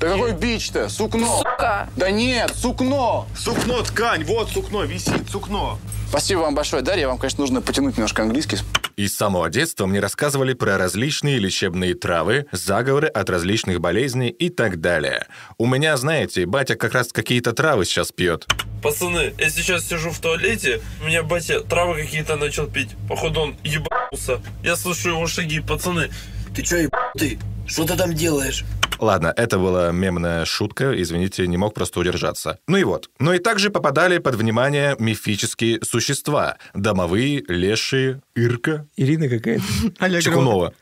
Да 0.00 0.10
какой 0.10 0.32
бич-то? 0.32 0.88
Сукно. 0.88 1.38
Сука. 1.38 1.88
Да 1.96 2.10
нет, 2.10 2.52
сукно. 2.54 3.26
Сукно, 3.36 3.82
ткань. 3.82 4.24
Вот 4.24 4.50
сукно 4.50 4.82
висит. 4.84 5.30
Сукно. 5.30 5.78
Спасибо 6.08 6.40
вам 6.40 6.54
большое, 6.54 6.82
Дарья. 6.82 7.08
Вам, 7.08 7.18
конечно, 7.18 7.40
нужно 7.40 7.62
потянуть 7.62 7.96
немножко 7.96 8.22
английский. 8.22 8.58
И 8.96 9.08
с 9.08 9.16
самого 9.16 9.50
детства 9.50 9.84
мне 9.84 10.00
рассказывали 10.00 10.54
про 10.54 10.78
различные 10.78 11.38
лечебные 11.38 11.94
травы, 11.94 12.46
заговоры 12.50 13.08
от 13.08 13.28
различных 13.28 13.78
болезней 13.78 14.30
и 14.30 14.48
так 14.48 14.80
далее. 14.80 15.26
У 15.58 15.66
меня, 15.66 15.94
знаете, 15.98 16.46
батя 16.46 16.76
как 16.76 16.94
раз 16.94 17.12
какие-то 17.12 17.52
травы 17.52 17.84
сейчас 17.84 18.10
пьет. 18.10 18.46
Пацаны, 18.82 19.34
я 19.38 19.50
сейчас 19.50 19.86
сижу 19.86 20.10
в 20.10 20.18
туалете, 20.18 20.80
у 21.02 21.06
меня 21.08 21.22
батя 21.22 21.60
травы 21.60 22.04
какие-то 22.04 22.36
начал 22.36 22.68
пить. 22.68 22.88
Походу 23.06 23.40
он 23.40 23.56
ебался. 23.62 24.40
Я 24.64 24.76
слышу 24.76 25.10
его 25.10 25.26
шаги, 25.26 25.60
пацаны. 25.60 26.10
Ты 26.54 26.62
чё 26.62 26.78
ебатый? 26.78 27.38
Что 27.66 27.84
ты 27.84 27.96
там 27.96 28.14
делаешь? 28.14 28.64
Ладно, 28.98 29.32
это 29.36 29.58
была 29.58 29.92
мемная 29.92 30.44
шутка, 30.44 31.00
извините, 31.00 31.46
не 31.46 31.56
мог 31.56 31.74
просто 31.74 32.00
удержаться. 32.00 32.58
Ну 32.66 32.76
и 32.76 32.84
вот. 32.84 33.10
Ну 33.18 33.32
и 33.32 33.38
также 33.38 33.70
попадали 33.70 34.18
под 34.18 34.34
внимание 34.36 34.96
мифические 34.98 35.82
существа. 35.82 36.56
Домовые, 36.74 37.44
лешие, 37.48 38.22
ирка, 38.34 38.86
Ирина 38.96 39.28
какая-то. 39.28 40.20
Чекунова. 40.20 40.72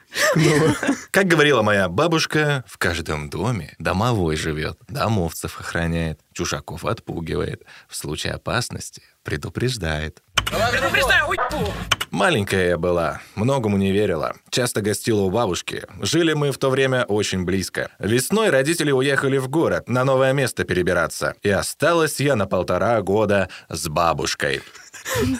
Как 1.10 1.26
говорила 1.26 1.62
моя 1.62 1.88
бабушка, 1.88 2.64
в 2.68 2.78
каждом 2.78 3.30
доме 3.30 3.74
домовой 3.78 4.36
живет, 4.36 4.78
домовцев 4.88 5.58
охраняет, 5.58 6.20
чужаков 6.32 6.84
отпугивает, 6.84 7.62
в 7.88 7.96
случае 7.96 8.34
опасности 8.34 9.02
предупреждает. 9.24 10.22
Маленькая 12.14 12.68
я 12.68 12.78
была, 12.78 13.20
многому 13.34 13.76
не 13.76 13.90
верила. 13.90 14.36
Часто 14.48 14.82
гостила 14.82 15.22
у 15.22 15.30
бабушки. 15.30 15.82
Жили 16.00 16.32
мы 16.32 16.52
в 16.52 16.58
то 16.58 16.70
время 16.70 17.04
очень 17.06 17.44
близко. 17.44 17.90
Весной 17.98 18.50
родители 18.50 18.92
уехали 18.92 19.36
в 19.36 19.48
город, 19.48 19.88
на 19.88 20.04
новое 20.04 20.32
место 20.32 20.62
перебираться. 20.62 21.34
И 21.42 21.50
осталась 21.50 22.20
я 22.20 22.36
на 22.36 22.46
полтора 22.46 23.02
года 23.02 23.48
с 23.68 23.88
бабушкой. 23.88 24.62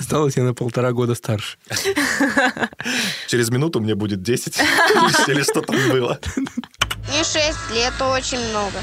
Осталось 0.00 0.37
я 0.37 0.42
на 0.42 0.52
полтора 0.52 0.90
года 0.90 1.14
старше. 1.14 1.58
Через 3.28 3.50
минуту 3.50 3.78
мне 3.78 3.94
будет 3.94 4.22
10. 4.22 4.58
Или- 5.28 5.42
что 5.42 5.60
там 5.60 5.76
было. 5.92 6.18
Мне 7.08 7.18
6 7.22 7.38
лет, 7.74 7.92
очень 8.00 8.38
много. 8.50 8.78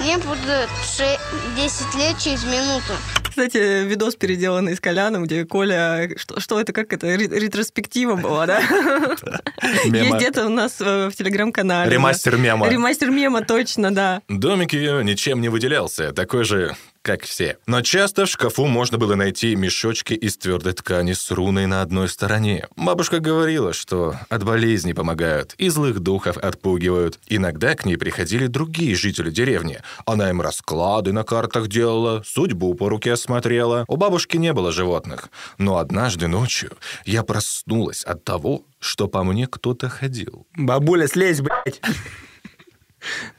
Мне 0.00 0.16
будет 0.18 0.68
ше- 0.96 1.18
10 1.56 1.94
лет 1.96 2.18
через 2.18 2.44
минуту. 2.44 2.92
Кстати, 3.28 3.84
видос 3.84 4.16
переделанный 4.16 4.74
с 4.76 4.80
Коляном, 4.80 5.24
где 5.24 5.44
Коля... 5.44 6.08
Что, 6.16 6.40
что 6.40 6.58
это, 6.58 6.72
как 6.72 6.92
это? 6.94 7.06
Ре- 7.06 7.28
Ретроспектива 7.28 8.16
была, 8.16 8.46
да? 8.46 8.60
Есть 9.84 10.14
где-то 10.14 10.46
у 10.46 10.48
нас 10.48 10.80
в 10.80 11.12
телеграм-канале. 11.12 11.90
Ремастер 11.92 12.38
мема. 12.38 12.66
Ремастер 12.68 13.10
мема, 13.10 13.42
точно, 13.42 13.94
да. 13.94 14.22
Домик 14.28 14.72
ее 14.72 15.04
ничем 15.04 15.42
не 15.42 15.50
выделялся, 15.50 16.12
такой 16.12 16.44
же, 16.44 16.74
как 17.06 17.22
все. 17.22 17.56
Но 17.68 17.82
часто 17.82 18.26
в 18.26 18.28
шкафу 18.28 18.66
можно 18.66 18.98
было 18.98 19.14
найти 19.14 19.54
мешочки 19.54 20.12
из 20.12 20.36
твердой 20.38 20.72
ткани 20.72 21.12
с 21.12 21.30
руной 21.30 21.66
на 21.66 21.80
одной 21.82 22.08
стороне. 22.08 22.66
Бабушка 22.74 23.20
говорила, 23.20 23.72
что 23.72 24.16
от 24.28 24.42
болезней 24.42 24.92
помогают 24.92 25.54
и 25.56 25.68
злых 25.68 26.00
духов 26.00 26.36
отпугивают. 26.36 27.20
Иногда 27.28 27.76
к 27.76 27.84
ней 27.84 27.96
приходили 27.96 28.48
другие 28.48 28.96
жители 28.96 29.30
деревни. 29.30 29.82
Она 30.04 30.30
им 30.30 30.40
расклады 30.40 31.12
на 31.12 31.22
картах 31.22 31.68
делала, 31.68 32.24
судьбу 32.26 32.74
по 32.74 32.88
руке 32.88 33.16
смотрела. 33.16 33.84
У 33.86 33.94
бабушки 33.94 34.36
не 34.36 34.52
было 34.52 34.72
животных. 34.72 35.28
Но 35.58 35.76
однажды 35.76 36.26
ночью 36.26 36.72
я 37.04 37.22
проснулась 37.22 38.02
от 38.02 38.24
того, 38.24 38.64
что 38.80 39.06
по 39.06 39.22
мне 39.22 39.46
кто-то 39.46 39.88
ходил. 39.88 40.44
Бабуля, 40.56 41.06
слезь, 41.06 41.40
блядь. 41.40 41.80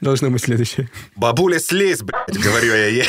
Должно 0.00 0.30
быть 0.30 0.42
следующее. 0.42 0.88
«Бабуля, 1.16 1.58
слезь, 1.58 2.00
блядь!»— 2.00 2.38
говорю 2.42 2.72
я 2.72 2.86
ей. 2.86 3.04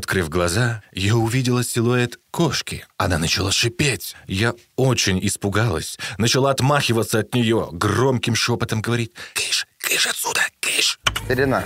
Открыв 0.00 0.30
глаза, 0.30 0.82
я 0.92 1.14
увидела 1.14 1.62
силуэт 1.62 2.18
кошки. 2.30 2.86
Она 2.96 3.18
начала 3.18 3.52
шипеть. 3.52 4.16
Я 4.26 4.54
очень 4.74 5.20
испугалась. 5.26 5.98
Начала 6.16 6.52
отмахиваться 6.52 7.18
от 7.18 7.34
нее. 7.34 7.68
Громким 7.70 8.34
шепотом 8.34 8.80
говорить 8.80 9.12
«Кыш, 9.34 9.66
кыш 9.76 10.06
отсюда, 10.06 10.40
кыш!» 10.58 10.98
Старина, 11.26 11.64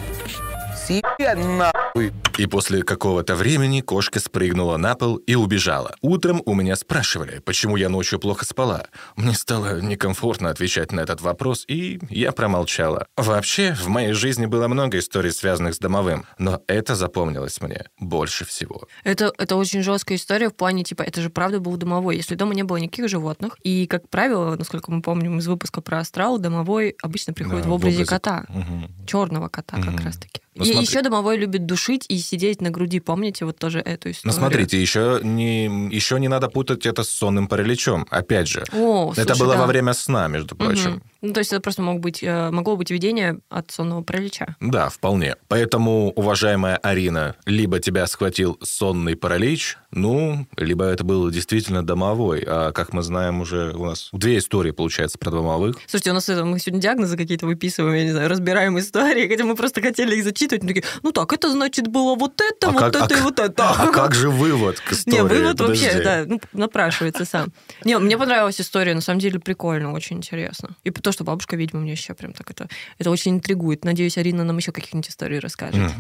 съебя 0.87 1.35
нахуй. 1.37 2.13
И 2.37 2.47
после 2.47 2.83
какого-то 2.83 3.37
времени 3.37 3.81
кошка 3.81 4.19
спрыгнула 4.19 4.77
на 4.77 4.97
пол 4.97 5.17
и 5.19 5.37
убежала. 5.37 5.95
Утром 6.03 6.43
у 6.47 6.55
меня 6.55 6.75
спрашивали, 6.75 7.39
почему 7.39 7.77
я 7.77 7.89
ночью 7.89 8.19
плохо 8.19 8.45
спала. 8.45 8.87
Мне 9.15 9.35
стало 9.35 9.81
некомфортно 9.81 10.51
отвечать 10.51 10.91
на 10.91 11.01
этот 11.01 11.21
вопрос, 11.21 11.65
и 11.69 12.01
я 12.11 12.33
промолчала. 12.33 13.07
Вообще, 13.17 13.73
в 13.75 13.87
моей 13.87 14.13
жизни 14.13 14.47
было 14.47 14.67
много 14.67 14.99
историй, 14.99 15.31
связанных 15.31 15.75
с 15.75 15.79
домовым, 15.79 16.25
но 16.39 16.61
это 16.67 16.97
запомнилось 16.97 17.61
мне 17.61 17.85
больше 18.01 18.45
всего. 18.45 18.83
Это, 19.05 19.33
это 19.39 19.55
очень 19.55 19.83
жесткая 19.83 20.19
история 20.19 20.49
в 20.51 20.55
плане, 20.55 20.83
типа, 20.83 21.03
это 21.03 21.21
же 21.23 21.31
правда 21.31 21.61
был 21.61 21.77
домовой. 21.77 22.17
Если 22.17 22.35
дома 22.35 22.55
не 22.55 22.65
было 22.65 22.79
никаких 22.79 23.09
животных, 23.09 23.57
и, 23.63 23.87
как 23.87 24.09
правило, 24.09 24.57
насколько 24.57 24.91
мы 24.91 25.03
помним 25.03 25.39
из 25.39 25.47
выпуска 25.47 25.81
про 25.81 25.99
астрал, 26.01 26.39
домовой 26.39 26.97
обычно 27.01 27.33
приходит 27.33 27.63
Да, 27.63 27.69
в 27.69 27.71
в 27.71 27.75
образе 27.75 27.99
образе- 27.99 28.09
кота. 28.11 28.45
Мгм. 28.49 29.07
Черного 29.07 29.49
кота 29.49 29.77
как 29.77 29.93
Мгм. 29.95 30.05
раз-таки. 30.05 30.41
Ну, 30.55 30.65
и 30.65 30.73
смотри- 30.73 30.87
еще 30.89 31.03
домовой 31.03 31.37
любит 31.37 31.67
душить 31.67 32.05
и 32.09 32.19
сидеть 32.19 32.61
на 32.61 32.71
груди. 32.71 33.01
Помните 33.01 33.45
вот 33.45 33.59
тоже 33.59 33.81
эту 33.81 34.09
Но 34.09 34.13
историю? 34.13 34.39
смотрите, 34.39 34.81
еще 34.81 35.21
не, 35.23 35.67
еще 35.91 36.21
не 36.21 36.29
надо 36.29 36.49
путать 36.49 36.87
это 36.87 37.03
с 37.03 37.11
сонным 37.11 37.49
параличом. 37.49 38.07
Опять 38.11 38.49
же, 38.49 38.65
О, 38.73 39.13
это 39.17 39.35
слушай, 39.35 39.41
было 39.41 39.55
да. 39.55 39.61
во 39.61 39.67
время 39.67 39.93
сна, 39.95 40.29
между 40.29 40.55
прочим. 40.57 40.91
Мгм. 40.91 41.03
Ну, 41.23 41.33
то 41.33 41.39
есть 41.41 41.53
это 41.53 41.61
просто 41.63 41.81
мог 41.83 42.01
быть, 42.01 42.23
э, 42.23 42.51
могло 42.51 42.77
быть 42.77 42.91
видение 42.91 43.39
от 43.49 43.71
сонного 43.71 44.03
паралича. 44.03 44.57
Да, 44.61 44.91
вполне. 44.91 45.37
Поэтому, 45.49 46.11
уважаемая 46.11 46.77
Арина, 46.77 47.35
либо 47.47 47.81
тебя 47.81 48.07
схватил 48.07 48.59
сонный 48.63 49.17
паралич, 49.17 49.79
ну, 49.91 50.47
либо 50.57 50.85
это 50.85 51.03
был 51.03 51.31
действительно 51.31 51.83
домовой. 51.85 52.45
А 52.47 52.73
как 52.73 52.93
мы 52.93 53.03
знаем, 53.03 53.41
уже 53.41 53.73
у 53.73 53.87
нас 53.87 54.11
две 54.13 54.39
истории, 54.39 54.71
получается, 54.73 55.17
про 55.19 55.31
домовых. 55.31 55.77
Слушайте, 55.87 56.11
у 56.11 56.15
нас 56.15 56.29
это, 56.29 56.45
мы 56.45 56.59
сегодня 56.59 56.83
диагнозы 56.83 57.17
какие-то 57.17 57.47
выписываем, 57.47 57.95
я 57.97 58.05
не 58.05 58.11
знаю, 58.13 58.29
разбираем 58.29 58.79
истории, 58.79 59.27
хотя 59.31 59.45
мы 59.45 59.55
просто 59.57 59.81
хотели 59.81 60.17
их 60.17 60.25
зачитывать. 60.49 60.63
Мы 60.63 60.69
такие, 60.69 60.85
ну 61.03 61.13
так, 61.13 61.33
это 61.33 61.51
значит 61.51 61.89
было 61.89 62.15
вот 62.15 62.41
это, 62.41 62.69
А 62.69 62.71
вот 62.71 62.81
как- 62.81 62.95
а 62.97 63.05
это 63.07 63.15
и 63.15 63.19
к- 63.19 63.23
вот 63.23 63.39
это. 63.39 63.71
А 63.71 63.87
как 63.89 64.15
же 64.15 64.31
вывод 64.31 64.81
к 64.81 64.93
истории? 64.93 65.17
Не, 65.17 65.23
вывод 65.23 65.61
вообще, 65.61 65.87
Подожди. 65.89 66.05
да, 66.05 66.25
ну, 66.27 66.41
напрашивается 66.53 67.25
сам. 67.25 67.53
Не, 67.85 67.99
мне 67.99 68.17
понравилась 68.19 68.61
история, 68.61 68.95
на 68.95 69.01
самом 69.01 69.21
деле 69.21 69.39
прикольно, 69.41 69.93
очень 69.93 70.17
интересно. 70.19 70.71
И 70.85 70.91
то, 70.91 71.13
что 71.13 71.25
бабушка 71.25 71.57
ведьма 71.57 71.81
мне 71.81 71.93
еще 71.93 72.15
прям 72.15 72.33
так 72.33 72.51
это, 72.51 72.69
это 72.99 73.11
очень 73.11 73.33
интригует. 73.33 73.85
Надеюсь, 73.85 74.17
Арина 74.19 74.45
нам 74.45 74.57
еще 74.57 74.73
каких-нибудь 74.73 75.09
историй 75.11 75.39
расскажет. 75.39 75.93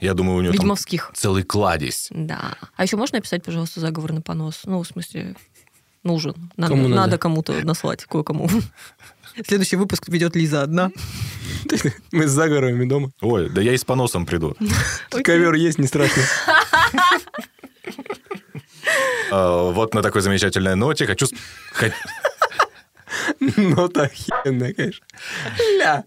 Я 0.00 0.14
думаю, 0.14 0.38
у 0.38 0.40
нее 0.42 0.52
Ведьмовских. 0.52 1.10
целый 1.14 1.42
кладезь. 1.42 2.08
Да. 2.10 2.56
А 2.76 2.82
еще 2.82 2.96
можно 2.96 3.18
написать, 3.18 3.42
пожалуйста, 3.44 3.80
заговор 3.80 4.12
на 4.12 4.20
понос? 4.22 4.62
Ну, 4.64 4.82
в 4.82 4.86
смысле, 4.86 5.34
нужен. 6.04 6.50
Надо, 6.56 6.72
Кому 6.74 6.88
надо? 6.88 7.00
надо 7.02 7.18
кому-то 7.18 7.52
наслать, 7.64 8.04
кое-кому. 8.04 8.48
Следующий 9.46 9.76
выпуск 9.76 10.08
ведет 10.08 10.36
Лиза 10.36 10.62
одна. 10.62 10.90
Мы 12.12 12.26
с 12.26 12.30
заговорами 12.30 12.88
дома. 12.88 13.10
Ой, 13.20 13.48
да 13.48 13.60
я 13.60 13.72
и 13.72 13.76
с 13.76 13.84
поносом 13.84 14.26
приду. 14.26 14.56
Ковер 15.24 15.54
есть, 15.54 15.78
не 15.78 15.86
страшно. 15.86 16.22
А, 19.30 19.70
Вот 19.72 19.92
на 19.92 20.02
такой 20.02 20.22
замечательной 20.22 20.74
ноте 20.74 21.06
хочу... 21.06 21.26
Нота 23.38 24.04
охеренная, 24.04 24.72
конечно. 24.72 25.04
Ля. 25.78 26.04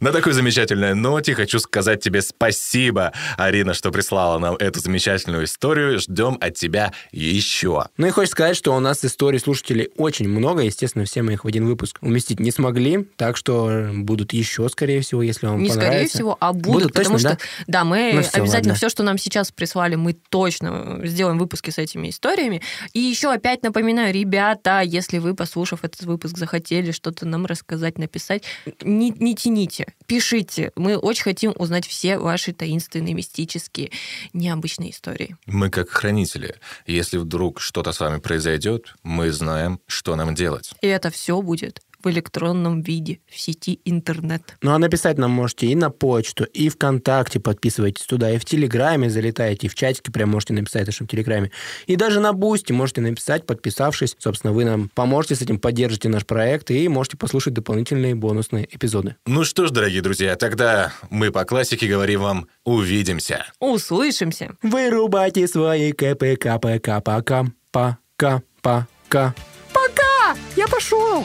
На 0.00 0.12
такой 0.12 0.32
замечательной 0.32 0.94
ноте 0.94 1.34
хочу 1.34 1.58
сказать 1.58 2.02
тебе 2.02 2.22
спасибо, 2.22 3.12
Арина, 3.36 3.74
что 3.74 3.90
прислала 3.90 4.38
нам 4.38 4.56
эту 4.56 4.80
замечательную 4.80 5.44
историю. 5.44 5.98
Ждем 5.98 6.38
от 6.40 6.54
тебя 6.54 6.92
еще. 7.12 7.86
Ну 7.96 8.06
и 8.06 8.10
хочется 8.10 8.32
сказать, 8.32 8.56
что 8.56 8.74
у 8.74 8.80
нас 8.80 9.04
историй 9.04 9.38
слушателей 9.38 9.90
очень 9.96 10.28
много. 10.28 10.62
Естественно, 10.62 11.04
все 11.04 11.22
мы 11.22 11.34
их 11.34 11.44
в 11.44 11.48
один 11.48 11.66
выпуск 11.66 11.98
уместить 12.00 12.40
не 12.40 12.50
смогли. 12.50 13.06
Так 13.16 13.36
что 13.36 13.90
будут 13.94 14.32
еще, 14.32 14.68
скорее 14.68 15.00
всего, 15.00 15.22
если 15.22 15.46
вам 15.46 15.62
Не 15.62 15.70
скорее 15.70 15.86
понравится. 15.86 16.16
всего, 16.18 16.36
а 16.40 16.52
будут, 16.52 16.92
потому 16.92 17.16
точно, 17.16 17.30
что, 17.34 17.38
да, 17.66 17.84
мы 17.84 18.12
Ну 18.14 18.22
всё, 18.22 18.42
обязательно 18.42 18.72
ладно. 18.72 18.74
все, 18.74 18.88
что 18.88 19.02
нам 19.02 19.18
сейчас 19.18 19.52
прислали, 19.52 19.94
мы 19.94 20.14
точно 20.14 21.00
сделаем 21.04 21.38
выпуски 21.38 21.70
с 21.70 21.78
этими 21.78 22.10
историями. 22.10 22.62
И 22.92 23.00
еще 23.00 23.32
опять 23.32 23.62
напоминаю, 23.62 24.12
ребята, 24.12 24.80
если 24.80 25.18
вы, 25.18 25.34
послушав 25.34 25.84
этот 25.84 26.02
выпуск, 26.02 26.36
захотели 26.36 26.90
что-то 26.90 27.26
нам 27.26 27.46
рассказать, 27.46 27.98
написать, 27.98 28.42
не, 28.82 29.10
не 29.10 29.34
тяните, 29.44 29.92
пишите. 30.06 30.72
Мы 30.74 30.96
очень 30.96 31.24
хотим 31.24 31.52
узнать 31.58 31.86
все 31.86 32.16
ваши 32.18 32.54
таинственные, 32.54 33.12
мистические, 33.12 33.90
необычные 34.32 34.90
истории. 34.90 35.36
Мы 35.44 35.68
как 35.68 35.90
хранители. 35.90 36.54
Если 36.86 37.18
вдруг 37.18 37.60
что-то 37.60 37.92
с 37.92 38.00
вами 38.00 38.20
произойдет, 38.20 38.94
мы 39.02 39.30
знаем, 39.30 39.80
что 39.86 40.16
нам 40.16 40.34
делать. 40.34 40.72
И 40.80 40.86
это 40.86 41.10
все 41.10 41.42
будет 41.42 41.82
в 42.04 42.10
электронном 42.10 42.82
виде 42.82 43.20
в 43.26 43.38
сети 43.38 43.80
интернет. 43.84 44.56
Ну 44.62 44.72
а 44.72 44.78
написать 44.78 45.18
нам 45.18 45.30
можете 45.30 45.66
и 45.66 45.74
на 45.74 45.90
почту, 45.90 46.44
и 46.44 46.68
ВКонтакте 46.68 47.40
подписывайтесь 47.40 48.04
туда, 48.06 48.30
и 48.30 48.38
в 48.38 48.44
Телеграме 48.44 49.10
залетаете, 49.10 49.66
и 49.66 49.70
в 49.70 49.74
чатике 49.74 50.12
прям 50.12 50.30
можете 50.30 50.52
написать 50.52 50.84
в 50.84 50.86
нашем 50.86 51.06
Телеграме. 51.06 51.50
И 51.86 51.96
даже 51.96 52.20
на 52.20 52.32
Boosty 52.32 52.72
можете 52.72 53.00
написать, 53.00 53.46
подписавшись. 53.46 54.16
Собственно, 54.18 54.52
вы 54.52 54.64
нам 54.64 54.90
поможете 54.94 55.34
с 55.36 55.42
этим, 55.42 55.58
поддержите 55.58 56.08
наш 56.08 56.26
проект, 56.26 56.70
и 56.70 56.88
можете 56.88 57.16
послушать 57.16 57.54
дополнительные 57.54 58.14
бонусные 58.14 58.68
эпизоды. 58.70 59.16
Ну 59.26 59.44
что 59.44 59.66
ж, 59.66 59.70
дорогие 59.70 60.02
друзья, 60.02 60.36
тогда 60.36 60.92
мы 61.10 61.30
по 61.30 61.44
классике 61.44 61.86
говорим 61.86 62.20
вам 62.20 62.48
«увидимся». 62.64 63.46
Услышимся! 63.60 64.56
Вырубайте 64.62 65.46
свои 65.48 65.92
КПК, 65.92 66.58
ПК, 66.58 67.02
пока, 67.02 67.46
пока, 67.70 68.42
пока. 68.62 69.34
Пока! 69.72 70.36
Я 70.56 70.66
пошел! 70.68 71.24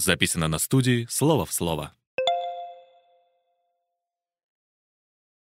Записано 0.00 0.48
на 0.48 0.58
студии 0.58 1.06
«Слово 1.10 1.44
в 1.44 1.52
слово». 1.52 1.92